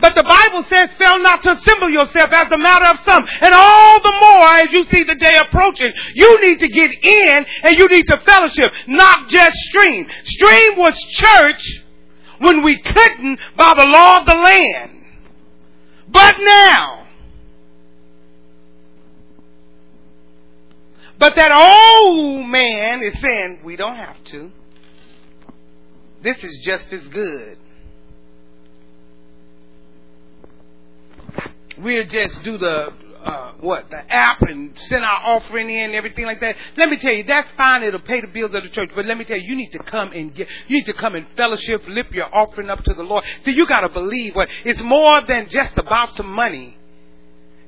But 0.00 0.14
the 0.14 0.22
Bible 0.22 0.62
says, 0.70 0.88
fail 0.96 1.18
not 1.18 1.42
to 1.42 1.50
assemble 1.50 1.90
yourself 1.90 2.30
as 2.32 2.48
the 2.48 2.56
matter 2.56 2.86
of 2.86 3.04
some. 3.04 3.28
And 3.42 3.52
all 3.52 4.00
the 4.00 4.12
more 4.22 4.46
as 4.60 4.72
you 4.72 4.86
see 4.86 5.04
the 5.04 5.16
day 5.16 5.36
approaching, 5.36 5.92
you 6.14 6.46
need 6.46 6.60
to 6.60 6.68
get 6.68 6.92
in 7.04 7.44
and 7.62 7.76
you 7.76 7.88
need 7.88 8.06
to 8.06 8.16
fellowship, 8.20 8.72
not 8.86 9.28
just 9.28 9.54
stream. 9.68 10.08
Stream 10.24 10.78
was 10.78 10.98
church 11.10 11.82
when 12.38 12.62
we 12.62 12.80
couldn't 12.80 13.38
by 13.54 13.74
the 13.74 13.84
law 13.84 14.20
of 14.20 14.24
the 14.24 14.34
land. 14.34 15.04
But 16.08 16.36
now, 16.40 16.99
But 21.20 21.36
that 21.36 21.52
old 21.52 22.46
man 22.46 23.02
is 23.02 23.20
saying, 23.20 23.60
we 23.62 23.76
don't 23.76 23.94
have 23.94 24.24
to. 24.24 24.50
This 26.22 26.42
is 26.42 26.58
just 26.64 26.90
as 26.94 27.06
good. 27.08 27.58
We'll 31.76 32.06
just 32.06 32.42
do 32.42 32.56
the 32.56 32.92
uh, 33.22 33.52
what 33.60 33.90
the 33.90 34.10
app 34.10 34.40
and 34.40 34.72
send 34.78 35.04
our 35.04 35.36
offering 35.36 35.68
in 35.68 35.90
and 35.90 35.94
everything 35.94 36.24
like 36.24 36.40
that. 36.40 36.56
Let 36.78 36.88
me 36.88 36.96
tell 36.96 37.12
you, 37.12 37.24
that's 37.24 37.50
fine. 37.54 37.82
It'll 37.82 38.00
pay 38.00 38.22
the 38.22 38.26
bills 38.26 38.54
of 38.54 38.62
the 38.62 38.70
church. 38.70 38.90
But 38.94 39.04
let 39.04 39.18
me 39.18 39.24
tell 39.24 39.36
you, 39.36 39.50
you 39.50 39.56
need 39.56 39.72
to 39.72 39.78
come 39.78 40.12
and 40.12 40.34
get. 40.34 40.48
You 40.68 40.76
need 40.78 40.86
to 40.86 40.94
come 40.94 41.14
and 41.14 41.26
fellowship, 41.36 41.82
lift 41.86 42.12
your 42.12 42.34
offering 42.34 42.70
up 42.70 42.82
to 42.84 42.94
the 42.94 43.02
Lord. 43.02 43.24
See, 43.42 43.52
you 43.52 43.66
got 43.66 43.80
to 43.80 43.90
believe 43.90 44.34
what 44.34 44.48
it's 44.64 44.82
more 44.82 45.20
than 45.20 45.50
just 45.50 45.76
about 45.76 46.16
some 46.16 46.32
money. 46.32 46.78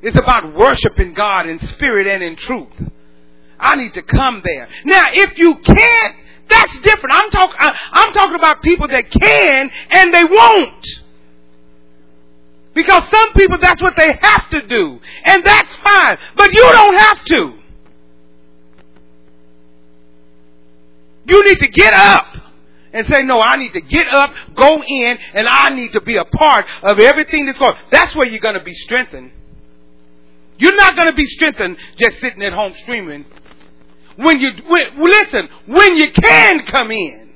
It's 0.00 0.16
about 0.16 0.54
worshiping 0.54 1.12
God 1.12 1.46
in 1.46 1.58
spirit 1.58 2.06
and 2.06 2.22
in 2.22 2.36
truth. 2.36 2.72
I 3.58 3.76
need 3.76 3.94
to 3.94 4.02
come 4.02 4.42
there. 4.44 4.68
Now, 4.84 5.06
if 5.12 5.38
you 5.38 5.56
can't, 5.56 6.14
that's 6.48 6.78
different. 6.78 7.14
I'm 7.14 7.30
talking. 7.30 7.56
I'm 7.58 8.12
talking 8.12 8.34
about 8.34 8.62
people 8.62 8.88
that 8.88 9.10
can 9.10 9.70
and 9.90 10.12
they 10.14 10.24
won't. 10.24 10.86
Because 12.74 13.08
some 13.10 13.32
people, 13.34 13.58
that's 13.58 13.82
what 13.82 13.96
they 13.96 14.12
have 14.20 14.48
to 14.50 14.66
do. 14.66 14.98
And 15.24 15.44
that's 15.44 15.74
fine. 15.76 16.18
But 16.36 16.52
you 16.52 16.62
don't 16.62 16.94
have 16.94 17.24
to. 17.26 17.58
You 21.24 21.48
need 21.48 21.58
to 21.58 21.68
get 21.68 21.92
up 21.92 22.26
and 22.92 23.06
say, 23.06 23.22
no, 23.22 23.40
I 23.40 23.56
need 23.56 23.72
to 23.74 23.80
get 23.80 24.08
up, 24.08 24.32
go 24.54 24.82
in, 24.82 25.18
and 25.34 25.46
I 25.48 25.68
need 25.74 25.92
to 25.92 26.00
be 26.00 26.16
a 26.16 26.24
part 26.24 26.66
of 26.82 26.98
everything 26.98 27.46
that's 27.46 27.58
going 27.58 27.74
That's 27.90 28.14
where 28.14 28.26
you're 28.26 28.40
going 28.40 28.58
to 28.58 28.64
be 28.64 28.74
strengthened. 28.74 29.32
You're 30.58 30.76
not 30.76 30.96
going 30.96 31.08
to 31.08 31.14
be 31.14 31.26
strengthened 31.26 31.76
just 31.96 32.20
sitting 32.20 32.42
at 32.42 32.52
home 32.52 32.72
screaming. 32.74 33.24
When 34.16 34.40
you, 34.40 34.50
when, 34.66 35.02
listen, 35.02 35.48
when 35.66 35.96
you 35.96 36.12
can 36.12 36.66
come 36.66 36.90
in, 36.90 37.30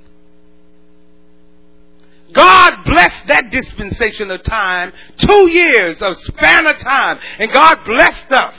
God 2.33 2.85
blessed 2.85 3.27
that 3.29 3.51
dispensation 3.51 4.31
of 4.31 4.43
time, 4.43 4.93
two 5.19 5.51
years 5.51 6.03
of 6.03 6.17
span 6.21 6.67
of 6.67 6.77
time, 6.79 7.19
and 7.39 7.51
God 7.53 7.79
blessed 7.87 8.33
us. 8.33 8.55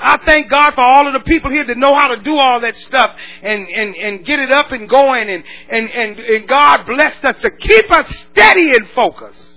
I 0.00 0.16
thank 0.24 0.48
God 0.48 0.74
for 0.74 0.80
all 0.80 1.08
of 1.08 1.12
the 1.12 1.28
people 1.28 1.50
here 1.50 1.64
that 1.64 1.76
know 1.76 1.94
how 1.96 2.08
to 2.08 2.22
do 2.22 2.38
all 2.38 2.60
that 2.60 2.76
stuff 2.76 3.16
and, 3.42 3.66
and, 3.68 3.96
and 3.96 4.24
get 4.24 4.38
it 4.38 4.50
up 4.50 4.70
and 4.70 4.88
going 4.88 5.28
and, 5.28 5.42
and, 5.68 5.90
and, 5.90 6.18
and 6.18 6.48
God 6.48 6.86
blessed 6.86 7.24
us 7.24 7.36
to 7.42 7.50
keep 7.50 7.90
us 7.90 8.08
steady 8.30 8.74
and 8.74 8.88
focused. 8.90 9.47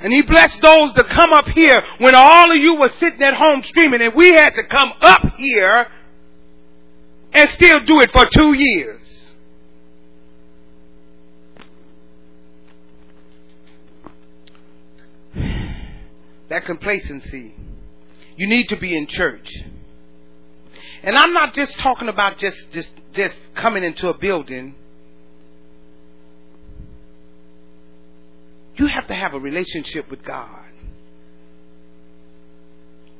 And 0.00 0.12
he 0.12 0.22
blessed 0.22 0.60
those 0.60 0.92
to 0.92 1.04
come 1.04 1.32
up 1.32 1.46
here 1.48 1.82
when 1.98 2.14
all 2.14 2.50
of 2.50 2.56
you 2.56 2.76
were 2.76 2.90
sitting 3.00 3.22
at 3.22 3.34
home 3.34 3.62
streaming 3.62 4.02
and 4.02 4.14
we 4.14 4.32
had 4.32 4.54
to 4.54 4.64
come 4.64 4.92
up 5.00 5.22
here 5.36 5.86
and 7.32 7.50
still 7.50 7.80
do 7.80 8.00
it 8.00 8.10
for 8.12 8.26
two 8.26 8.52
years. 8.54 9.34
That 16.48 16.64
complacency. 16.64 17.54
You 18.36 18.46
need 18.46 18.68
to 18.68 18.76
be 18.76 18.96
in 18.96 19.06
church. 19.06 19.50
And 21.02 21.16
I'm 21.16 21.32
not 21.32 21.54
just 21.54 21.78
talking 21.78 22.08
about 22.08 22.38
just, 22.38 22.70
just, 22.70 22.90
just 23.12 23.36
coming 23.54 23.82
into 23.82 24.08
a 24.08 24.16
building. 24.16 24.74
You 28.76 28.86
have 28.86 29.06
to 29.08 29.14
have 29.14 29.34
a 29.34 29.40
relationship 29.40 30.10
with 30.10 30.22
God. 30.22 30.48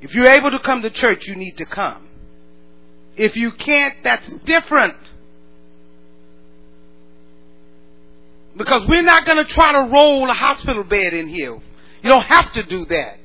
If 0.01 0.15
you're 0.15 0.29
able 0.29 0.51
to 0.51 0.59
come 0.59 0.83
to 0.83 0.91
church, 0.91 1.27
you 1.27 1.35
need 1.35 1.57
to 1.57 1.67
come. 1.67 2.07
If 3.17 3.35
you 3.35 3.51
can't, 3.53 3.95
that's 4.05 4.31
different. 4.45 4.97
Because 8.57 8.87
we're 8.89 9.03
not 9.03 9.25
going 9.25 9.39
to 9.39 9.45
try 9.45 9.73
to 9.73 9.91
roll 9.91 10.29
a 10.31 10.35
hospital 10.35 10.85
bed 10.85 11.15
in 11.15 11.29
here. 11.29 11.55
You 12.03 12.11
don't 12.11 12.25
have 12.25 12.53
to 12.53 12.63
do 12.63 12.85
that. 12.87 13.19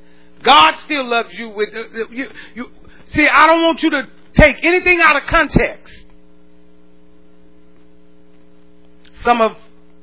God 0.44 0.76
still 0.78 1.08
loves 1.08 1.34
you 1.38 1.50
with 1.50 1.70
you, 2.12 2.28
you 2.56 2.66
see 3.10 3.28
I 3.28 3.48
don't 3.48 3.62
want 3.62 3.84
you 3.84 3.92
to 3.92 4.08
take 4.34 4.64
anything 4.64 5.00
out 5.02 5.16
of 5.16 5.28
context. 5.28 5.94
Some 9.24 9.40
of 9.40 9.56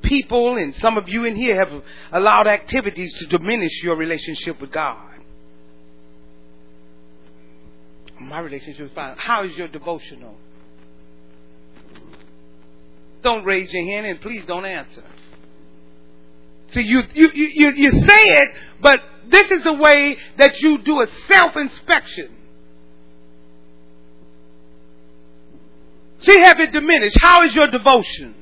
people 0.09 0.57
and 0.57 0.75
some 0.77 0.97
of 0.97 1.09
you 1.09 1.25
in 1.25 1.37
here 1.37 1.57
have 1.57 1.83
allowed 2.13 2.47
activities 2.47 3.15
to 3.19 3.27
diminish 3.27 3.83
your 3.83 3.95
relationship 3.95 4.61
with 4.61 4.73
God. 4.73 4.97
My 8.21 8.41
relationship 8.41 8.87
is 8.87 8.93
fine. 8.95 9.15
How 9.17 9.45
is 9.45 9.53
your 9.57 9.69
devotional? 9.69 10.35
Don't 13.23 13.45
raise 13.45 13.73
your 13.73 13.85
hand 13.85 14.07
and 14.07 14.21
please 14.21 14.45
don't 14.47 14.65
answer. 14.65 15.05
See, 16.69 16.83
you, 16.83 17.03
you, 17.15 17.31
you, 17.33 17.71
you 17.71 17.91
say 17.93 18.25
it, 18.43 18.49
but 18.81 18.99
this 19.29 19.51
is 19.51 19.63
the 19.63 19.75
way 19.75 20.17
that 20.37 20.61
you 20.61 20.79
do 20.79 21.01
a 21.01 21.07
self 21.27 21.57
inspection. 21.57 22.35
See, 26.19 26.39
have 26.41 26.59
it 26.61 26.73
diminished? 26.73 27.17
How 27.21 27.45
is 27.45 27.55
your 27.55 27.69
devotion? 27.69 28.35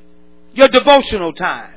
Your 0.57 0.69
devotional 0.69 1.33
time? 1.33 1.75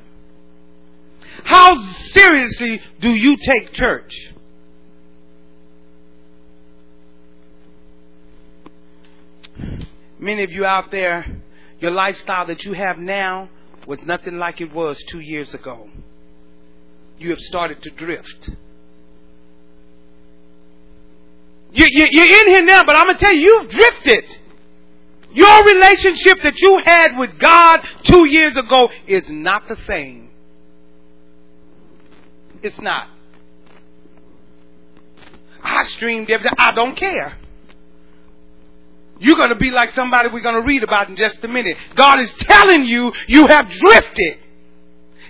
How 1.44 1.86
seriously 2.12 2.80
do 2.98 3.10
you 3.10 3.36
take 3.36 3.74
church? 3.74 4.32
Many 10.18 10.44
of 10.44 10.50
you 10.50 10.64
out 10.64 10.90
there, 10.90 11.26
your 11.78 11.90
lifestyle 11.90 12.46
that 12.46 12.64
you 12.64 12.72
have 12.72 12.96
now 12.96 13.50
was 13.86 14.02
nothing 14.04 14.38
like 14.38 14.62
it 14.62 14.72
was 14.72 14.96
two 15.10 15.20
years 15.20 15.52
ago. 15.52 15.90
You 17.18 17.28
have 17.30 17.40
started 17.40 17.82
to 17.82 17.90
drift. 17.90 18.48
You, 21.72 21.84
you, 21.86 22.06
you're 22.10 22.40
in 22.40 22.48
here 22.48 22.64
now, 22.64 22.84
but 22.84 22.96
I'm 22.96 23.08
going 23.08 23.18
to 23.18 23.24
tell 23.24 23.34
you, 23.34 23.42
you've 23.42 23.70
drifted. 23.70 24.38
Your 25.32 25.64
relationship 25.64 26.38
that 26.42 26.58
you 26.58 26.78
had 26.78 27.16
with 27.16 27.38
God 27.38 27.86
two 28.02 28.26
years 28.26 28.56
ago 28.56 28.90
is 29.06 29.28
not 29.28 29.68
the 29.68 29.76
same. 29.76 30.30
It's 32.62 32.80
not. 32.80 33.08
I 35.62 35.84
streamed 35.84 36.30
everything. 36.30 36.52
I 36.58 36.74
don't 36.74 36.96
care. 36.96 37.36
You're 39.18 39.36
going 39.36 39.50
to 39.50 39.54
be 39.54 39.70
like 39.70 39.90
somebody 39.92 40.30
we're 40.32 40.40
going 40.40 40.54
to 40.54 40.62
read 40.62 40.82
about 40.82 41.10
in 41.10 41.16
just 41.16 41.44
a 41.44 41.48
minute. 41.48 41.76
God 41.94 42.20
is 42.20 42.32
telling 42.32 42.84
you 42.84 43.12
you 43.28 43.46
have 43.46 43.68
drifted. 43.68 44.38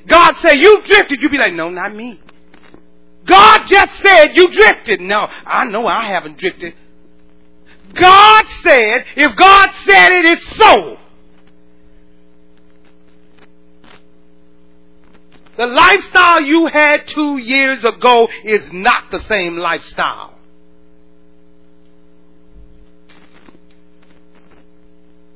God 0.07 0.37
say 0.37 0.57
you 0.57 0.83
drifted. 0.85 1.21
You 1.21 1.29
be 1.29 1.39
like, 1.39 1.53
no, 1.53 1.69
not 1.69 1.95
me. 1.95 2.21
God 3.27 3.67
just 3.67 4.01
said 4.01 4.31
you 4.35 4.49
drifted. 4.51 5.01
No, 5.01 5.27
I 5.45 5.65
know 5.65 5.87
I 5.87 6.05
haven't 6.05 6.39
drifted. 6.39 6.75
God 7.95 8.45
said, 8.63 9.05
if 9.17 9.37
God 9.37 9.71
said 9.85 10.13
it, 10.13 10.25
it's 10.27 10.57
so. 10.57 10.97
The 15.57 15.67
lifestyle 15.67 16.41
you 16.41 16.67
had 16.67 17.07
two 17.07 17.39
years 17.39 17.85
ago 17.85 18.29
is 18.45 18.73
not 18.73 19.11
the 19.11 19.21
same 19.21 19.57
lifestyle. 19.59 20.35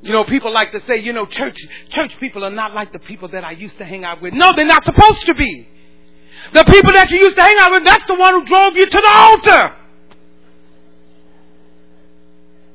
You 0.01 0.13
know, 0.13 0.25
people 0.25 0.53
like 0.53 0.71
to 0.73 0.85
say, 0.87 0.99
you 0.99 1.13
know, 1.13 1.25
church, 1.25 1.59
church 1.89 2.13
people 2.21 2.45
are 2.45 2.51
not 2.51 2.75
like 2.75 2.93
the 2.93 2.99
people 2.99 3.29
that 3.29 3.43
I 3.43 3.53
used 3.53 3.79
to 3.79 3.85
hang 3.85 4.05
out 4.05 4.21
with. 4.21 4.35
No, 4.35 4.53
they're 4.55 4.67
not 4.67 4.85
supposed 4.85 5.27
to 5.27 5.35
be. 5.35 5.67
The 6.53 6.65
people 6.65 6.93
that 6.93 7.11
you 7.11 7.21
used 7.21 7.37
to 7.37 7.43
hang 7.43 7.57
out 7.59 7.73
with, 7.73 7.85
that's 7.85 8.05
the 8.07 8.15
one 8.15 8.35
who 8.35 8.45
drove 8.45 8.77
you 8.77 8.85
to 8.85 9.01
the 9.01 9.09
altar. 9.09 9.77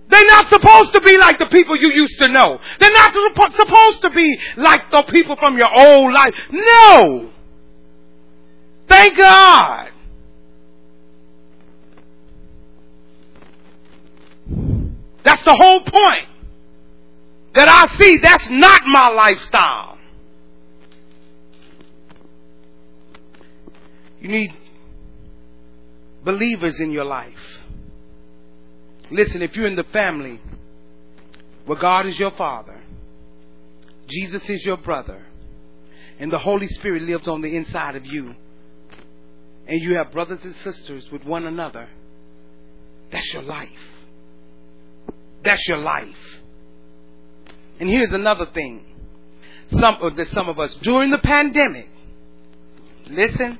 They're 0.09 0.25
not 0.25 0.49
supposed 0.49 0.93
to 0.93 1.01
be 1.01 1.17
like 1.17 1.37
the 1.37 1.45
people 1.45 1.77
you 1.77 1.91
used 1.93 2.17
to 2.19 2.27
know. 2.27 2.59
They're 2.79 2.91
not 2.91 3.13
supposed 3.13 4.01
to 4.01 4.09
be 4.09 4.39
like 4.57 4.89
the 4.91 5.03
people 5.11 5.35
from 5.35 5.57
your 5.57 5.69
old 5.71 6.13
life. 6.13 6.33
No. 6.51 7.29
Thank 8.87 9.17
God. 9.17 9.91
That's 15.23 15.43
the 15.43 15.55
whole 15.55 15.81
point. 15.81 16.27
That 17.53 17.67
I 17.67 17.95
see 17.97 18.17
that's 18.21 18.49
not 18.49 18.81
my 18.85 19.09
lifestyle. 19.09 19.97
You 24.21 24.29
need 24.29 24.53
believers 26.23 26.79
in 26.79 26.91
your 26.91 27.05
life. 27.05 27.33
Listen, 29.11 29.41
if 29.41 29.55
you're 29.55 29.67
in 29.67 29.75
the 29.75 29.83
family 29.85 30.39
where 31.65 31.79
God 31.79 32.05
is 32.05 32.19
your 32.19 32.31
father, 32.31 32.79
Jesus 34.07 34.47
is 34.49 34.65
your 34.65 34.77
brother, 34.77 35.25
and 36.19 36.31
the 36.31 36.39
Holy 36.39 36.67
Spirit 36.67 37.03
lives 37.03 37.27
on 37.27 37.41
the 37.41 37.55
inside 37.55 37.95
of 37.95 38.05
you, 38.05 38.35
and 39.67 39.81
you 39.81 39.95
have 39.95 40.11
brothers 40.11 40.39
and 40.43 40.55
sisters 40.63 41.09
with 41.11 41.23
one 41.23 41.45
another, 41.45 41.87
that's 43.11 43.33
your 43.33 43.43
life. 43.43 43.69
That's 45.43 45.67
your 45.67 45.77
life. 45.77 46.39
And 47.79 47.89
here's 47.89 48.11
another 48.13 48.45
thing. 48.47 48.85
Some, 49.71 49.97
uh, 50.01 50.09
that 50.15 50.27
some 50.29 50.49
of 50.49 50.59
us, 50.59 50.75
during 50.81 51.11
the 51.11 51.19
pandemic, 51.19 51.89
listen, 53.07 53.59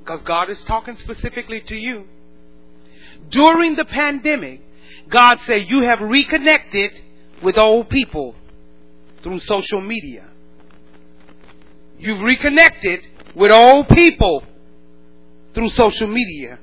because 0.00 0.22
God 0.22 0.50
is 0.50 0.62
talking 0.64 0.96
specifically 0.96 1.60
to 1.60 1.76
you. 1.76 2.06
During 3.30 3.76
the 3.76 3.84
pandemic, 3.84 4.62
God 5.08 5.38
said 5.46 5.66
you 5.68 5.82
have 5.82 6.00
reconnected 6.00 7.00
with 7.42 7.58
old 7.58 7.88
people 7.88 8.34
through 9.22 9.40
social 9.40 9.80
media. 9.80 10.28
You've 11.98 12.22
reconnected 12.22 13.06
with 13.34 13.50
old 13.50 13.88
people 13.88 14.44
through 15.54 15.70
social 15.70 16.06
media. 16.06 16.58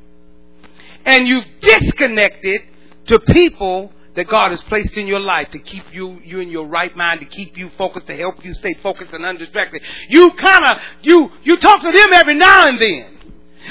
And 1.05 1.27
you've 1.27 1.45
disconnected 1.61 2.61
to 3.07 3.19
people 3.19 3.91
that 4.15 4.27
God 4.27 4.51
has 4.51 4.61
placed 4.63 4.95
in 4.97 5.07
your 5.07 5.19
life 5.19 5.49
to 5.51 5.59
keep 5.59 5.83
you, 5.93 6.19
you 6.23 6.39
in 6.39 6.49
your 6.49 6.67
right 6.67 6.95
mind, 6.95 7.19
to 7.19 7.25
keep 7.25 7.57
you 7.57 7.69
focused, 7.77 8.07
to 8.07 8.15
help 8.15 8.43
you 8.43 8.53
stay 8.53 8.73
focused 8.81 9.13
and 9.13 9.25
undistracted. 9.25 9.81
You 10.09 10.31
kind 10.31 10.65
of, 10.65 10.77
you, 11.01 11.29
you 11.43 11.57
talk 11.57 11.81
to 11.81 11.91
them 11.91 12.13
every 12.13 12.35
now 12.35 12.63
and 12.65 12.81
then. 12.81 13.14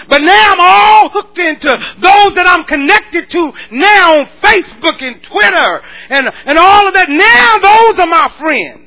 But 0.09 0.23
now 0.23 0.53
I'm 0.53 0.61
all 0.61 1.09
hooked 1.11 1.39
into 1.39 1.69
those 1.69 2.35
that 2.35 2.47
I'm 2.47 2.65
connected 2.65 3.31
to 3.31 3.53
now 3.73 4.21
on 4.21 4.27
Facebook 4.43 5.03
and 5.03 5.23
Twitter 5.23 5.83
and, 6.11 6.31
and 6.47 6.59
all 6.59 6.89
of 6.89 6.95
that. 6.95 7.09
Now 7.09 7.59
those 7.59 7.99
are 7.99 8.07
my 8.07 8.33
friends. 8.39 8.85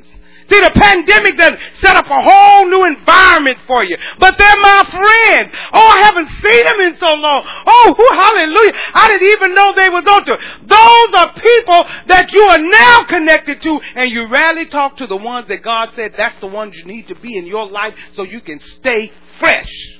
See, 0.49 0.61
the 0.61 0.71
pandemic 0.71 1.35
that 1.37 1.59
set 1.81 1.97
up 1.97 2.07
a 2.07 2.21
whole 2.23 2.69
new 2.69 2.85
environment 2.85 3.57
for 3.67 3.83
you. 3.83 3.97
But 4.17 4.37
they're 4.37 4.61
my 4.61 4.83
friends. 4.87 5.51
Oh, 5.73 5.87
I 5.91 5.99
haven't 6.07 6.29
seen 6.39 6.63
them 6.63 6.79
in 6.87 6.95
so 6.97 7.13
long. 7.13 7.43
Oh, 7.45 7.95
hallelujah. 8.15 8.71
I 8.93 9.07
didn't 9.09 9.27
even 9.27 9.55
know 9.55 9.73
they 9.75 9.89
was 9.89 10.07
on 10.07 10.23
to. 10.23 10.37
Those 10.63 11.11
are 11.19 11.33
people 11.35 11.83
that 12.07 12.31
you 12.31 12.43
are 12.43 12.63
now 12.63 13.03
connected 13.03 13.61
to 13.61 13.79
and 13.95 14.09
you 14.09 14.27
rarely 14.27 14.67
talk 14.67 14.95
to 14.97 15.07
the 15.07 15.17
ones 15.17 15.49
that 15.49 15.63
God 15.63 15.89
said 15.95 16.13
that's 16.15 16.37
the 16.37 16.47
ones 16.47 16.77
you 16.77 16.85
need 16.85 17.09
to 17.09 17.15
be 17.15 17.37
in 17.37 17.45
your 17.45 17.69
life 17.69 17.93
so 18.13 18.23
you 18.23 18.39
can 18.39 18.61
stay 18.61 19.11
fresh. 19.39 19.96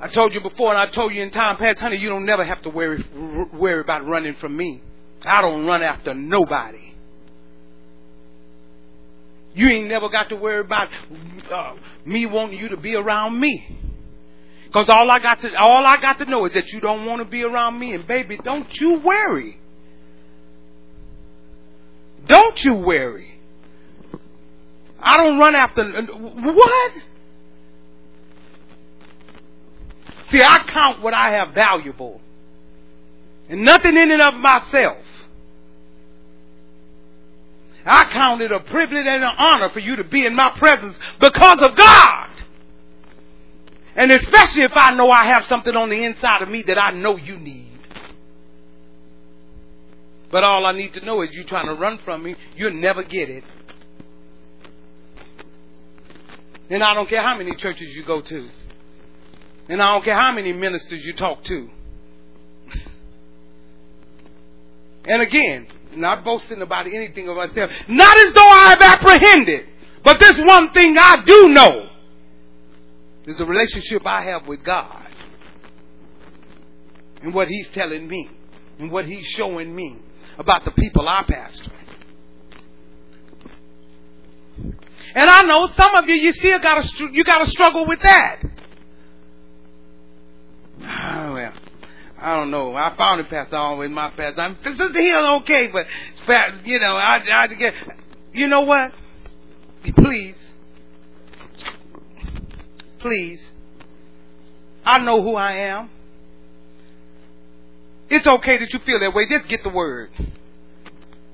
I 0.00 0.08
told 0.08 0.32
you 0.32 0.40
before 0.40 0.74
and 0.74 0.78
I 0.78 0.92
told 0.92 1.12
you 1.12 1.22
in 1.22 1.30
time 1.30 1.56
past, 1.56 1.80
honey, 1.80 1.96
you 1.96 2.08
don't 2.08 2.24
never 2.24 2.44
have 2.44 2.62
to 2.62 2.70
worry, 2.70 3.04
worry 3.52 3.80
about 3.80 4.06
running 4.06 4.34
from 4.34 4.56
me. 4.56 4.80
I 5.24 5.40
don't 5.40 5.66
run 5.66 5.82
after 5.82 6.14
nobody. 6.14 6.94
You 9.54 9.68
ain't 9.68 9.88
never 9.88 10.08
got 10.08 10.28
to 10.28 10.36
worry 10.36 10.60
about 10.60 10.88
uh, 11.52 11.74
me 12.04 12.26
wanting 12.26 12.58
you 12.58 12.68
to 12.68 12.76
be 12.76 12.94
around 12.94 13.40
me. 13.40 13.76
Cause 14.72 14.88
all 14.88 15.10
I 15.10 15.18
got 15.18 15.40
to, 15.40 15.54
all 15.56 15.84
I 15.84 16.00
got 16.00 16.18
to 16.18 16.26
know 16.26 16.44
is 16.44 16.52
that 16.52 16.68
you 16.68 16.80
don't 16.80 17.06
want 17.06 17.20
to 17.20 17.24
be 17.24 17.42
around 17.42 17.78
me 17.78 17.94
and 17.94 18.06
baby, 18.06 18.38
don't 18.44 18.72
you 18.80 19.00
worry. 19.00 19.58
Don't 22.26 22.62
you 22.62 22.74
worry. 22.74 23.40
I 25.00 25.16
don't 25.16 25.38
run 25.38 25.54
after, 25.54 25.84
what? 25.84 26.92
See, 30.30 30.42
I 30.42 30.62
count 30.66 31.02
what 31.02 31.14
I 31.14 31.30
have 31.32 31.54
valuable 31.54 32.20
and 33.48 33.62
nothing 33.62 33.96
in 33.96 34.10
and 34.10 34.20
of 34.20 34.34
myself. 34.34 34.98
I 37.86 38.04
count 38.04 38.42
it 38.42 38.52
a 38.52 38.60
privilege 38.60 39.06
and 39.06 39.24
an 39.24 39.34
honor 39.38 39.70
for 39.70 39.78
you 39.78 39.96
to 39.96 40.04
be 40.04 40.26
in 40.26 40.34
my 40.34 40.50
presence 40.50 40.96
because 41.20 41.58
of 41.62 41.74
God. 41.74 42.28
And 43.96 44.12
especially 44.12 44.62
if 44.62 44.72
I 44.74 44.94
know 44.94 45.10
I 45.10 45.24
have 45.24 45.46
something 45.46 45.74
on 45.74 45.88
the 45.88 46.04
inside 46.04 46.42
of 46.42 46.48
me 46.48 46.62
that 46.66 46.78
I 46.78 46.90
know 46.90 47.16
you 47.16 47.38
need. 47.38 47.78
But 50.30 50.44
all 50.44 50.66
I 50.66 50.72
need 50.72 50.92
to 50.94 51.04
know 51.04 51.22
is 51.22 51.34
you 51.34 51.44
trying 51.44 51.66
to 51.66 51.74
run 51.74 51.98
from 52.04 52.22
me, 52.22 52.36
you'll 52.54 52.74
never 52.74 53.02
get 53.02 53.30
it. 53.30 53.44
And 56.68 56.84
I 56.84 56.92
don't 56.92 57.08
care 57.08 57.22
how 57.22 57.38
many 57.38 57.54
churches 57.56 57.88
you 57.94 58.04
go 58.04 58.20
to. 58.20 58.50
And 59.68 59.82
I 59.82 59.92
don't 59.92 60.04
care 60.04 60.18
how 60.18 60.32
many 60.32 60.52
ministers 60.52 61.04
you 61.04 61.14
talk 61.14 61.44
to. 61.44 61.70
and 65.04 65.22
again, 65.22 65.68
not 65.94 66.24
boasting 66.24 66.62
about 66.62 66.86
anything 66.86 67.28
of 67.28 67.36
myself. 67.36 67.70
Not 67.88 68.18
as 68.18 68.32
though 68.32 68.48
I 68.48 68.70
have 68.70 68.80
apprehended. 68.80 69.66
But 70.04 70.20
this 70.20 70.38
one 70.38 70.72
thing 70.72 70.96
I 70.98 71.22
do 71.26 71.48
know 71.48 71.88
is 73.26 73.36
the 73.36 73.44
relationship 73.44 74.06
I 74.06 74.22
have 74.22 74.46
with 74.46 74.64
God. 74.64 75.06
And 77.22 77.34
what 77.34 77.48
He's 77.48 77.68
telling 77.72 78.08
me. 78.08 78.30
And 78.78 78.90
what 78.90 79.04
He's 79.04 79.26
showing 79.26 79.74
me 79.74 79.98
about 80.38 80.64
the 80.64 80.70
people 80.70 81.06
I 81.08 81.24
pastor. 81.24 81.72
And 85.14 85.28
I 85.28 85.42
know 85.42 85.68
some 85.76 85.94
of 85.94 86.08
you, 86.08 86.14
you 86.14 86.32
still 86.32 86.58
gotta, 86.58 86.88
you 87.12 87.24
gotta 87.24 87.46
struggle 87.46 87.86
with 87.86 88.00
that. 88.02 88.40
Oh, 90.80 91.32
well. 91.34 91.52
I 92.20 92.34
don't 92.36 92.50
know. 92.50 92.74
I 92.74 92.96
found 92.96 93.20
it 93.20 93.28
pastor 93.30 93.56
always 93.56 93.90
my 93.90 94.10
pastor. 94.10 94.40
I'm 94.40 94.56
Sister 94.64 94.92
Hill 94.92 95.36
okay, 95.36 95.68
but 95.68 95.86
you 96.64 96.80
know, 96.80 96.96
I, 96.96 97.22
I 97.32 97.46
get. 97.46 97.74
You 98.32 98.48
know 98.48 98.62
what? 98.62 98.92
Please, 99.96 100.34
please. 102.98 103.40
I 104.84 104.98
know 104.98 105.22
who 105.22 105.36
I 105.36 105.52
am. 105.52 105.90
It's 108.10 108.26
okay 108.26 108.58
that 108.58 108.72
you 108.72 108.80
feel 108.80 108.98
that 109.00 109.14
way. 109.14 109.26
Just 109.28 109.48
get 109.48 109.62
the 109.62 109.68
word. 109.68 110.10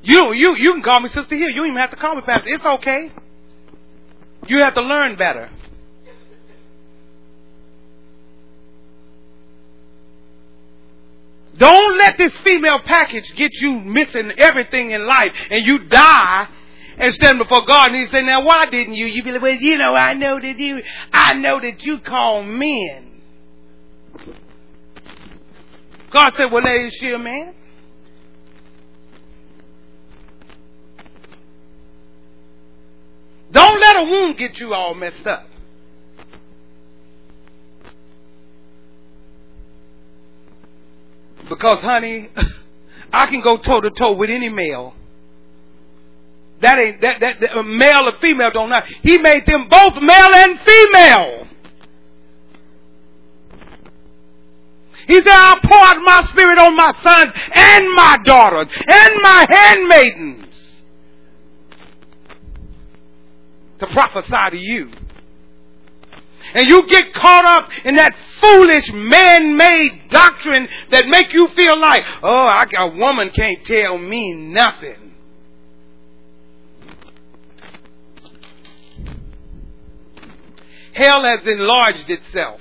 You 0.02 0.32
you 0.34 0.54
you 0.56 0.72
can 0.74 0.82
call 0.82 1.00
me 1.00 1.08
Sister 1.08 1.34
Hill. 1.34 1.48
You 1.48 1.54
don't 1.54 1.68
even 1.68 1.80
have 1.80 1.90
to 1.90 1.96
call 1.96 2.14
me 2.14 2.22
pastor. 2.22 2.48
It's 2.48 2.64
okay. 2.64 3.10
You 4.46 4.60
have 4.60 4.74
to 4.74 4.82
learn 4.82 5.16
better. 5.16 5.50
Don't 11.56 11.98
let 11.98 12.18
this 12.18 12.32
female 12.38 12.80
package 12.80 13.32
get 13.36 13.52
you 13.54 13.78
missing 13.80 14.32
everything 14.38 14.90
in 14.90 15.06
life 15.06 15.32
and 15.50 15.64
you 15.64 15.86
die 15.86 16.48
and 16.98 17.14
stand 17.14 17.38
before 17.38 17.64
God 17.66 17.90
and 17.90 18.00
he 18.00 18.06
say, 18.06 18.22
now 18.22 18.44
why 18.44 18.66
didn't 18.66 18.94
you? 18.94 19.06
You 19.06 19.22
be 19.22 19.32
like, 19.32 19.42
well, 19.42 19.54
you 19.54 19.78
know, 19.78 19.94
I 19.94 20.14
know 20.14 20.40
that 20.40 20.58
you, 20.58 20.82
I 21.12 21.34
know 21.34 21.60
that 21.60 21.82
you 21.82 22.00
call 22.00 22.42
men. 22.42 23.22
God 26.10 26.34
said, 26.34 26.50
well, 26.50 26.64
is 26.66 26.94
she 26.94 27.10
a 27.10 27.18
man? 27.18 27.54
Don't 33.50 33.80
let 33.80 33.96
a 33.96 34.02
wound 34.02 34.38
get 34.38 34.58
you 34.58 34.74
all 34.74 34.94
messed 34.94 35.26
up. 35.26 35.48
Because, 41.48 41.82
honey, 41.82 42.30
I 43.12 43.26
can 43.26 43.42
go 43.42 43.56
toe 43.58 43.80
to 43.80 43.90
toe 43.90 44.12
with 44.12 44.30
any 44.30 44.48
male. 44.48 44.94
That 46.60 46.78
ain't 46.78 47.00
that, 47.02 47.20
that, 47.20 47.40
that 47.40 47.62
male 47.62 48.08
or 48.08 48.18
female 48.20 48.50
don't 48.50 48.70
know. 48.70 48.80
He 49.02 49.18
made 49.18 49.44
them 49.46 49.68
both 49.68 50.00
male 50.00 50.34
and 50.34 50.58
female. 50.60 51.46
He 55.06 55.16
said, 55.16 55.28
I'll 55.28 55.60
pour 55.60 55.76
out 55.76 55.98
my 56.02 56.26
spirit 56.30 56.58
on 56.58 56.74
my 56.74 56.92
sons 57.02 57.32
and 57.52 57.94
my 57.94 58.18
daughters 58.24 58.68
and 58.86 59.22
my 59.22 59.46
handmaidens 59.48 60.82
to 63.80 63.86
prophesy 63.88 64.50
to 64.50 64.56
you 64.56 64.90
and 66.54 66.68
you 66.68 66.86
get 66.86 67.12
caught 67.12 67.44
up 67.44 67.68
in 67.84 67.96
that 67.96 68.14
foolish 68.40 68.92
man-made 68.92 70.08
doctrine 70.08 70.68
that 70.90 71.06
make 71.08 71.32
you 71.32 71.48
feel 71.56 71.78
like, 71.78 72.02
oh, 72.22 72.46
I, 72.46 72.64
a 72.78 72.96
woman 72.96 73.30
can't 73.30 73.64
tell 73.64 73.98
me 73.98 74.32
nothing. 74.32 75.12
Hell 80.94 81.24
has 81.24 81.40
enlarged 81.44 82.08
itself. 82.08 82.60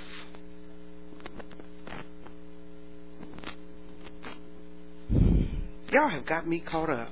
Y'all 5.92 6.10
have 6.10 6.26
got 6.26 6.48
me 6.48 6.60
caught 6.60 6.90
up. 6.90 7.12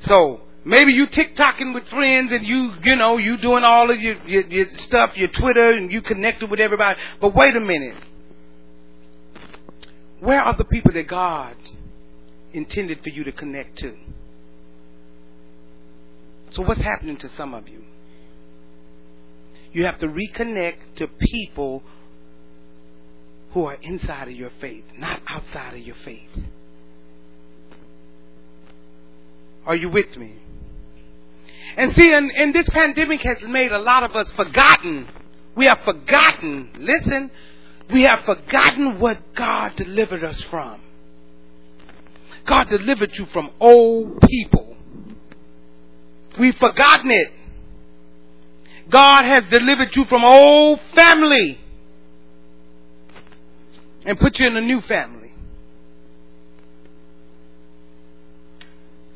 So, 0.00 0.40
Maybe 0.66 0.94
you 0.94 1.06
TikToking 1.06 1.74
with 1.74 1.86
friends 1.86 2.32
and 2.32 2.44
you, 2.44 2.72
you 2.82 2.96
know, 2.96 3.18
you 3.18 3.36
doing 3.36 3.62
all 3.62 3.88
of 3.88 4.00
your, 4.00 4.16
your, 4.26 4.44
your 4.48 4.66
stuff, 4.74 5.16
your 5.16 5.28
Twitter, 5.28 5.70
and 5.70 5.92
you 5.92 6.02
connected 6.02 6.50
with 6.50 6.58
everybody. 6.58 6.98
But 7.20 7.36
wait 7.36 7.54
a 7.54 7.60
minute. 7.60 7.96
Where 10.18 10.42
are 10.42 10.56
the 10.56 10.64
people 10.64 10.90
that 10.94 11.06
God 11.06 11.54
intended 12.52 13.00
for 13.04 13.10
you 13.10 13.22
to 13.22 13.30
connect 13.30 13.78
to? 13.78 13.96
So 16.50 16.62
what's 16.62 16.80
happening 16.80 17.16
to 17.18 17.28
some 17.36 17.54
of 17.54 17.68
you? 17.68 17.84
You 19.72 19.84
have 19.84 20.00
to 20.00 20.08
reconnect 20.08 20.96
to 20.96 21.06
people 21.06 21.84
who 23.52 23.66
are 23.66 23.78
inside 23.82 24.26
of 24.26 24.34
your 24.34 24.50
faith, 24.60 24.84
not 24.98 25.22
outside 25.28 25.74
of 25.74 25.80
your 25.80 25.96
faith. 26.04 26.30
Are 29.64 29.76
you 29.76 29.90
with 29.90 30.16
me? 30.16 30.40
And 31.76 31.94
see, 31.94 32.12
and, 32.12 32.30
and 32.30 32.54
this 32.54 32.68
pandemic 32.68 33.22
has 33.22 33.42
made 33.42 33.72
a 33.72 33.78
lot 33.78 34.04
of 34.04 34.14
us 34.14 34.30
forgotten. 34.32 35.08
We 35.54 35.66
have 35.66 35.80
forgotten, 35.84 36.70
listen, 36.78 37.30
we 37.92 38.02
have 38.02 38.20
forgotten 38.24 39.00
what 39.00 39.34
God 39.34 39.74
delivered 39.76 40.22
us 40.22 40.40
from. 40.44 40.80
God 42.46 42.68
delivered 42.68 43.16
you 43.16 43.26
from 43.26 43.50
old 43.58 44.20
people. 44.20 44.76
We've 46.38 46.56
forgotten 46.56 47.10
it. 47.10 47.32
God 48.88 49.24
has 49.24 49.46
delivered 49.46 49.94
you 49.96 50.04
from 50.04 50.24
old 50.24 50.80
family 50.94 51.60
and 54.04 54.18
put 54.18 54.38
you 54.38 54.46
in 54.46 54.56
a 54.56 54.60
new 54.60 54.80
family. 54.82 55.32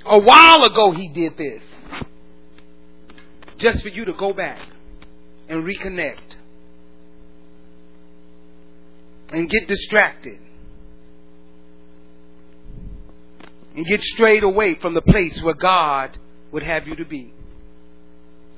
A 0.04 0.18
while 0.18 0.64
ago, 0.64 0.92
He 0.92 1.08
did 1.08 1.36
this 1.36 1.62
just 3.60 3.82
for 3.82 3.88
you 3.88 4.04
to 4.06 4.12
go 4.14 4.32
back 4.32 4.58
and 5.48 5.64
reconnect 5.64 6.36
and 9.30 9.48
get 9.48 9.68
distracted 9.68 10.38
and 13.76 13.86
get 13.86 14.02
strayed 14.02 14.42
away 14.42 14.74
from 14.74 14.94
the 14.94 15.02
place 15.02 15.40
where 15.42 15.54
God 15.54 16.18
would 16.50 16.62
have 16.62 16.88
you 16.88 16.96
to 16.96 17.04
be. 17.04 17.32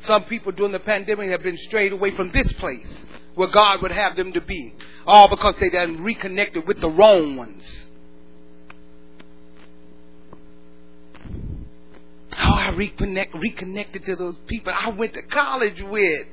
Some 0.04 0.24
people 0.24 0.52
during 0.52 0.72
the 0.72 0.80
pandemic 0.80 1.30
have 1.30 1.42
been 1.42 1.58
strayed 1.58 1.92
away 1.92 2.16
from 2.16 2.32
this 2.32 2.50
place 2.54 2.88
where 3.34 3.48
God 3.48 3.82
would 3.82 3.92
have 3.92 4.16
them 4.16 4.32
to 4.32 4.40
be, 4.40 4.74
all 5.06 5.28
because 5.28 5.54
they 5.60 5.70
done 5.70 6.02
reconnected 6.02 6.66
with 6.66 6.80
the 6.80 6.90
wrong 6.90 7.36
ones. 7.36 7.86
Oh, 12.38 12.54
I 12.54 12.70
reconnect, 12.70 13.34
reconnected 13.34 14.06
to 14.06 14.16
those 14.16 14.36
people 14.46 14.72
I 14.74 14.88
went 14.90 15.14
to 15.14 15.22
college 15.22 15.82
with. 15.82 16.26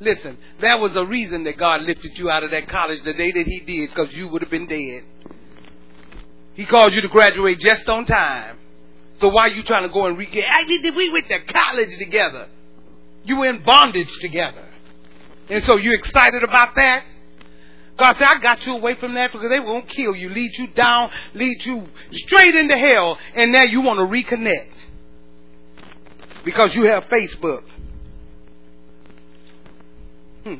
Listen, 0.00 0.36
that 0.60 0.80
was 0.80 0.94
a 0.96 1.04
reason 1.04 1.44
that 1.44 1.56
God 1.56 1.82
lifted 1.82 2.18
you 2.18 2.28
out 2.28 2.44
of 2.44 2.50
that 2.50 2.68
college 2.68 3.00
the 3.02 3.14
day 3.14 3.32
that 3.32 3.46
He 3.46 3.60
did, 3.60 3.90
because 3.90 4.12
you 4.14 4.28
would 4.28 4.42
have 4.42 4.50
been 4.50 4.66
dead. 4.66 5.04
He 6.54 6.66
caused 6.66 6.94
you 6.94 7.02
to 7.02 7.08
graduate 7.08 7.60
just 7.60 7.88
on 7.88 8.04
time. 8.04 8.58
So 9.14 9.28
why 9.28 9.44
are 9.44 9.50
you 9.50 9.62
trying 9.62 9.84
to 9.86 9.92
go 9.92 10.06
and 10.06 10.18
reconnect? 10.18 10.96
We 10.96 11.10
went 11.10 11.28
to 11.28 11.40
college 11.40 11.96
together. 11.98 12.48
You 13.24 13.36
were 13.38 13.48
in 13.48 13.62
bondage 13.62 14.12
together. 14.20 14.64
And 15.48 15.62
so 15.64 15.76
you 15.76 15.94
excited 15.94 16.42
about 16.42 16.74
that? 16.76 17.04
God 17.96 18.16
said, 18.18 18.26
I 18.28 18.38
got 18.38 18.66
you 18.66 18.74
away 18.74 18.94
from 18.96 19.14
that 19.14 19.32
because 19.32 19.48
they 19.50 19.60
won't 19.60 19.88
kill 19.88 20.14
you, 20.14 20.28
lead 20.28 20.58
you 20.58 20.66
down, 20.68 21.10
lead 21.34 21.64
you 21.64 21.88
straight 22.12 22.54
into 22.54 22.76
hell, 22.76 23.16
and 23.34 23.52
now 23.52 23.62
you 23.62 23.80
want 23.80 23.98
to 23.98 24.04
reconnect 24.04 24.75
because 26.46 26.76
you 26.76 26.84
have 26.84 27.04
Facebook. 27.06 27.64
Hmm. 30.44 30.54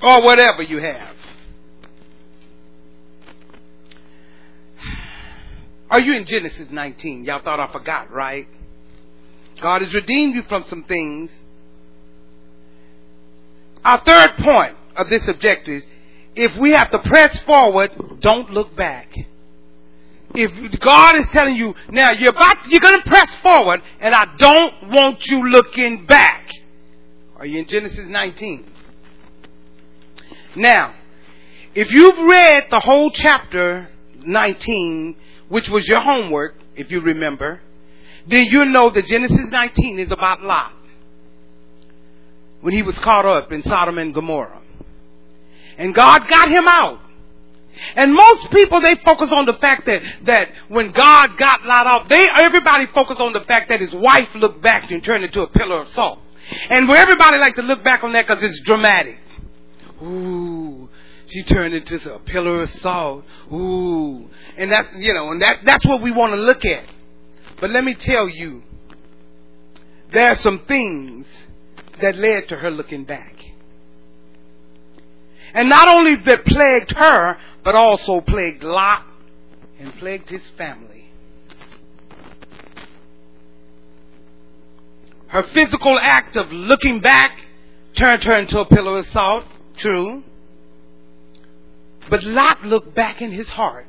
Or 0.00 0.22
whatever 0.22 0.62
you 0.62 0.78
have. 0.78 1.16
Are 5.90 6.00
you 6.00 6.16
in 6.16 6.24
Genesis 6.24 6.68
19? 6.70 7.24
Y'all 7.24 7.42
thought 7.42 7.58
I 7.58 7.70
forgot, 7.72 8.12
right? 8.12 8.46
God 9.60 9.82
has 9.82 9.92
redeemed 9.92 10.36
you 10.36 10.42
from 10.44 10.64
some 10.68 10.84
things. 10.84 11.32
Our 13.84 14.02
third 14.04 14.36
point 14.38 14.76
of 14.96 15.10
this 15.10 15.26
objective 15.26 15.82
is 15.82 15.84
if 16.36 16.56
we 16.56 16.70
have 16.70 16.92
to 16.92 17.00
press 17.00 17.40
forward, 17.40 17.90
don't 18.20 18.50
look 18.50 18.76
back. 18.76 19.12
If 20.34 20.80
God 20.80 21.16
is 21.16 21.26
telling 21.28 21.54
you, 21.54 21.74
now 21.90 22.10
you're 22.12 22.30
about, 22.30 22.66
you're 22.68 22.80
going 22.80 23.00
to 23.00 23.08
press 23.08 23.32
forward, 23.36 23.80
and 24.00 24.14
I 24.14 24.34
don't 24.36 24.90
want 24.90 25.24
you 25.26 25.48
looking 25.48 26.06
back. 26.06 26.50
Are 27.36 27.46
you 27.46 27.60
in 27.60 27.66
Genesis 27.66 28.08
19? 28.08 28.64
Now, 30.56 30.94
if 31.74 31.90
you've 31.92 32.18
read 32.18 32.64
the 32.70 32.80
whole 32.80 33.10
chapter 33.10 33.88
19, 34.24 35.16
which 35.48 35.68
was 35.68 35.86
your 35.86 36.00
homework, 36.00 36.56
if 36.74 36.90
you 36.90 37.00
remember, 37.00 37.60
then 38.26 38.46
you 38.46 38.64
know 38.64 38.90
that 38.90 39.06
Genesis 39.06 39.50
19 39.50 39.98
is 40.00 40.10
about 40.10 40.42
Lot. 40.42 40.72
When 42.60 42.72
he 42.72 42.82
was 42.82 42.98
caught 42.98 43.26
up 43.26 43.52
in 43.52 43.62
Sodom 43.62 43.98
and 43.98 44.14
Gomorrah. 44.14 44.62
And 45.76 45.94
God 45.94 46.28
got 46.28 46.48
him 46.48 46.66
out. 46.66 47.00
And 47.96 48.14
most 48.14 48.50
people 48.50 48.80
they 48.80 48.94
focus 48.96 49.30
on 49.32 49.46
the 49.46 49.54
fact 49.54 49.86
that 49.86 50.02
that 50.26 50.48
when 50.68 50.92
God 50.92 51.36
got 51.38 51.64
Lot 51.64 51.86
out, 51.86 52.08
they 52.08 52.28
everybody 52.28 52.86
focus 52.86 53.16
on 53.18 53.32
the 53.32 53.40
fact 53.40 53.68
that 53.68 53.80
his 53.80 53.92
wife 53.92 54.28
looked 54.34 54.62
back 54.62 54.90
and 54.90 55.02
turned 55.02 55.24
into 55.24 55.42
a 55.42 55.46
pillar 55.48 55.80
of 55.82 55.88
salt. 55.88 56.20
And 56.70 56.88
where 56.88 56.98
everybody 56.98 57.38
like 57.38 57.56
to 57.56 57.62
look 57.62 57.82
back 57.82 58.04
on 58.04 58.12
that 58.12 58.26
because 58.26 58.42
it's 58.42 58.60
dramatic. 58.60 59.18
Ooh, 60.02 60.88
she 61.26 61.42
turned 61.42 61.74
into 61.74 62.14
a 62.14 62.18
pillar 62.18 62.62
of 62.62 62.70
salt. 62.70 63.24
Ooh, 63.52 64.28
and 64.56 64.70
that's 64.70 64.88
you 64.96 65.14
know, 65.14 65.30
and 65.30 65.42
that 65.42 65.60
that's 65.64 65.84
what 65.84 66.02
we 66.02 66.10
want 66.10 66.32
to 66.32 66.40
look 66.40 66.64
at. 66.64 66.84
But 67.60 67.70
let 67.70 67.84
me 67.84 67.94
tell 67.94 68.28
you, 68.28 68.62
there 70.12 70.32
are 70.32 70.36
some 70.36 70.60
things 70.66 71.26
that 72.00 72.16
led 72.16 72.48
to 72.48 72.56
her 72.56 72.70
looking 72.70 73.04
back. 73.04 73.34
And 75.54 75.68
not 75.68 75.88
only 75.88 76.16
that 76.26 76.44
plagued 76.44 76.92
her, 76.92 77.38
but 77.64 77.74
also 77.74 78.20
plagued 78.20 78.62
Lot 78.62 79.02
and 79.78 79.94
plagued 79.94 80.28
his 80.28 80.42
family. 80.56 81.10
Her 85.28 85.42
physical 85.42 85.98
act 86.00 86.36
of 86.36 86.52
looking 86.52 87.00
back 87.00 87.40
turned 87.94 88.22
her 88.24 88.38
into 88.38 88.60
a 88.60 88.66
pillar 88.66 88.98
of 88.98 89.06
salt, 89.08 89.44
true. 89.76 90.22
But 92.08 92.22
Lot 92.22 92.62
looked 92.64 92.94
back 92.94 93.20
in 93.20 93.32
his 93.32 93.48
heart. 93.48 93.86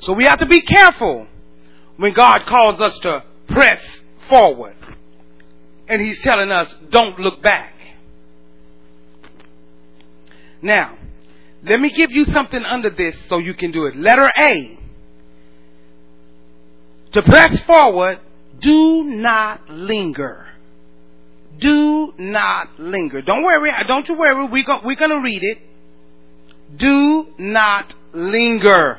So 0.00 0.12
we 0.14 0.24
have 0.24 0.38
to 0.38 0.46
be 0.46 0.62
careful 0.62 1.26
when 1.96 2.12
God 2.14 2.46
calls 2.46 2.80
us 2.80 2.98
to 3.00 3.24
press 3.48 3.80
forward. 4.28 4.76
And 5.88 6.00
He's 6.00 6.20
telling 6.20 6.50
us, 6.50 6.74
don't 6.90 7.18
look 7.18 7.42
back. 7.42 7.74
Now, 10.62 10.96
let 11.62 11.80
me 11.80 11.90
give 11.90 12.10
you 12.10 12.24
something 12.26 12.64
under 12.64 12.90
this 12.90 13.16
so 13.28 13.38
you 13.38 13.54
can 13.54 13.72
do 13.72 13.86
it. 13.86 13.96
Letter 13.96 14.30
A. 14.36 14.78
To 17.12 17.22
press 17.22 17.58
forward, 17.60 18.20
do 18.60 19.02
not 19.04 19.68
linger. 19.70 20.46
Do 21.58 22.14
not 22.18 22.78
linger. 22.78 23.22
Don't 23.22 23.42
worry. 23.42 23.72
Don't 23.86 24.08
you 24.08 24.16
worry. 24.16 24.46
We 24.48 24.62
go, 24.62 24.80
we're 24.84 24.96
going 24.96 25.10
to 25.10 25.20
read 25.20 25.42
it. 25.42 25.58
Do 26.76 27.26
not 27.38 27.94
linger. 28.12 28.98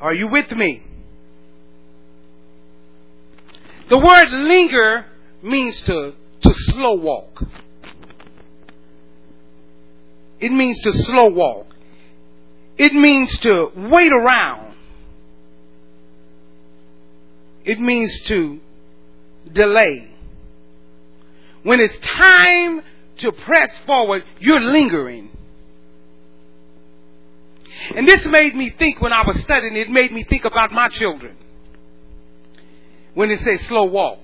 Are 0.00 0.14
you 0.14 0.28
with 0.28 0.50
me? 0.50 0.82
The 3.88 3.98
word 3.98 4.28
linger 4.30 5.06
means 5.42 5.80
to, 5.82 6.14
to 6.42 6.54
slow 6.54 6.94
walk. 6.94 7.42
It 10.40 10.52
means 10.52 10.78
to 10.80 10.92
slow 10.92 11.28
walk. 11.28 11.66
It 12.76 12.92
means 12.92 13.36
to 13.38 13.72
wait 13.74 14.12
around. 14.12 14.74
It 17.64 17.80
means 17.80 18.20
to 18.22 18.60
delay. 19.52 20.10
When 21.62 21.80
it's 21.80 21.96
time 21.98 22.82
to 23.18 23.32
press 23.32 23.76
forward, 23.86 24.24
you're 24.38 24.60
lingering. 24.60 25.30
And 27.94 28.06
this 28.06 28.24
made 28.26 28.54
me 28.54 28.70
think 28.70 29.00
when 29.00 29.12
I 29.12 29.26
was 29.26 29.40
studying, 29.40 29.76
it 29.76 29.90
made 29.90 30.12
me 30.12 30.24
think 30.24 30.44
about 30.44 30.72
my 30.72 30.88
children. 30.88 31.36
When 33.14 33.30
it 33.30 33.40
says 33.40 33.62
slow 33.62 33.84
walk. 33.84 34.18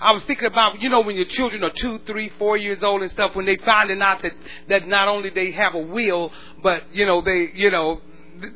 I 0.00 0.12
was 0.12 0.22
thinking 0.24 0.46
about, 0.46 0.80
you 0.80 0.88
know, 0.88 1.00
when 1.00 1.16
your 1.16 1.26
children 1.26 1.62
are 1.62 1.70
two, 1.70 2.00
three, 2.06 2.30
four 2.38 2.56
years 2.56 2.82
old 2.82 3.02
and 3.02 3.10
stuff, 3.10 3.34
when 3.34 3.46
they 3.46 3.56
finding 3.56 4.02
out 4.02 4.22
that, 4.22 4.32
that 4.68 4.88
not 4.88 5.08
only 5.08 5.30
they 5.30 5.52
have 5.52 5.74
a 5.74 5.80
will, 5.80 6.32
but, 6.62 6.82
you 6.92 7.06
know, 7.06 7.22
they, 7.22 7.50
you 7.54 7.70
know, 7.70 8.00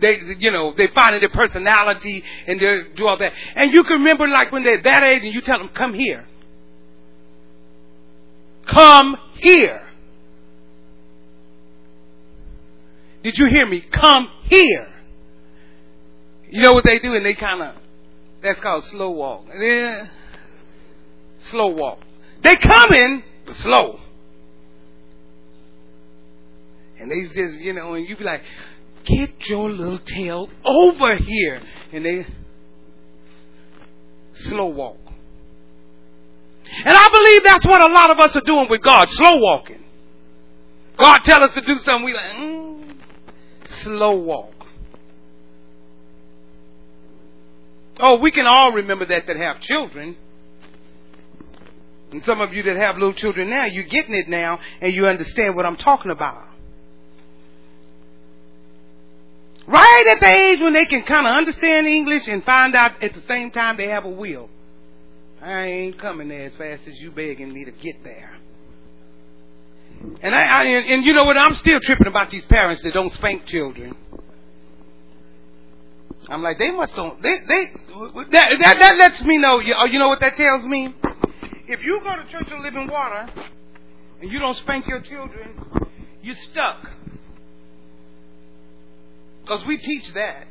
they, 0.00 0.18
you 0.38 0.50
know, 0.50 0.74
they 0.76 0.88
finding 0.88 1.20
their 1.20 1.30
personality 1.30 2.22
and 2.46 2.60
they 2.60 2.78
do 2.96 3.06
all 3.06 3.16
that. 3.18 3.32
And 3.54 3.72
you 3.72 3.84
can 3.84 3.98
remember 3.98 4.26
like 4.26 4.50
when 4.50 4.64
they're 4.64 4.82
that 4.82 5.02
age 5.04 5.22
and 5.22 5.32
you 5.32 5.40
tell 5.40 5.58
them, 5.58 5.70
come 5.74 5.94
here. 5.94 6.26
Come 8.66 9.16
here. 9.34 9.82
Did 13.22 13.38
you 13.38 13.46
hear 13.46 13.66
me? 13.66 13.80
Come 13.80 14.28
here. 14.44 14.88
You 16.48 16.62
know 16.62 16.72
what 16.72 16.84
they 16.84 16.98
do? 16.98 17.14
And 17.14 17.24
they 17.24 17.34
kind 17.34 17.62
of, 17.62 17.74
that's 18.42 18.60
called 18.60 18.84
slow 18.84 19.10
walk. 19.10 19.46
Yeah 19.56 20.08
slow 21.50 21.68
walk. 21.68 21.98
They 22.42 22.56
coming, 22.56 23.22
but 23.44 23.56
slow. 23.56 24.00
And 26.98 27.10
they 27.10 27.22
just, 27.22 27.60
you 27.60 27.72
know, 27.72 27.94
and 27.94 28.08
you 28.08 28.16
be 28.16 28.24
like, 28.24 28.42
get 29.04 29.48
your 29.48 29.70
little 29.70 29.98
tail 29.98 30.48
over 30.64 31.16
here. 31.16 31.60
And 31.92 32.04
they, 32.04 32.26
slow 34.34 34.66
walk. 34.66 34.96
And 36.84 36.96
I 36.96 37.08
believe 37.10 37.42
that's 37.44 37.66
what 37.66 37.82
a 37.82 37.86
lot 37.86 38.10
of 38.10 38.18
us 38.18 38.34
are 38.36 38.42
doing 38.42 38.66
with 38.68 38.82
God, 38.82 39.08
slow 39.08 39.36
walking. 39.36 39.84
God 40.96 41.18
tell 41.24 41.42
us 41.42 41.54
to 41.54 41.60
do 41.60 41.76
something, 41.76 42.04
we 42.04 42.14
like, 42.14 42.32
mm, 42.32 42.94
slow 43.82 44.16
walk. 44.16 44.52
Oh, 48.00 48.16
we 48.16 48.30
can 48.30 48.46
all 48.46 48.72
remember 48.72 49.06
that 49.06 49.26
that 49.26 49.36
have 49.36 49.60
children. 49.60 50.16
And 52.16 52.24
some 52.24 52.40
of 52.40 52.54
you 52.54 52.62
that 52.62 52.76
have 52.78 52.96
little 52.96 53.12
children 53.12 53.50
now, 53.50 53.66
you're 53.66 53.84
getting 53.84 54.14
it 54.14 54.26
now 54.26 54.58
and 54.80 54.90
you 54.90 55.06
understand 55.06 55.54
what 55.54 55.66
I'm 55.66 55.76
talking 55.76 56.10
about. 56.10 56.46
Right 59.66 60.06
at 60.08 60.20
the 60.20 60.26
age 60.26 60.60
when 60.60 60.72
they 60.72 60.86
can 60.86 61.02
kind 61.02 61.26
of 61.26 61.36
understand 61.36 61.86
English 61.86 62.26
and 62.26 62.42
find 62.42 62.74
out 62.74 63.02
at 63.02 63.12
the 63.12 63.20
same 63.28 63.50
time 63.50 63.76
they 63.76 63.88
have 63.88 64.06
a 64.06 64.08
will. 64.08 64.48
I 65.42 65.64
ain't 65.64 66.00
coming 66.00 66.28
there 66.28 66.46
as 66.46 66.54
fast 66.54 66.88
as 66.88 66.98
you 66.98 67.10
begging 67.10 67.52
me 67.52 67.66
to 67.66 67.70
get 67.70 68.02
there. 68.02 68.34
And 70.22 70.34
I, 70.34 70.44
I 70.44 70.62
and, 70.62 70.86
and 70.86 71.04
you 71.04 71.12
know 71.12 71.24
what? 71.24 71.36
I'm 71.36 71.56
still 71.56 71.80
tripping 71.80 72.06
about 72.06 72.30
these 72.30 72.46
parents 72.46 72.80
that 72.80 72.94
don't 72.94 73.12
spank 73.12 73.44
children. 73.44 73.94
I'm 76.30 76.42
like, 76.42 76.58
they 76.58 76.70
must 76.70 76.96
don't. 76.96 77.20
They 77.22 77.40
they 77.46 77.64
that 78.30 78.56
that, 78.60 78.78
that 78.78 78.96
lets 78.96 79.22
me 79.22 79.36
know. 79.36 79.58
You, 79.58 79.74
oh, 79.78 79.84
you 79.84 79.98
know 79.98 80.08
what 80.08 80.20
that 80.20 80.34
tells 80.36 80.64
me? 80.64 80.94
If 81.68 81.82
you 81.82 82.00
go 82.02 82.14
to 82.14 82.24
Church 82.28 82.50
of 82.50 82.60
Living 82.60 82.88
Water 82.88 83.28
and 84.20 84.30
you 84.30 84.38
don't 84.38 84.56
spank 84.56 84.86
your 84.86 85.00
children, 85.00 85.88
you're 86.22 86.36
stuck. 86.36 86.90
Because 89.42 89.66
we 89.66 89.78
teach 89.78 90.12
that. 90.14 90.46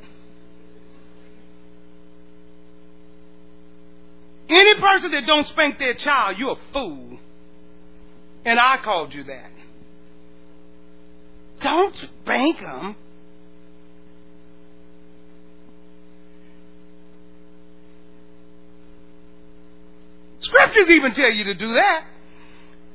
Any 4.48 4.80
person 4.80 5.12
that 5.12 5.26
don't 5.26 5.48
spank 5.48 5.80
their 5.80 5.96
child, 5.96 6.38
you're 6.38 6.52
a 6.52 6.74
fool. 6.74 7.18
And 8.44 8.60
I 8.60 8.78
called 8.78 9.14
you 9.14 9.24
that. 9.24 9.52
Don't 11.62 11.96
spank 11.96 12.60
them. 12.60 12.96
Scriptures 20.46 20.90
even 20.90 21.12
tell 21.14 21.32
you 21.32 21.46
to 21.46 21.54
do 21.56 21.74
that. 21.74 22.06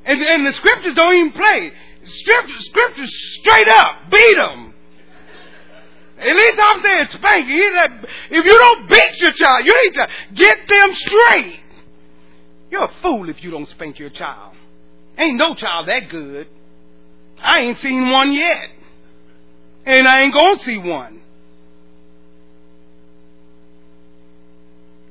And, 0.04 0.18
and 0.18 0.46
the 0.46 0.52
scriptures 0.52 0.94
don't 0.94 1.14
even 1.14 1.32
play. 1.32 1.72
Scriptures, 2.04 2.64
scriptures 2.66 3.38
straight 3.40 3.68
up 3.68 4.10
beat 4.10 4.36
them. 4.36 4.74
At 6.18 6.36
least 6.36 6.60
I'm 6.62 6.82
saying 6.82 7.06
spank. 7.12 7.46
If 7.48 8.44
you 8.44 8.58
don't 8.58 8.88
beat 8.88 9.20
your 9.20 9.32
child, 9.32 9.64
you 9.64 9.72
need 9.84 9.94
to 9.94 10.08
get 10.34 10.58
them 10.68 10.94
straight. 10.94 11.60
You're 12.70 12.84
a 12.84 12.92
fool 13.02 13.28
if 13.28 13.42
you 13.42 13.50
don't 13.50 13.68
spank 13.68 13.98
your 13.98 14.10
child. 14.10 14.54
Ain't 15.18 15.36
no 15.36 15.54
child 15.54 15.88
that 15.88 16.08
good. 16.08 16.46
I 17.42 17.60
ain't 17.60 17.78
seen 17.78 18.10
one 18.10 18.32
yet. 18.32 18.68
And 19.86 20.06
I 20.06 20.22
ain't 20.22 20.34
gonna 20.34 20.58
see 20.58 20.78
one. 20.78 21.20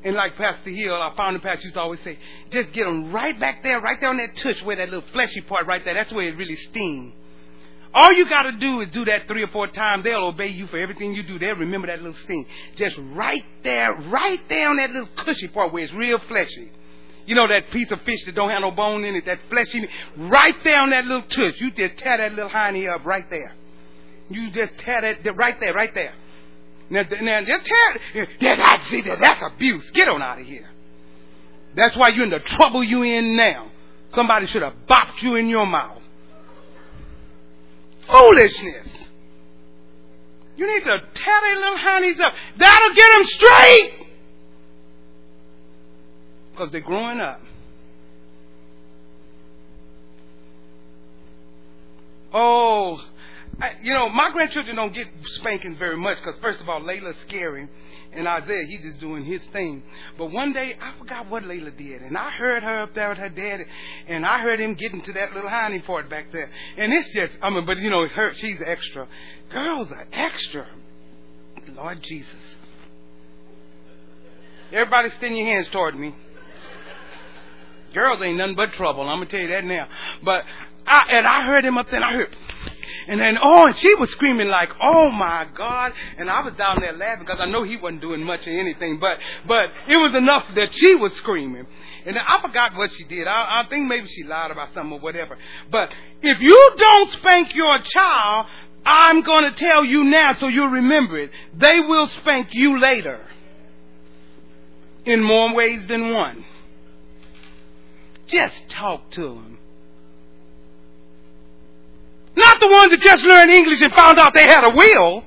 And 0.04 0.16
like 0.16 0.38
Pastor 0.38 0.70
Hill, 0.70 0.94
our 0.94 1.14
founder 1.16 1.40
pastor 1.40 1.68
used 1.68 1.76
to 1.76 1.82
always 1.82 2.00
say, 2.04 2.18
just 2.52 2.72
get 2.72 2.86
them 2.86 3.12
right 3.12 3.38
back 3.38 3.64
there, 3.64 3.82
right 3.82 4.00
there 4.00 4.10
on 4.10 4.18
that 4.18 4.36
touch 4.38 4.64
where 4.64 4.78
that 4.78 4.90
little 4.90 5.08
fleshy 5.12 5.42
part 5.42 5.68
right 5.68 5.84
there, 5.84 5.94
that's 5.94 6.12
where 6.14 6.28
it 6.28 6.38
really 6.38 6.56
stings. 6.56 7.14
All 7.94 8.14
you 8.14 8.30
got 8.30 8.44
to 8.44 8.52
do 8.52 8.82
is 8.82 8.90
do 8.90 9.04
that 9.06 9.28
three 9.28 9.44
or 9.44 9.48
four 9.48 9.68
times. 9.68 10.04
They'll 10.04 10.26
obey 10.26 10.48
you 10.48 10.68
for 10.68 10.78
everything 10.78 11.14
you 11.14 11.24
do. 11.24 11.40
They'll 11.40 11.56
remember 11.56 11.88
that 11.88 12.02
little 12.02 12.18
sting. 12.24 12.46
Just 12.76 12.98
right 13.14 13.44
there, 13.64 13.94
right 13.94 14.40
there 14.48 14.70
on 14.70 14.78
that 14.78 14.92
little 14.92 15.10
cushy 15.18 15.48
part 15.48 15.74
where 15.74 15.84
it's 15.84 15.94
real 15.94 16.20
fleshy. 16.28 16.72
You 17.26 17.36
know 17.36 17.48
that 17.48 17.72
piece 17.72 17.92
of 17.92 18.02
fish 18.04 18.24
that 18.26 18.36
don't 18.36 18.50
have 18.50 18.62
no 18.62 18.72
bone 18.72 19.06
in 19.06 19.16
it, 19.16 19.26
that 19.26 19.40
fleshy, 19.50 19.88
right 20.18 20.56
there 20.64 20.82
on 20.82 20.92
that 20.92 21.06
little 21.06 21.24
touch. 21.24 21.60
You 21.60 21.72
just 21.72 21.98
tear 21.98 22.18
that 22.18 22.34
little 22.34 22.50
hiney 22.50 22.92
up 22.94 23.06
right 23.06 23.30
there. 23.30 23.54
You 24.30 24.52
just 24.52 24.78
tear 24.78 25.02
that 25.02 25.36
right 25.36 25.60
there, 25.60 25.74
right 25.74 25.94
there. 25.94 26.14
Now, 26.90 27.04
now 27.22 27.44
just 27.44 27.66
tell. 27.66 28.26
Yeah, 28.40 28.84
see 28.84 29.02
that. 29.02 29.20
That's 29.20 29.44
abuse. 29.44 29.90
Get 29.92 30.10
on 30.10 30.22
out 30.22 30.40
of 30.40 30.46
here. 30.46 30.70
That's 31.76 31.96
why 31.96 32.10
you're 32.10 32.24
in 32.24 32.32
the 32.32 32.40
trouble 32.40 32.84
you 32.84 33.04
in 33.04 33.36
now. 33.36 33.72
Somebody 34.14 34.48
should 34.48 34.64
have 34.64 34.74
bopped 34.90 35.22
you 35.22 35.36
in 35.36 35.50
your 35.50 35.68
mouth. 35.68 36.02
Foolishness. 38.08 39.10
You 40.58 40.68
need 40.68 40.84
to 40.84 40.98
tear 41.14 41.42
their 41.46 41.56
little 41.56 41.78
honeys 41.78 42.20
up. 42.20 42.34
That'll 42.58 42.96
get 42.96 43.12
them 43.14 43.24
straight. 43.26 43.92
Because 46.52 46.72
they're 46.72 46.82
growing 46.82 47.20
up. 47.20 47.42
Oh, 52.34 53.02
I, 53.62 53.74
you 53.82 53.94
know, 53.94 54.10
my 54.10 54.32
grandchildren 54.32 54.76
don't 54.76 54.94
get 54.94 55.08
spanking 55.26 55.78
very 55.78 55.98
much 55.98 56.18
because, 56.18 56.40
first 56.42 56.62
of 56.62 56.70
all, 56.70 56.82
Layla's 56.82 57.18
scary, 57.28 57.68
and 58.14 58.28
Isaiah, 58.28 58.66
he's 58.68 58.82
just 58.82 59.00
doing 59.00 59.26
his 59.26 59.42
thing. 59.52 59.84
But 60.18 60.32
one 60.32 60.54
day, 60.54 60.78
I 60.82 60.98
forgot 60.98 61.30
what 61.30 61.44
Layla 61.44 61.78
did, 61.78 62.02
and 62.02 62.18
I 62.18 62.30
heard 62.32 62.64
her 62.64 62.84
up 62.84 62.96
there 62.96 63.10
with 63.10 63.18
her 63.18 63.30
daddy, 63.30 63.66
and 64.08 64.26
I 64.26 64.40
heard 64.40 64.60
him 64.60 64.76
getting 64.76 65.02
to 65.02 65.14
that 65.14 65.34
little 65.34 65.50
hiney 65.50 65.84
part 65.86 66.10
back 66.10 66.32
there. 66.32 66.50
And 66.78 66.94
it's 66.94 67.14
just, 67.14 67.34
I 67.42 67.50
mean, 67.50 67.66
but 67.66 67.78
you 67.78 67.90
know, 67.90 68.08
her, 68.08 68.34
she's 68.36 68.62
extra. 68.66 69.08
Girls 69.52 69.92
are 69.92 70.08
extra. 70.12 70.68
Lord 71.76 72.02
Jesus. 72.02 72.56
Everybody 74.72 75.08
extend 75.08 75.38
your 75.38 75.48
hands 75.48 75.70
toward 75.70 75.98
me. 75.98 76.16
Girls 77.94 78.22
ain't 78.24 78.38
nothing 78.38 78.56
but 78.56 78.72
trouble. 78.74 79.08
I'm 79.08 79.18
gonna 79.20 79.30
tell 79.30 79.40
you 79.40 79.48
that 79.50 79.64
now. 79.64 79.88
But 80.24 80.44
I, 80.86 81.06
and 81.10 81.28
I 81.28 81.46
heard 81.46 81.66
him 81.66 81.78
up 81.78 81.88
there. 81.90 82.02
and 82.02 82.06
I 82.06 82.14
heard, 82.14 82.36
and 83.08 83.20
then, 83.20 83.38
oh, 83.42 83.68
and 83.68 83.76
she 83.76 83.94
was 83.96 84.10
screaming 84.12 84.48
like, 84.48 84.70
oh 84.82 85.12
my 85.12 85.48
God. 85.56 85.94
And 86.18 86.30
I 86.30 86.42
was 86.42 86.54
down 86.56 86.80
there 86.82 86.94
laughing 86.94 87.26
because 87.26 87.40
I 87.40 87.46
know 87.46 87.64
he 87.64 87.78
wasn't 87.78 88.02
doing 88.02 88.24
much 88.24 88.42
of 88.42 88.54
anything, 88.54 89.00
but, 89.00 89.18
but 89.48 89.70
it 89.88 89.98
was 89.98 90.16
enough 90.16 90.44
that 90.56 90.74
she 90.74 90.96
was 90.96 91.14
screaming. 91.14 91.68
And 92.06 92.18
I 92.18 92.42
forgot 92.42 92.76
what 92.76 92.92
she 92.92 93.04
did. 93.04 93.28
I, 93.28 93.62
I 93.62 93.68
think 93.70 93.88
maybe 93.88 94.08
she 94.08 94.24
lied 94.24 94.52
about 94.52 94.74
something 94.74 94.94
or 94.94 95.00
whatever. 95.00 95.38
But 95.72 95.94
if 96.22 96.40
you 96.40 96.72
don't 96.78 97.10
spank 97.12 97.54
your 97.56 97.80
child, 97.84 98.48
I'm 98.86 99.22
going 99.22 99.44
to 99.44 99.52
tell 99.52 99.86
you 99.86 100.04
now 100.04 100.34
so 100.34 100.48
you'll 100.48 100.68
remember 100.68 101.20
it. 101.20 101.32
They 101.56 101.80
will 101.80 102.08
spank 102.08 102.50
you 102.52 102.80
later. 102.80 103.26
In 105.06 105.24
more 105.24 105.54
ways 105.54 105.88
than 105.88 106.14
one. 106.14 106.46
Just 108.28 108.70
talk 108.70 109.10
to 109.12 109.22
them. 109.22 109.59
Not 112.40 112.60
the 112.62 112.68
ones 112.70 112.92
that 112.92 113.02
just 113.02 113.26
learned 113.26 113.52
English 113.52 113.82
and 113.82 113.92
found 113.94 114.18
out 114.18 114.34
they 114.34 114.48
had 114.48 114.64
a 114.64 114.74
will. 114.74 115.26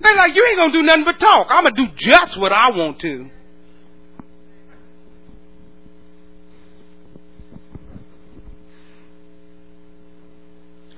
They're 0.00 0.16
like, 0.16 0.34
you 0.34 0.46
ain't 0.46 0.56
gonna 0.56 0.72
do 0.72 0.82
nothing 0.82 1.04
but 1.04 1.20
talk. 1.20 1.48
I'm 1.50 1.64
gonna 1.64 1.76
do 1.76 1.88
just 1.94 2.38
what 2.38 2.52
I 2.54 2.70
want 2.70 3.00
to. 3.00 3.30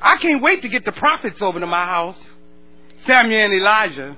I 0.01 0.16
can't 0.18 0.41
wait 0.41 0.62
to 0.62 0.68
get 0.68 0.85
the 0.85 0.93
prophets 0.93 1.43
over 1.43 1.59
to 1.59 1.66
my 1.66 1.85
house. 1.85 2.18
Samuel 3.05 3.41
and 3.41 3.55
Elijah. 3.55 4.16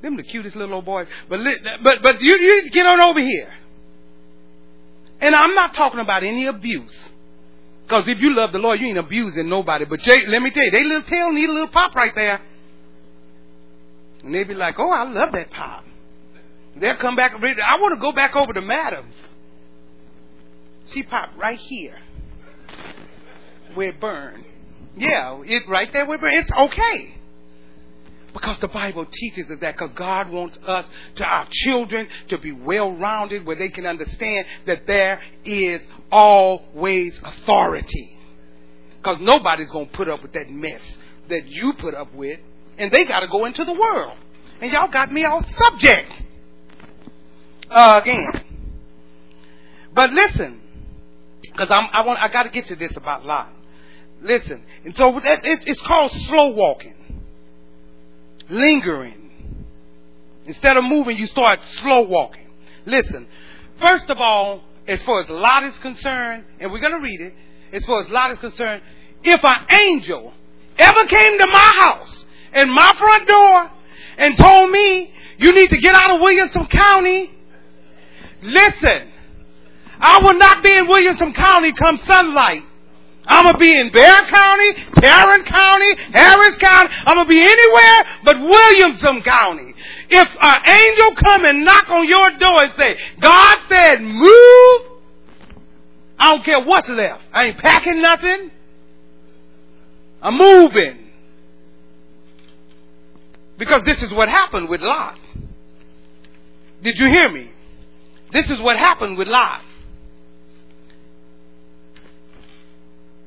Them 0.00 0.16
the 0.16 0.24
cutest 0.24 0.56
little 0.56 0.74
old 0.74 0.84
boys. 0.84 1.06
But 1.28 1.40
but 1.84 2.02
but 2.02 2.20
you 2.20 2.36
you 2.36 2.70
get 2.70 2.86
on 2.86 3.00
over 3.00 3.20
here. 3.20 3.52
And 5.22 5.36
I'm 5.36 5.54
not 5.54 5.72
talking 5.72 6.00
about 6.00 6.24
any 6.24 6.46
abuse. 6.46 7.08
Because 7.84 8.08
if 8.08 8.18
you 8.18 8.34
love 8.34 8.52
the 8.52 8.58
Lord, 8.58 8.80
you 8.80 8.88
ain't 8.88 8.98
abusing 8.98 9.48
nobody. 9.48 9.84
But 9.84 10.00
Jay, 10.00 10.26
let 10.26 10.42
me 10.42 10.50
tell 10.50 10.64
you, 10.64 10.70
they 10.72 10.82
little 10.82 11.02
tail 11.02 11.30
need 11.30 11.48
a 11.48 11.52
little 11.52 11.68
pop 11.68 11.94
right 11.94 12.12
there. 12.14 12.40
And 14.24 14.34
they 14.34 14.42
be 14.44 14.54
like, 14.54 14.74
oh, 14.78 14.90
I 14.90 15.04
love 15.04 15.30
that 15.32 15.50
pop. 15.50 15.84
They'll 16.74 16.96
come 16.96 17.14
back. 17.16 17.34
I 17.34 17.76
want 17.78 17.94
to 17.94 18.00
go 18.00 18.12
back 18.12 18.34
over 18.34 18.52
to 18.52 18.60
Madams. 18.60 19.14
She 20.92 21.04
popped 21.04 21.38
right 21.38 21.58
here. 21.58 21.98
Where 23.74 23.90
it 23.90 24.00
burned. 24.00 24.44
Yeah, 24.96 25.40
it 25.44 25.68
right 25.68 25.92
there 25.92 26.04
where 26.04 26.16
it 26.16 26.20
burned. 26.20 26.34
It's 26.34 26.52
okay. 26.52 27.14
Because 28.32 28.58
the 28.58 28.68
Bible 28.68 29.04
teaches 29.10 29.50
us 29.50 29.58
that 29.60 29.76
because 29.76 29.92
God 29.94 30.30
wants 30.30 30.58
us 30.66 30.86
to 31.16 31.24
our 31.24 31.46
children 31.50 32.08
to 32.28 32.38
be 32.38 32.52
well 32.52 32.92
rounded 32.92 33.44
where 33.46 33.56
they 33.56 33.68
can 33.68 33.84
understand 33.86 34.46
that 34.66 34.86
there 34.86 35.20
is 35.44 35.82
always 36.10 37.20
authority. 37.22 38.16
Because 38.96 39.18
nobody's 39.20 39.70
going 39.70 39.88
to 39.88 39.92
put 39.92 40.08
up 40.08 40.22
with 40.22 40.32
that 40.32 40.50
mess 40.50 40.82
that 41.28 41.46
you 41.46 41.74
put 41.74 41.94
up 41.94 42.14
with 42.14 42.38
and 42.78 42.90
they 42.90 43.04
got 43.04 43.20
to 43.20 43.28
go 43.28 43.44
into 43.44 43.64
the 43.64 43.74
world. 43.74 44.16
And 44.60 44.72
y'all 44.72 44.90
got 44.90 45.12
me 45.12 45.24
off 45.24 45.44
subject 45.58 46.12
uh, 47.70 48.00
again. 48.02 48.44
But 49.94 50.10
listen, 50.12 50.60
because 51.42 51.68
I 51.70 52.02
want 52.06 52.18
I 52.18 52.28
got 52.28 52.44
to 52.44 52.48
get 52.48 52.68
to 52.68 52.76
this 52.76 52.96
about 52.96 53.26
Lot. 53.26 53.52
Listen, 54.22 54.62
and 54.84 54.96
so 54.96 55.20
it's 55.22 55.82
called 55.82 56.12
slow 56.12 56.50
walking 56.50 56.94
lingering. 58.52 59.64
Instead 60.44 60.76
of 60.76 60.84
moving, 60.84 61.16
you 61.16 61.26
start 61.26 61.60
slow 61.80 62.02
walking. 62.02 62.46
Listen, 62.84 63.26
first 63.80 64.10
of 64.10 64.18
all, 64.18 64.62
as 64.86 65.02
far 65.02 65.22
as 65.22 65.30
Lot 65.30 65.64
is 65.64 65.78
concerned, 65.78 66.44
and 66.60 66.70
we're 66.70 66.80
going 66.80 66.92
to 66.92 67.00
read 67.00 67.20
it, 67.20 67.34
as 67.72 67.84
far 67.84 68.02
as 68.02 68.10
Lot 68.10 68.32
is 68.32 68.38
concerned, 68.38 68.82
if 69.24 69.42
an 69.44 69.66
angel 69.70 70.32
ever 70.78 71.06
came 71.06 71.38
to 71.38 71.46
my 71.46 71.72
house 71.80 72.24
and 72.52 72.70
my 72.70 72.92
front 72.98 73.28
door 73.28 73.70
and 74.18 74.36
told 74.36 74.70
me 74.70 75.12
you 75.38 75.52
need 75.52 75.70
to 75.70 75.78
get 75.78 75.94
out 75.94 76.16
of 76.16 76.20
Williamson 76.20 76.66
County, 76.66 77.30
listen, 78.42 79.12
I 79.98 80.20
will 80.22 80.34
not 80.34 80.62
be 80.62 80.76
in 80.76 80.88
Williamson 80.88 81.32
County 81.32 81.72
come 81.72 82.00
sunlight. 82.04 82.62
I'm 83.26 83.44
gonna 83.44 83.58
be 83.58 83.76
in 83.76 83.90
Bexar 83.92 84.26
County, 84.26 84.72
Tarrant 84.94 85.46
County, 85.46 85.94
Harris 86.12 86.56
County. 86.56 86.94
I'm 87.06 87.16
gonna 87.16 87.28
be 87.28 87.40
anywhere 87.40 88.18
but 88.24 88.40
Williamson 88.40 89.22
County. 89.22 89.74
If 90.10 90.36
an 90.40 90.68
angel 90.68 91.14
come 91.16 91.44
and 91.44 91.64
knock 91.64 91.88
on 91.88 92.08
your 92.08 92.30
door 92.38 92.64
and 92.64 92.72
say, 92.76 92.98
God 93.20 93.58
said 93.68 94.00
move, 94.00 94.82
I 96.18 96.30
don't 96.30 96.44
care 96.44 96.64
what's 96.64 96.88
left. 96.88 97.22
I 97.32 97.46
ain't 97.46 97.58
packing 97.58 98.02
nothing. 98.02 98.50
I'm 100.20 100.36
moving. 100.36 100.98
Because 103.58 103.82
this 103.84 104.02
is 104.02 104.12
what 104.12 104.28
happened 104.28 104.68
with 104.68 104.80
Lot. 104.80 105.18
Did 106.82 106.98
you 106.98 107.08
hear 107.08 107.30
me? 107.30 107.50
This 108.32 108.50
is 108.50 108.58
what 108.60 108.76
happened 108.76 109.16
with 109.16 109.28
Lot. 109.28 109.62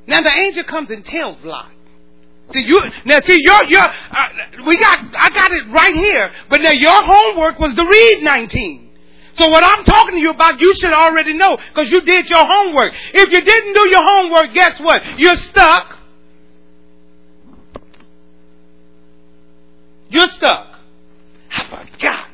Now 0.06 0.20
the 0.20 0.30
angel 0.30 0.64
comes 0.64 0.90
and 0.90 1.04
tells 1.04 1.42
Lot. 1.44 1.70
See 2.52 2.60
you 2.60 2.80
now. 3.04 3.20
See 3.22 3.38
your 3.40 3.64
your 3.64 3.82
uh, 3.82 4.64
we 4.66 4.76
got 4.76 4.98
I 5.16 5.30
got 5.30 5.50
it 5.50 5.64
right 5.72 5.94
here. 5.94 6.30
But 6.48 6.60
now 6.60 6.72
your 6.72 7.02
homework 7.02 7.58
was 7.58 7.74
to 7.74 7.84
read 7.84 8.22
nineteen. 8.22 8.90
So 9.32 9.48
what 9.48 9.62
I'm 9.64 9.84
talking 9.84 10.14
to 10.14 10.20
you 10.20 10.30
about, 10.30 10.60
you 10.60 10.74
should 10.76 10.92
already 10.92 11.34
know 11.34 11.58
because 11.68 11.90
you 11.90 12.00
did 12.02 12.30
your 12.30 12.44
homework. 12.46 12.92
If 13.12 13.30
you 13.30 13.40
didn't 13.42 13.74
do 13.74 13.88
your 13.88 14.02
homework, 14.02 14.54
guess 14.54 14.80
what? 14.80 15.18
You're 15.18 15.36
stuck. 15.36 15.98
You're 20.08 20.28
stuck. 20.28 20.78
I 21.50 21.64
forgot. 21.64 22.28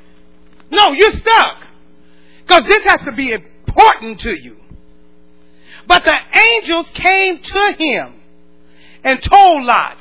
No, 0.70 0.93
you're 0.93 1.14
stuck. 1.14 1.66
Because 2.43 2.64
this 2.64 2.85
has 2.85 3.03
to 3.03 3.12
be 3.12 3.33
important 3.33 4.20
to 4.20 4.31
you. 4.31 4.62
But 5.87 6.05
the 6.05 6.16
angels 6.39 6.87
came 6.95 7.39
to 7.39 7.74
him 7.78 8.14
and 9.05 9.22
told 9.22 9.64
Lot, 9.64 9.97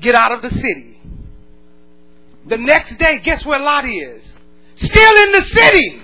get 0.00 0.14
out 0.14 0.32
of 0.32 0.42
the 0.42 0.50
city. 0.50 1.00
The 2.46 2.56
next 2.56 2.96
day, 2.98 3.18
guess 3.18 3.44
where 3.44 3.58
Lot 3.60 3.84
is? 3.86 4.24
Still 4.76 5.24
in 5.24 5.32
the 5.32 5.44
city. 5.44 6.02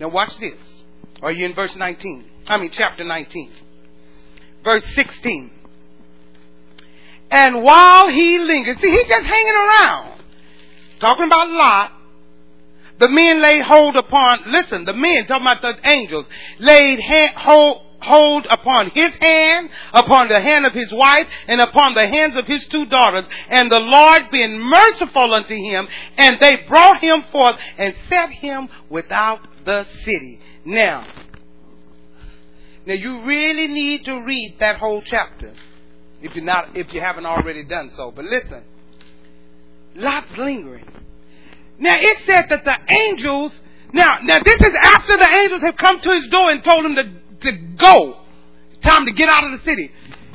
Now 0.00 0.08
watch 0.08 0.36
this. 0.38 0.58
Are 1.22 1.30
you 1.30 1.46
in 1.46 1.54
verse 1.54 1.76
19? 1.76 2.24
I 2.48 2.56
mean 2.56 2.70
chapter 2.72 3.04
19. 3.04 3.52
Verse 4.64 4.84
16. 4.94 5.50
And 7.30 7.62
while 7.62 8.08
he 8.08 8.38
lingered, 8.38 8.80
see, 8.80 8.90
he's 8.90 9.06
just 9.06 9.24
hanging 9.24 9.54
around. 9.54 10.20
Talking 10.98 11.26
about 11.26 11.50
Lot. 11.50 11.92
The 12.98 13.08
men 13.08 13.40
laid 13.40 13.62
hold 13.62 13.96
upon, 13.96 14.44
listen, 14.46 14.84
the 14.84 14.92
men, 14.92 15.26
talking 15.26 15.46
about 15.46 15.62
the 15.62 15.90
angels, 15.90 16.26
laid 16.58 17.00
hand, 17.00 17.34
hold, 17.36 17.82
hold 18.00 18.46
upon 18.50 18.90
his 18.90 19.14
hand, 19.16 19.70
upon 19.92 20.28
the 20.28 20.40
hand 20.40 20.66
of 20.66 20.72
his 20.72 20.92
wife, 20.92 21.26
and 21.48 21.60
upon 21.60 21.94
the 21.94 22.06
hands 22.06 22.36
of 22.36 22.46
his 22.46 22.66
two 22.66 22.86
daughters. 22.86 23.24
And 23.48 23.70
the 23.70 23.80
Lord 23.80 24.30
being 24.30 24.58
merciful 24.58 25.34
unto 25.34 25.54
him, 25.54 25.88
and 26.18 26.38
they 26.40 26.64
brought 26.68 27.00
him 27.00 27.24
forth 27.32 27.56
and 27.78 27.94
set 28.08 28.30
him 28.30 28.68
without 28.88 29.40
the 29.64 29.86
city. 30.04 30.40
Now, 30.64 31.06
now 32.86 32.94
you 32.94 33.22
really 33.22 33.68
need 33.68 34.04
to 34.04 34.20
read 34.20 34.56
that 34.58 34.78
whole 34.78 35.02
chapter 35.02 35.52
if 36.20 36.34
you're 36.34 36.44
not 36.44 36.76
if 36.76 36.92
you 36.92 37.00
haven't 37.00 37.26
already 37.26 37.64
done 37.64 37.90
so. 37.90 38.10
But 38.10 38.26
listen, 38.26 38.62
Lot's 39.94 40.36
lingering. 40.36 40.86
Now 41.78 41.96
it 41.98 42.18
said 42.26 42.46
that 42.50 42.64
the 42.64 42.76
angels 42.92 43.52
now 43.92 44.18
now 44.22 44.40
this 44.42 44.60
is 44.60 44.74
after 44.80 45.16
the 45.16 45.28
angels 45.28 45.62
have 45.62 45.76
come 45.76 46.00
to 46.00 46.10
his 46.10 46.28
door 46.28 46.50
and 46.50 46.62
told 46.62 46.84
him 46.84 46.94
to, 46.96 47.50
to 47.50 47.52
go. 47.76 48.18
Time 48.82 49.06
to 49.06 49.12
get 49.12 49.28
out 49.28 49.44
of 49.44 49.52
the 49.52 49.64
city. 49.64 49.90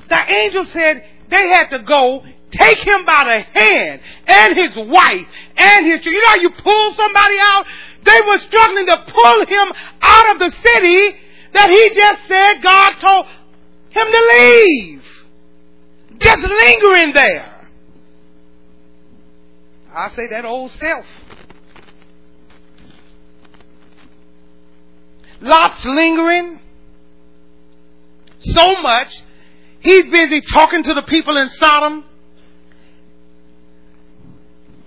The 0.09 0.31
angel 0.31 0.65
said 0.71 1.03
they 1.29 1.49
had 1.49 1.69
to 1.69 1.79
go 1.79 2.23
take 2.51 2.77
him 2.77 3.05
by 3.05 3.23
the 3.25 3.59
hand 3.59 4.01
and 4.25 4.55
his 4.55 4.75
wife 4.77 5.27
and 5.57 5.85
his 5.85 5.99
children. 5.99 6.15
you 6.15 6.21
know 6.21 6.27
how 6.27 6.39
you 6.39 6.49
pull 6.49 6.93
somebody 6.93 7.35
out 7.41 7.65
they 8.05 8.21
were 8.21 8.37
struggling 8.37 8.85
to 8.85 8.97
pull 9.11 9.45
him 9.45 9.73
out 10.01 10.31
of 10.31 10.39
the 10.39 10.55
city 10.63 11.17
that 11.53 11.69
he 11.69 11.89
just 11.93 12.27
said 12.27 12.61
God 12.63 12.93
told 13.01 13.25
him 13.89 14.07
to 14.07 14.37
leave 14.37 15.03
just 16.19 16.47
lingering 16.47 17.13
there. 17.13 17.67
I 19.93 20.11
say 20.15 20.27
that 20.31 20.45
old 20.45 20.71
self. 20.71 21.05
Lot's 25.41 25.85
lingering 25.85 26.59
so 28.39 28.81
much, 28.81 29.13
he's 29.79 30.09
busy 30.09 30.41
talking 30.41 30.83
to 30.83 30.93
the 30.93 31.03
people 31.03 31.37
in 31.37 31.49
Sodom. 31.49 32.03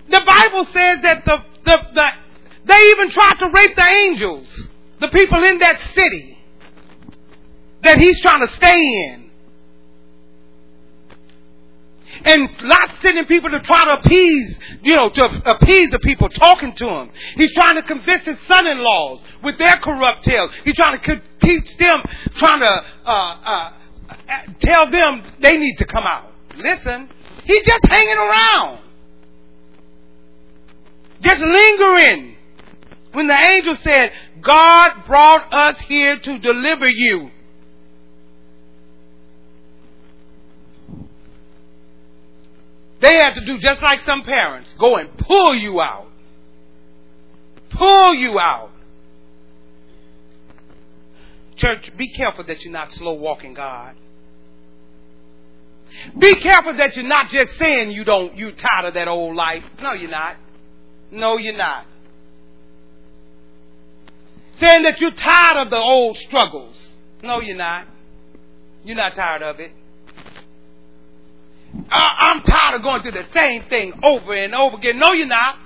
The 0.09 0.21
Bible 0.25 0.65
says 0.65 1.01
that 1.03 1.23
the, 1.25 1.43
the, 1.65 1.77
the 1.93 2.09
they 2.65 2.77
even 2.91 3.09
tried 3.09 3.35
to 3.39 3.49
rape 3.49 3.75
the 3.75 3.87
angels, 3.87 4.67
the 4.99 5.07
people 5.09 5.43
in 5.43 5.57
that 5.59 5.81
city 5.95 6.37
that 7.83 7.97
he's 7.97 8.21
trying 8.21 8.45
to 8.45 8.53
stay 8.53 8.77
in. 8.77 9.20
And 12.23 12.49
Lot 12.61 12.91
sending 13.01 13.25
people 13.25 13.49
to 13.49 13.59
try 13.61 13.85
to 13.85 13.93
appease, 13.93 14.59
you 14.83 14.95
know, 14.95 15.09
to 15.09 15.41
appease 15.45 15.89
the 15.89 15.99
people, 15.99 16.29
talking 16.29 16.73
to 16.75 16.87
him. 16.87 17.09
He's 17.35 17.53
trying 17.53 17.75
to 17.75 17.83
convince 17.83 18.25
his 18.25 18.37
son-in-laws 18.47 19.21
with 19.43 19.57
their 19.57 19.77
corrupt 19.77 20.23
tales. 20.23 20.51
He's 20.63 20.75
trying 20.75 20.99
to 20.99 21.21
teach 21.41 21.77
them, 21.77 22.03
trying 22.35 22.59
to 22.59 22.85
uh, 23.05 23.11
uh, 23.11 23.71
tell 24.59 24.91
them 24.91 25.23
they 25.41 25.57
need 25.57 25.77
to 25.77 25.85
come 25.85 26.05
out. 26.05 26.31
Listen, 26.57 27.09
he's 27.43 27.65
just 27.65 27.85
hanging 27.85 28.17
around, 28.17 28.79
just 31.21 31.41
lingering. 31.41 32.35
When 33.13 33.27
the 33.27 33.35
angel 33.35 33.75
said, 33.77 34.11
"God 34.41 35.05
brought 35.05 35.51
us 35.53 35.79
here 35.81 36.17
to 36.19 36.39
deliver 36.39 36.87
you." 36.87 37.31
They 43.01 43.15
had 43.15 43.33
to 43.33 43.43
do 43.43 43.57
just 43.57 43.81
like 43.81 44.01
some 44.01 44.23
parents 44.23 44.73
go 44.79 44.95
and 44.95 45.17
pull 45.17 45.55
you 45.55 45.81
out. 45.81 46.07
Pull 47.71 48.13
you 48.13 48.39
out. 48.39 48.69
Church, 51.55 51.91
be 51.97 52.09
careful 52.09 52.43
that 52.45 52.63
you're 52.63 52.71
not 52.71 52.91
slow 52.91 53.13
walking 53.13 53.55
God. 53.55 53.95
Be 56.17 56.35
careful 56.35 56.73
that 56.75 56.95
you're 56.95 57.07
not 57.07 57.29
just 57.29 57.57
saying 57.57 57.91
you 57.91 58.03
don't, 58.03 58.37
you 58.37 58.51
tired 58.51 58.85
of 58.85 58.93
that 58.93 59.07
old 59.07 59.35
life. 59.35 59.63
No, 59.81 59.93
you're 59.93 60.09
not. 60.09 60.37
No, 61.11 61.37
you're 61.37 61.57
not. 61.57 61.85
Saying 64.59 64.83
that 64.83 65.01
you're 65.01 65.11
tired 65.11 65.57
of 65.57 65.69
the 65.71 65.77
old 65.77 66.17
struggles. 66.17 66.77
No, 67.23 67.39
you're 67.41 67.57
not. 67.57 67.87
You're 68.83 68.95
not 68.95 69.15
tired 69.15 69.41
of 69.41 69.59
it. 69.59 69.71
Uh, 71.73 71.79
I'm 71.91 72.41
tired 72.43 72.75
of 72.75 72.83
going 72.83 73.01
through 73.01 73.11
the 73.11 73.25
same 73.33 73.63
thing 73.69 73.93
over 74.03 74.33
and 74.33 74.53
over 74.53 74.77
again. 74.77 74.99
No, 74.99 75.13
you're 75.13 75.27
not. 75.27 75.57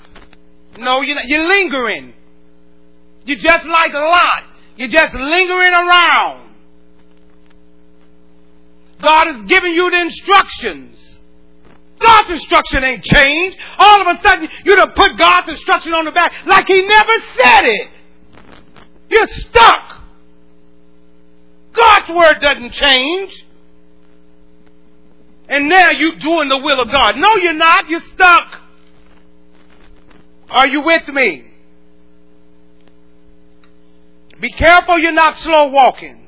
No, 0.78 1.02
you're 1.02 1.16
not. 1.16 1.26
You're 1.28 1.48
lingering. 1.48 2.14
You're 3.26 3.38
just 3.38 3.66
like 3.66 3.94
a 3.94 4.00
Lot. 4.00 4.44
You're 4.76 4.90
just 4.90 5.16
lingering 5.16 5.74
around. 5.74 6.46
God 9.02 9.28
has 9.28 9.44
given 9.46 9.74
you 9.74 9.90
the 9.90 10.02
instructions. 10.02 11.20
God's 12.00 12.30
instruction 12.32 12.84
ain't 12.84 13.04
changed. 13.04 13.58
All 13.78 14.02
of 14.02 14.08
a 14.08 14.22
sudden, 14.22 14.50
you 14.64 14.76
done 14.76 14.92
put 14.96 15.18
God's 15.18 15.50
instruction 15.50 15.94
on 15.94 16.06
the 16.06 16.12
back 16.12 16.34
like 16.46 16.68
He 16.68 16.82
never 16.82 17.14
said 17.38 17.62
it. 17.64 17.90
You're 19.10 19.28
stuck. 19.28 20.02
God's 21.74 22.10
word 22.10 22.40
doesn't 22.42 22.72
change. 22.72 23.45
And 25.48 25.70
now 25.70 25.92
you're 25.92 26.18
doing 26.18 26.50
the 26.50 26.58
will 26.58 26.80
of 26.82 26.92
God. 26.92 27.16
No, 27.18 27.36
you're 27.38 27.54
not. 27.54 27.90
You're 27.90 28.02
stuck. 28.02 28.62
Are 30.50 30.68
you 30.68 30.82
with 30.82 31.08
me? 31.10 31.52
Be 34.40 34.50
careful 34.52 34.98
you're 35.00 35.12
not 35.12 35.38
slow 35.38 35.68
walking. 35.68 36.28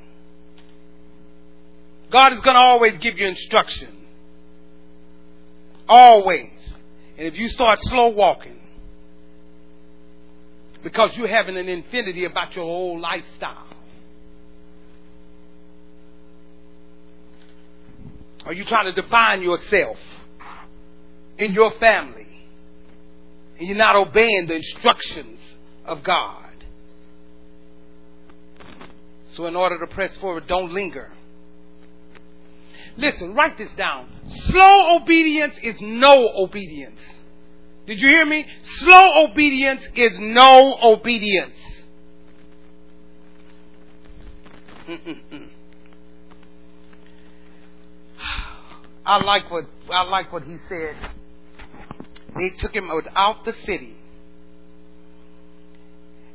God 2.11 2.33
is 2.33 2.39
going 2.39 2.55
to 2.55 2.61
always 2.61 2.97
give 2.99 3.17
you 3.17 3.27
instruction. 3.27 3.95
Always. 5.89 6.51
And 7.17 7.27
if 7.27 7.37
you 7.37 7.47
start 7.49 7.79
slow 7.81 8.09
walking, 8.09 8.59
because 10.83 11.17
you're 11.17 11.27
having 11.27 11.57
an 11.57 11.67
infinity 11.67 12.25
about 12.25 12.55
your 12.55 12.65
old 12.65 13.01
lifestyle, 13.01 13.66
Are 18.47 18.53
you 18.53 18.63
trying 18.63 18.85
to 18.85 19.01
define 19.01 19.41
yourself 19.41 19.97
in 21.37 21.51
your 21.51 21.71
family? 21.71 22.25
And 23.59 23.67
you're 23.67 23.75
not 23.77 23.97
obeying 23.97 24.47
the 24.47 24.55
instructions 24.55 25.39
of 25.83 26.01
God. 26.01 26.63
So, 29.35 29.47
in 29.47 29.55
order 29.57 29.77
to 29.79 29.87
press 29.93 30.15
forward, 30.17 30.47
don't 30.47 30.71
linger. 30.71 31.11
Listen, 32.95 33.33
write 33.33 33.57
this 33.57 33.73
down. 33.75 34.07
Slow 34.27 34.95
obedience 34.95 35.55
is 35.61 35.75
no 35.81 36.29
obedience. 36.37 37.01
Did 37.85 37.99
you 37.99 38.07
hear 38.07 38.25
me? 38.25 38.45
Slow 38.79 39.25
obedience 39.25 39.85
is 39.93 40.13
no 40.19 40.77
obedience. 40.81 41.59
Mm-mm-mm. 44.87 45.49
I 49.05 49.23
like 49.23 49.49
what 49.49 49.65
I 49.89 50.03
like 50.03 50.31
what 50.33 50.43
he 50.43 50.57
said. 50.67 50.95
They 52.37 52.49
took 52.51 52.75
him 52.75 52.91
out 53.15 53.45
the 53.45 53.53
city. 53.65 53.95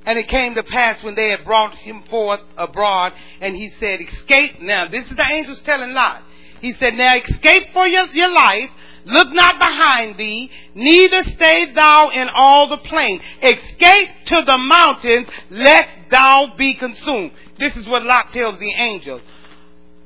And 0.04 0.18
it 0.18 0.26
came 0.26 0.54
to 0.56 0.64
pass 0.64 1.02
when 1.02 1.14
they 1.14 1.30
had 1.30 1.44
brought 1.44 1.76
him 1.76 2.02
forth 2.10 2.40
abroad, 2.56 3.12
and 3.40 3.54
he 3.54 3.70
said, 3.78 4.00
Escape 4.00 4.60
now. 4.60 4.88
This 4.88 5.08
is 5.08 5.16
the 5.16 5.26
angels 5.30 5.60
telling 5.60 5.94
Lot. 5.94 6.22
He 6.60 6.72
said, 6.74 6.94
Now 6.94 7.16
escape 7.16 7.68
for 7.72 7.86
your, 7.86 8.06
your 8.06 8.32
life. 8.32 8.70
Look 9.04 9.32
not 9.32 9.58
behind 9.58 10.16
thee, 10.16 10.48
neither 10.76 11.24
stay 11.24 11.72
thou 11.72 12.10
in 12.10 12.28
all 12.28 12.68
the 12.68 12.76
plain. 12.78 13.20
Escape 13.42 14.08
to 14.26 14.42
the 14.46 14.58
mountains, 14.58 15.26
lest 15.50 15.88
thou 16.10 16.54
be 16.56 16.74
consumed. 16.74 17.32
This 17.58 17.76
is 17.76 17.86
what 17.88 18.04
Lot 18.04 18.32
tells 18.32 18.60
the 18.60 18.70
angels. 18.70 19.22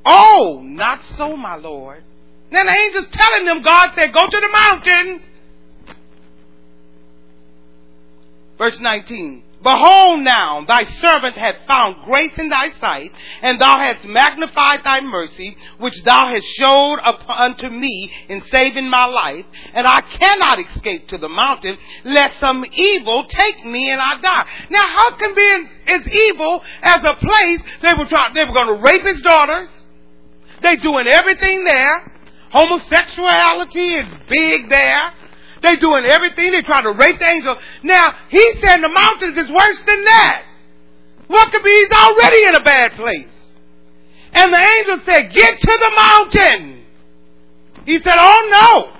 Oh, 0.09 0.61
not 0.63 1.01
so, 1.17 1.35
my 1.35 1.55
Lord. 1.55 2.01
Then 2.49 2.65
the 2.65 2.71
angel's 2.71 3.09
telling 3.11 3.45
them, 3.45 3.61
God 3.61 3.91
said, 3.93 4.13
go 4.13 4.25
to 4.25 4.39
the 4.39 4.49
mountains. 4.49 5.23
Verse 8.57 8.79
19. 8.79 9.43
Behold 9.61 10.21
now, 10.21 10.63
thy 10.67 10.83
servant 10.85 11.35
hath 11.35 11.55
found 11.67 12.05
grace 12.05 12.31
in 12.37 12.49
thy 12.49 12.69
sight, 12.79 13.11
and 13.41 13.59
thou 13.59 13.79
hast 13.79 14.05
magnified 14.05 14.83
thy 14.83 15.01
mercy, 15.01 15.57
which 15.79 16.01
thou 16.03 16.27
hast 16.27 16.45
showed 16.45 16.99
unto 17.27 17.67
me 17.67 18.11
in 18.29 18.43
saving 18.51 18.87
my 18.87 19.05
life, 19.05 19.45
and 19.73 19.87
I 19.87 20.01
cannot 20.01 20.59
escape 20.59 21.09
to 21.09 21.17
the 21.17 21.27
mountain, 21.27 21.77
lest 22.05 22.39
some 22.39 22.63
evil 22.71 23.25
take 23.25 23.65
me 23.65 23.91
and 23.91 23.99
I 23.99 24.21
die. 24.21 24.45
Now 24.69 24.87
how 24.87 25.17
can 25.17 25.33
be 25.35 25.67
as 25.87 26.07
evil 26.07 26.63
as 26.83 27.03
a 27.03 27.15
place 27.15 27.59
they 27.81 27.93
were 27.97 28.05
trying, 28.05 28.35
they 28.35 28.45
were 28.45 28.53
going 28.53 28.75
to 28.75 28.81
rape 28.81 29.03
his 29.03 29.21
daughters, 29.23 29.69
they 30.61 30.75
doing 30.77 31.07
everything 31.07 31.63
there, 31.63 32.11
Homosexuality 32.51 33.95
is 33.95 34.05
big 34.29 34.69
there. 34.69 35.13
They're 35.61 35.77
doing 35.77 36.05
everything. 36.05 36.51
They 36.51 36.61
try 36.61 36.81
to 36.81 36.91
rape 36.91 37.19
the 37.19 37.27
angel. 37.27 37.57
Now, 37.83 38.13
he 38.29 38.53
said 38.61 38.77
the 38.77 38.89
mountains 38.89 39.37
is 39.37 39.51
worse 39.51 39.83
than 39.83 40.03
that. 40.05 40.43
What 41.27 41.51
could 41.51 41.63
be? 41.63 41.69
He's 41.69 41.91
already 41.91 42.45
in 42.45 42.55
a 42.55 42.63
bad 42.63 42.93
place. 42.93 43.27
And 44.33 44.53
the 44.53 44.57
angel 44.57 44.99
said, 45.05 45.33
get 45.33 45.59
to 45.59 45.77
the 45.79 45.91
mountain. 45.95 46.85
He 47.85 47.99
said, 47.99 48.15
oh 48.17 48.49
no. 48.51 48.93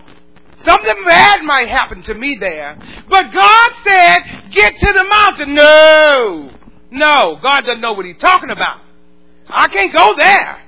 Something 0.66 1.04
bad 1.06 1.44
might 1.44 1.70
happen 1.70 2.02
to 2.04 2.14
me 2.14 2.38
there. 2.40 2.78
But 3.08 3.32
God 3.32 3.72
said, 3.84 4.52
get 4.52 4.76
to 4.78 4.94
the 4.94 5.06
mountain. 5.08 5.54
No. 5.54 6.52
No. 6.92 7.38
God 7.42 7.62
doesn't 7.62 7.82
know 7.82 7.94
what 7.94 8.06
he's 8.06 8.18
talking 8.18 8.50
about. 8.50 8.82
I 9.48 9.68
can't 9.68 9.94
go 9.94 10.16
there. 10.18 10.67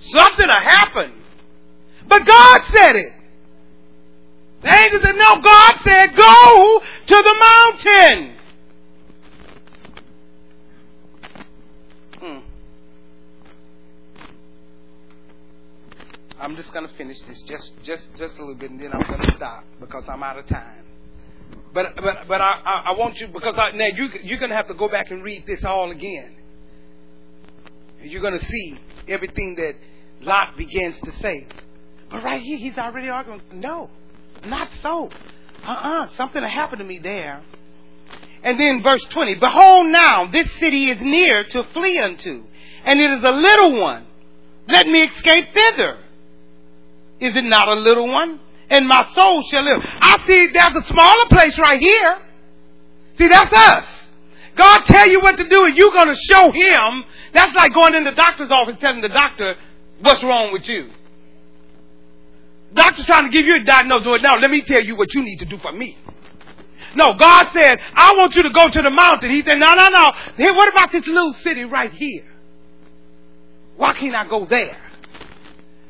Something 0.00 0.46
will 0.48 0.54
happen. 0.54 1.12
But 2.08 2.26
God 2.26 2.62
said 2.72 2.96
it. 2.96 3.12
The 4.62 4.68
angel 4.68 5.00
said, 5.02 5.16
no, 5.16 5.40
God 5.40 5.74
said, 5.84 6.16
go 6.16 6.82
to 7.06 7.22
the 7.22 7.34
mountain. 7.38 8.36
Hmm. 12.18 12.38
I'm 16.38 16.56
just 16.56 16.72
going 16.72 16.86
to 16.86 16.94
finish 16.94 17.20
this 17.22 17.40
just, 17.42 17.72
just, 17.82 18.08
just 18.16 18.36
a 18.36 18.40
little 18.40 18.54
bit, 18.54 18.70
and 18.70 18.80
then 18.80 18.92
I'm 18.92 19.06
going 19.06 19.26
to 19.26 19.32
stop 19.32 19.64
because 19.80 20.04
I'm 20.08 20.22
out 20.22 20.38
of 20.38 20.46
time. 20.46 20.84
But, 21.72 21.94
but, 21.96 22.26
but 22.28 22.40
I, 22.40 22.60
I, 22.64 22.82
I 22.86 22.98
want 22.98 23.18
you 23.20 23.28
because 23.28 23.54
I, 23.56 23.70
now 23.70 23.86
you, 23.86 24.08
you're 24.24 24.38
going 24.38 24.50
to 24.50 24.56
have 24.56 24.68
to 24.68 24.74
go 24.74 24.88
back 24.88 25.10
and 25.10 25.22
read 25.22 25.44
this 25.46 25.64
all 25.64 25.90
again. 25.90 26.36
And 28.00 28.10
you're 28.10 28.22
going 28.22 28.38
to 28.38 28.44
see 28.44 28.78
everything 29.08 29.54
that 29.56 29.74
Lot 30.20 30.56
begins 30.56 31.00
to 31.00 31.12
say. 31.20 31.46
But 32.10 32.22
right 32.22 32.42
here, 32.42 32.58
he's 32.58 32.76
already 32.76 33.08
arguing, 33.08 33.40
no, 33.52 33.90
not 34.44 34.68
so. 34.82 35.10
Uh-uh, 35.64 36.08
something 36.16 36.42
happened 36.42 36.80
to 36.80 36.84
me 36.84 36.98
there. 36.98 37.42
And 38.42 38.58
then 38.58 38.82
verse 38.82 39.04
20, 39.04 39.36
Behold 39.36 39.86
now, 39.88 40.26
this 40.30 40.50
city 40.58 40.90
is 40.90 41.00
near 41.00 41.44
to 41.44 41.64
flee 41.72 41.98
unto, 41.98 42.44
and 42.84 43.00
it 43.00 43.10
is 43.10 43.24
a 43.24 43.32
little 43.32 43.80
one. 43.80 44.06
Let 44.66 44.86
me 44.86 45.04
escape 45.04 45.46
thither. 45.54 45.98
Is 47.20 47.36
it 47.36 47.44
not 47.44 47.68
a 47.68 47.74
little 47.74 48.08
one? 48.08 48.40
And 48.70 48.86
my 48.86 49.06
soul 49.12 49.42
shall 49.42 49.64
live. 49.64 49.84
I 49.84 50.22
see 50.26 50.48
there's 50.52 50.76
a 50.76 50.86
smaller 50.86 51.26
place 51.28 51.58
right 51.58 51.80
here. 51.80 52.18
See, 53.18 53.28
that's 53.28 53.52
us. 53.52 53.84
God 54.56 54.84
tell 54.84 55.08
you 55.08 55.20
what 55.20 55.36
to 55.36 55.48
do 55.48 55.64
and 55.64 55.76
you're 55.76 55.90
going 55.90 56.08
to 56.08 56.14
show 56.14 56.50
him. 56.50 57.04
That's 57.34 57.54
like 57.54 57.74
going 57.74 57.94
in 57.94 58.04
the 58.04 58.12
doctor's 58.12 58.50
office 58.50 58.76
telling 58.80 59.02
the 59.02 59.08
doctor 59.08 59.56
what's 60.00 60.22
wrong 60.22 60.52
with 60.52 60.68
you. 60.68 60.90
Doctor's 62.72 63.06
trying 63.06 63.24
to 63.24 63.30
give 63.30 63.46
you 63.46 63.56
a 63.56 63.64
diagnosis. 63.64 64.06
Now, 64.22 64.36
let 64.36 64.50
me 64.50 64.62
tell 64.62 64.82
you 64.82 64.96
what 64.96 65.12
you 65.14 65.22
need 65.22 65.38
to 65.38 65.44
do 65.44 65.58
for 65.58 65.72
me. 65.72 65.96
No, 66.94 67.14
God 67.14 67.48
said, 67.52 67.78
I 67.94 68.14
want 68.16 68.34
you 68.34 68.42
to 68.44 68.50
go 68.50 68.68
to 68.68 68.82
the 68.82 68.90
mountain. 68.90 69.30
He 69.30 69.42
said, 69.42 69.58
no, 69.58 69.74
no, 69.74 69.88
no. 69.88 70.12
Hey, 70.36 70.50
what 70.50 70.68
about 70.72 70.92
this 70.92 71.06
little 71.06 71.34
city 71.42 71.64
right 71.64 71.92
here? 71.92 72.24
Why 73.76 73.92
can't 73.94 74.14
I 74.14 74.28
go 74.28 74.46
there? 74.46 74.76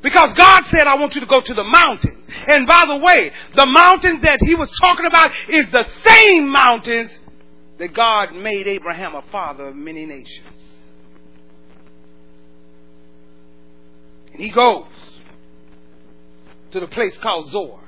Because 0.03 0.33
God 0.35 0.65
said, 0.67 0.87
I 0.87 0.97
want 0.97 1.15
you 1.15 1.21
to 1.21 1.27
go 1.27 1.41
to 1.41 1.55
the 1.55 1.65
mountain. 1.65 2.23
And 2.47 2.67
by 2.67 2.87
the 2.87 2.97
way, 2.97 3.33
the 3.55 3.67
mountains 3.67 4.23
that 4.23 4.41
he 4.43 4.55
was 4.55 4.71
talking 4.81 5.07
about 5.07 5.31
is 5.49 5.67
the 5.71 5.87
same 6.03 6.49
mountains 6.49 7.11
that 7.79 7.93
God 7.95 8.35
made 8.35 8.67
Abraham 8.67 9.15
a 9.15 9.23
father 9.31 9.69
of 9.69 9.77
many 9.77 10.07
nations. 10.07 10.80
He 14.41 14.49
goes 14.49 14.87
to 16.71 16.81
the 16.81 16.87
place 16.87 17.17
called 17.19 17.51
Zoar. 17.51 17.79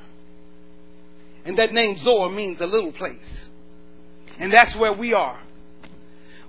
And 1.47 1.57
that 1.57 1.73
name 1.73 1.97
Zoar 2.05 2.29
means 2.31 2.61
a 2.61 2.67
little 2.67 2.93
place. 2.93 3.17
And 4.39 4.53
that's 4.53 4.77
where 4.77 4.93
we 4.93 5.15
are. 5.15 5.41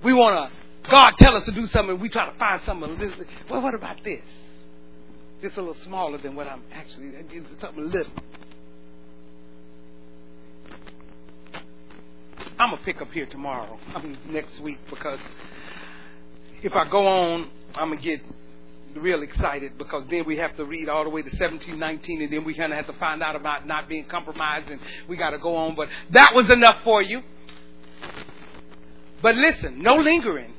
We 0.03 0.13
want 0.13 0.51
to, 0.51 0.89
God 0.89 1.13
tell 1.17 1.37
us 1.37 1.45
to 1.45 1.51
do 1.51 1.67
something, 1.67 2.01
we 2.01 2.09
try 2.09 2.29
to 2.29 2.37
find 2.37 2.61
something. 2.65 2.99
Well, 3.49 3.61
what 3.61 3.73
about 3.73 4.03
this? 4.03 4.23
Just 5.41 5.55
a 5.55 5.61
little 5.61 5.81
smaller 5.85 6.17
than 6.17 6.35
what 6.35 6.47
I'm 6.47 6.63
actually, 6.73 7.11
something 7.61 7.89
little. 7.89 8.11
I'm 12.59 12.71
going 12.71 12.77
to 12.77 12.83
pick 12.83 13.01
up 13.01 13.11
here 13.11 13.25
tomorrow, 13.25 13.79
I 13.95 14.01
mean 14.01 14.17
next 14.29 14.59
week, 14.59 14.79
because 14.89 15.19
if 16.61 16.73
I 16.73 16.89
go 16.89 17.07
on, 17.07 17.49
I'm 17.75 17.89
going 17.89 18.01
to 18.01 18.05
get 18.05 18.21
real 18.95 19.23
excited 19.23 19.77
because 19.77 20.03
then 20.09 20.25
we 20.25 20.37
have 20.37 20.55
to 20.57 20.65
read 20.65 20.89
all 20.89 21.03
the 21.03 21.09
way 21.09 21.21
to 21.21 21.29
1719 21.29 22.21
and 22.21 22.33
then 22.33 22.43
we 22.43 22.53
kind 22.53 22.71
of 22.71 22.77
have 22.77 22.87
to 22.87 22.99
find 22.99 23.21
out 23.23 23.35
about 23.35 23.67
not 23.67 23.89
being 23.89 24.05
compromised 24.05 24.69
and 24.69 24.79
we 25.07 25.17
got 25.17 25.31
to 25.31 25.39
go 25.39 25.55
on. 25.55 25.75
But 25.75 25.89
that 26.11 26.33
was 26.33 26.49
enough 26.49 26.83
for 26.83 27.01
you. 27.01 27.21
But 29.21 29.35
listen, 29.35 29.81
no 29.81 29.95
lingering 29.95 30.53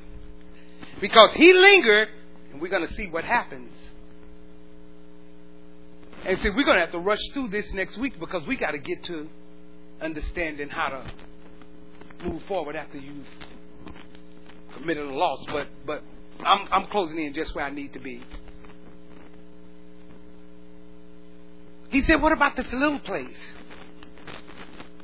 because 0.99 1.33
he 1.33 1.53
lingered 1.53 2.09
and 2.51 2.61
we're 2.61 2.69
going 2.69 2.87
to 2.87 2.93
see 2.93 3.09
what 3.09 3.23
happens. 3.23 3.71
And 6.25 6.39
see, 6.39 6.49
we're 6.49 6.63
going 6.63 6.77
to 6.77 6.81
have 6.81 6.91
to 6.91 6.99
rush 6.99 7.21
through 7.33 7.49
this 7.49 7.71
next 7.73 7.97
week 7.97 8.19
because 8.19 8.47
we 8.47 8.55
got 8.55 8.71
to 8.71 8.79
get 8.79 9.03
to 9.05 9.29
understanding 10.01 10.69
how 10.69 10.89
to 10.89 11.11
move 12.27 12.41
forward 12.43 12.75
after 12.75 12.97
you've 12.97 13.27
committed 14.73 15.05
a 15.05 15.13
loss. 15.13 15.45
But, 15.47 15.67
but 15.85 16.03
I'm, 16.39 16.67
I'm 16.71 16.87
closing 16.87 17.19
in 17.19 17.33
just 17.33 17.55
where 17.55 17.65
I 17.65 17.69
need 17.69 17.93
to 17.93 17.99
be. 17.99 18.23
He 21.89 22.01
said, 22.03 22.21
What 22.21 22.33
about 22.33 22.55
this 22.55 22.71
little 22.73 22.99
place? 22.99 23.37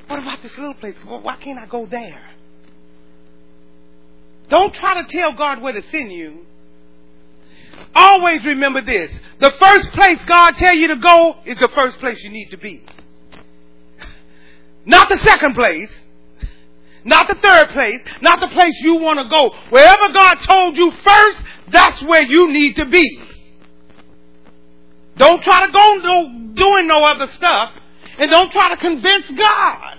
What 0.08 0.20
about 0.20 0.42
this 0.42 0.58
little 0.58 0.74
place? 0.74 0.96
why 1.06 1.38
can't 1.38 1.58
I 1.58 1.66
go 1.66 1.86
there? 1.86 2.22
Don't 4.50 4.74
try 4.74 5.02
to 5.02 5.08
tell 5.08 5.32
God 5.34 5.62
where 5.62 5.72
to 5.72 5.82
send 5.90 6.12
you. 6.12 6.40
Always 7.96 8.44
remember 8.44 8.82
this. 8.82 9.10
The 9.40 9.54
first 9.58 9.92
place 9.92 10.24
God 10.26 10.56
tell 10.56 10.76
you 10.76 10.90
to 10.90 10.98
go 10.98 11.36
is 11.46 11.58
the 11.60 11.70
first 11.70 11.98
place 12.00 12.22
you 12.24 12.30
need 12.30 12.50
to 12.52 12.58
be. 12.58 12.84
Not 14.86 15.08
the 15.08 15.18
second 15.20 15.56
place. 15.56 15.90
Not 17.04 17.28
the 17.28 17.36
third 17.36 17.70
place. 17.70 18.00
Not 18.22 18.40
the 18.40 18.48
place 18.48 18.80
you 18.82 18.96
want 18.96 19.20
to 19.20 19.30
go. 19.30 19.56
Wherever 19.70 20.14
God 20.14 20.36
told 20.36 20.78
you 20.78 20.92
first, 20.92 21.42
that's 21.70 22.02
where 22.04 22.24
you 22.24 22.52
need 22.52 22.76
to 22.76 22.86
be. 22.86 23.22
Don't 25.18 25.42
try 25.44 25.66
to 25.66 25.72
go 25.72 26.02
do, 26.02 26.54
doing 26.54 26.88
no 26.88 27.04
other 27.04 27.28
stuff. 27.28 27.74
And 28.18 28.30
don't 28.30 28.52
try 28.52 28.70
to 28.70 28.78
convince 28.78 29.32
God. 29.32 29.98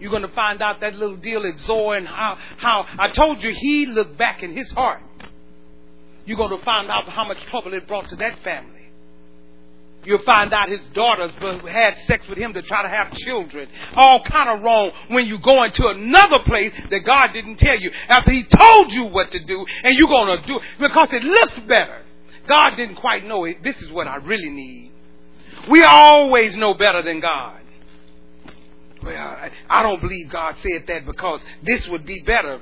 You're 0.00 0.10
going 0.10 0.22
to 0.22 0.28
find 0.28 0.60
out 0.60 0.80
that 0.80 0.94
little 0.94 1.16
deal 1.16 1.46
at 1.46 1.58
Zoar 1.60 1.96
and 1.96 2.06
how, 2.06 2.36
how 2.58 2.86
I 2.98 3.08
told 3.08 3.42
you 3.42 3.52
he 3.54 3.86
looked 3.86 4.18
back 4.18 4.42
in 4.42 4.54
his 4.54 4.70
heart. 4.72 5.00
You're 6.26 6.36
going 6.36 6.56
to 6.56 6.64
find 6.64 6.90
out 6.90 7.08
how 7.08 7.26
much 7.26 7.42
trouble 7.46 7.74
it 7.74 7.86
brought 7.86 8.08
to 8.10 8.16
that 8.16 8.42
family. 8.42 8.73
You'll 10.04 10.22
find 10.22 10.52
out 10.52 10.68
his 10.68 10.84
daughters 10.92 11.32
had 11.68 11.96
sex 12.06 12.26
with 12.28 12.38
him 12.38 12.52
to 12.54 12.62
try 12.62 12.82
to 12.82 12.88
have 12.88 13.12
children. 13.12 13.68
All 13.96 14.22
kind 14.22 14.50
of 14.50 14.62
wrong 14.62 14.90
when 15.08 15.26
you 15.26 15.38
go 15.38 15.62
into 15.64 15.86
another 15.86 16.40
place 16.40 16.72
that 16.90 17.00
God 17.00 17.32
didn't 17.32 17.56
tell 17.56 17.78
you 17.78 17.90
after 18.08 18.32
he 18.32 18.44
told 18.44 18.92
you 18.92 19.04
what 19.04 19.30
to 19.30 19.42
do 19.44 19.64
and 19.82 19.96
you're 19.96 20.08
going 20.08 20.38
to 20.38 20.46
do 20.46 20.56
it 20.56 20.62
because 20.78 21.12
it 21.12 21.22
looks 21.22 21.58
better. 21.60 22.02
God 22.46 22.76
didn't 22.76 22.96
quite 22.96 23.26
know 23.26 23.44
it. 23.44 23.62
This 23.62 23.80
is 23.80 23.90
what 23.90 24.06
I 24.06 24.16
really 24.16 24.50
need. 24.50 24.92
We 25.70 25.82
always 25.82 26.56
know 26.56 26.74
better 26.74 27.02
than 27.02 27.20
God. 27.20 27.60
Well, 29.02 29.50
I 29.68 29.82
don't 29.82 30.00
believe 30.00 30.30
God 30.30 30.56
said 30.62 30.86
that 30.88 31.06
because 31.06 31.42
this 31.62 31.88
would 31.88 32.06
be 32.06 32.22
better. 32.22 32.60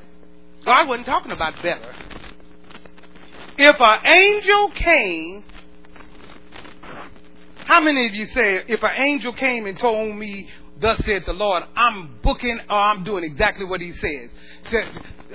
God 0.64 0.88
wasn't 0.88 1.06
talking 1.06 1.32
about 1.32 1.54
better. 1.62 1.94
If 3.58 3.76
an 3.80 4.06
angel 4.10 4.70
came 4.70 5.44
how 7.66 7.80
many 7.80 8.06
of 8.06 8.14
you 8.14 8.26
say, 8.26 8.62
if 8.68 8.82
an 8.82 8.90
angel 8.96 9.32
came 9.32 9.66
and 9.66 9.78
told 9.78 10.16
me, 10.16 10.48
thus 10.80 11.04
said 11.04 11.24
the 11.26 11.32
Lord, 11.32 11.64
I'm 11.76 12.18
booking 12.22 12.58
or 12.68 12.78
I'm 12.78 13.04
doing 13.04 13.24
exactly 13.24 13.64
what 13.64 13.80
he 13.80 13.92
says? 13.92 14.30
So, 14.68 14.80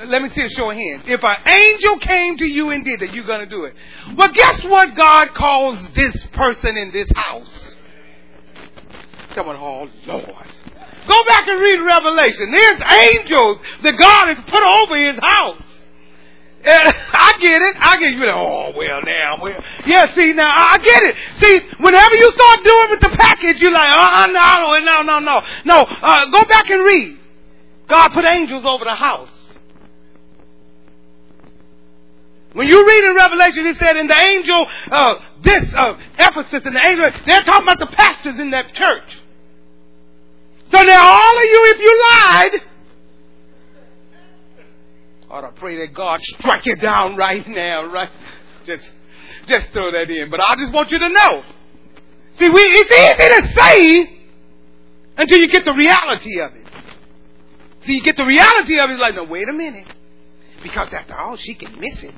let 0.06 0.22
me 0.22 0.30
see 0.30 0.44
a 0.44 0.50
show 0.50 0.70
of 0.70 0.76
hands. 0.76 1.04
If 1.08 1.24
an 1.24 1.38
angel 1.48 1.98
came 2.00 2.38
to 2.38 2.46
you 2.46 2.70
and 2.70 2.86
did 2.86 3.02
it, 3.02 3.14
you're 3.14 3.26
going 3.26 3.40
to 3.40 3.50
do 3.50 3.64
it. 3.64 3.74
Well, 4.16 4.32
guess 4.32 4.64
what 4.64 4.96
God 4.96 5.34
calls 5.34 5.80
this 5.96 6.26
person 6.34 6.78
in 6.78 6.92
this 6.92 7.08
house? 7.16 7.74
Someone, 9.34 9.56
oh 9.56 9.88
Lord. 10.06 10.48
Go 11.08 11.24
back 11.26 11.48
and 11.48 11.62
read 11.62 11.80
Revelation. 11.80 12.52
There's 12.52 12.82
angels 12.82 13.60
that 13.84 13.98
God 13.98 14.28
has 14.28 14.38
put 14.48 14.62
over 14.62 14.98
his 14.98 15.18
house. 15.20 15.62
I 17.14 17.38
get 17.40 17.62
it. 17.62 17.76
I 17.80 17.98
get 17.98 18.12
you. 18.14 18.26
Oh 18.28 18.74
well, 18.76 19.02
now, 19.06 19.40
well, 19.42 19.64
yeah. 19.86 20.14
See, 20.14 20.34
now 20.34 20.50
I 20.50 20.78
get 20.78 21.04
it. 21.04 21.16
See, 21.40 21.60
whenever 21.80 22.16
you 22.16 22.32
start 22.32 22.64
doing 22.64 22.88
with 22.92 23.00
the 23.02 23.10
package, 23.10 23.62
you're 23.62 23.72
like, 23.72 23.90
uh, 23.90 24.28
no, 24.28 24.76
no, 24.80 25.02
no, 25.02 25.20
no, 25.20 25.42
no. 25.66 25.80
Uh, 25.82 26.26
go 26.32 26.44
back 26.46 26.70
and 26.70 26.84
read. 26.84 27.20
God 27.88 28.10
put 28.10 28.26
angels 28.26 28.66
over 28.66 28.84
the 28.84 28.96
house. 28.96 29.30
When 32.54 32.68
you 32.68 32.86
read 32.86 33.04
in 33.04 33.16
Revelation, 33.16 33.68
it 33.68 33.78
said, 33.78 33.98
"In 33.98 34.08
the 34.08 34.20
angel, 34.20 34.68
uh, 34.92 35.16
this 35.44 35.74
uh, 35.74 35.94
Ephesus, 36.18 36.64
and 36.66 36.76
the 36.76 36.86
angel, 36.86 37.12
they're 37.28 37.44
talking 37.44 37.64
about 37.64 37.80
the 37.80 37.96
pastors 37.96 38.40
in 38.40 38.50
that 38.52 38.74
church." 38.74 39.18
So 40.72 40.82
now, 40.82 41.08
all 41.08 41.38
of 41.38 41.44
you, 41.44 41.74
if 41.76 41.80
you 41.80 42.04
lied 42.12 42.67
ought 45.30 45.42
to 45.42 45.52
pray 45.60 45.78
that 45.86 45.94
God 45.94 46.22
strike 46.22 46.66
you 46.66 46.76
down 46.76 47.16
right 47.18 47.46
now, 47.48 47.86
right? 47.86 48.10
Just, 48.66 48.92
just 49.48 49.70
throw 49.70 49.92
that 49.92 50.10
in. 50.10 50.30
But 50.30 50.42
I 50.42 50.56
just 50.58 50.74
want 50.74 50.92
you 50.92 51.00
to 51.00 51.10
know. 51.10 51.44
See, 52.38 52.50
we, 52.50 52.62
it's 52.62 52.92
easy 52.92 53.42
to 53.42 53.54
say 53.54 54.20
until 55.18 55.40
you 55.40 55.48
get 55.48 55.66
the 55.66 55.74
reality 55.74 56.40
of 56.40 56.54
it. 56.54 56.68
See, 57.86 57.94
you 57.94 58.02
get 58.02 58.16
the 58.16 58.26
reality 58.26 58.80
of 58.80 58.90
it, 58.90 58.94
it's 58.94 59.02
like, 59.02 59.16
no, 59.16 59.24
wait 59.24 59.50
a 59.50 59.54
minute. 59.54 59.88
Because 60.64 60.90
after 60.92 61.16
all, 61.16 61.36
she 61.38 61.56
can 61.56 61.80
miss 61.80 62.04
it. 62.04 62.14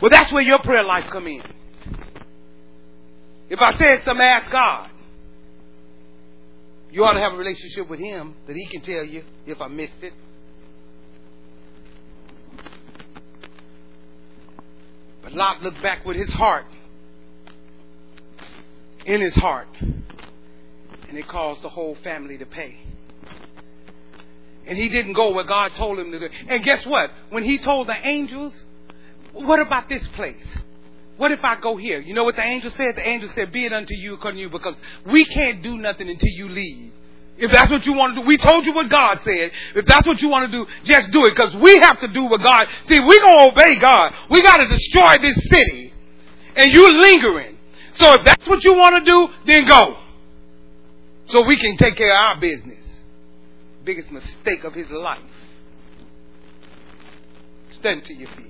Well, 0.00 0.10
that's 0.10 0.32
where 0.32 0.42
your 0.42 0.60
prayer 0.60 0.82
life 0.82 1.10
come 1.10 1.26
in. 1.26 1.42
If 3.50 3.60
I 3.60 3.76
said 3.76 4.04
something, 4.04 4.24
ask 4.24 4.50
God. 4.50 4.90
You 6.92 7.04
ought 7.04 7.12
to 7.12 7.20
have 7.20 7.34
a 7.34 7.36
relationship 7.36 7.88
with 7.88 8.00
Him 8.00 8.34
that 8.46 8.56
He 8.56 8.66
can 8.66 8.80
tell 8.80 9.04
you 9.04 9.24
if 9.46 9.60
I 9.60 9.68
missed 9.68 10.02
it. 10.02 10.12
But 15.22 15.32
Lot 15.34 15.62
looked 15.62 15.82
back 15.82 16.04
with 16.04 16.16
his 16.16 16.32
heart, 16.32 16.64
in 19.04 19.20
his 19.20 19.34
heart, 19.34 19.68
and 19.80 21.18
it 21.18 21.28
caused 21.28 21.62
the 21.62 21.68
whole 21.68 21.96
family 22.02 22.38
to 22.38 22.46
pay. 22.46 22.78
And 24.66 24.78
he 24.78 24.88
didn't 24.88 25.12
go 25.14 25.32
where 25.32 25.44
God 25.44 25.72
told 25.74 25.98
him 25.98 26.10
to 26.12 26.18
do. 26.18 26.28
And 26.48 26.64
guess 26.64 26.86
what? 26.86 27.10
When 27.30 27.44
he 27.44 27.58
told 27.58 27.88
the 27.88 28.06
angels, 28.06 28.54
what 29.32 29.60
about 29.60 29.88
this 29.88 30.06
place? 30.08 30.46
What 31.20 31.32
if 31.32 31.44
I 31.44 31.60
go 31.60 31.76
here? 31.76 32.00
You 32.00 32.14
know 32.14 32.24
what 32.24 32.36
the 32.36 32.42
angel 32.42 32.70
said? 32.70 32.96
The 32.96 33.06
angel 33.06 33.28
said, 33.34 33.52
Be 33.52 33.66
it 33.66 33.74
unto 33.74 33.92
you 33.92 34.14
according 34.14 34.38
to 34.38 34.40
you, 34.40 34.48
because 34.48 34.74
we 35.04 35.26
can't 35.26 35.62
do 35.62 35.76
nothing 35.76 36.08
until 36.08 36.30
you 36.30 36.48
leave. 36.48 36.92
If 37.36 37.50
that's 37.50 37.70
what 37.70 37.84
you 37.84 37.92
want 37.92 38.14
to 38.14 38.22
do, 38.22 38.26
we 38.26 38.38
told 38.38 38.64
you 38.64 38.72
what 38.72 38.88
God 38.88 39.20
said. 39.22 39.50
If 39.74 39.84
that's 39.84 40.08
what 40.08 40.22
you 40.22 40.30
want 40.30 40.50
to 40.50 40.64
do, 40.64 40.66
just 40.84 41.10
do 41.10 41.26
it, 41.26 41.32
because 41.32 41.54
we 41.56 41.78
have 41.80 42.00
to 42.00 42.08
do 42.08 42.24
what 42.24 42.42
God. 42.42 42.68
See, 42.86 42.98
we're 42.98 43.20
gonna 43.20 43.50
obey 43.52 43.78
God. 43.78 44.14
We 44.30 44.40
got 44.40 44.56
to 44.56 44.66
destroy 44.66 45.18
this 45.18 45.36
city, 45.50 45.92
and 46.56 46.72
you're 46.72 46.90
lingering. 46.90 47.58
So 47.96 48.14
if 48.14 48.24
that's 48.24 48.48
what 48.48 48.64
you 48.64 48.72
want 48.72 49.04
to 49.04 49.10
do, 49.10 49.28
then 49.44 49.66
go. 49.66 49.98
So 51.26 51.42
we 51.42 51.58
can 51.58 51.76
take 51.76 51.96
care 51.96 52.16
of 52.16 52.24
our 52.24 52.40
business. 52.40 52.82
Biggest 53.84 54.10
mistake 54.10 54.64
of 54.64 54.72
his 54.72 54.90
life. 54.90 55.20
Stand 57.72 58.06
to 58.06 58.14
your 58.14 58.30
feet. 58.30 58.49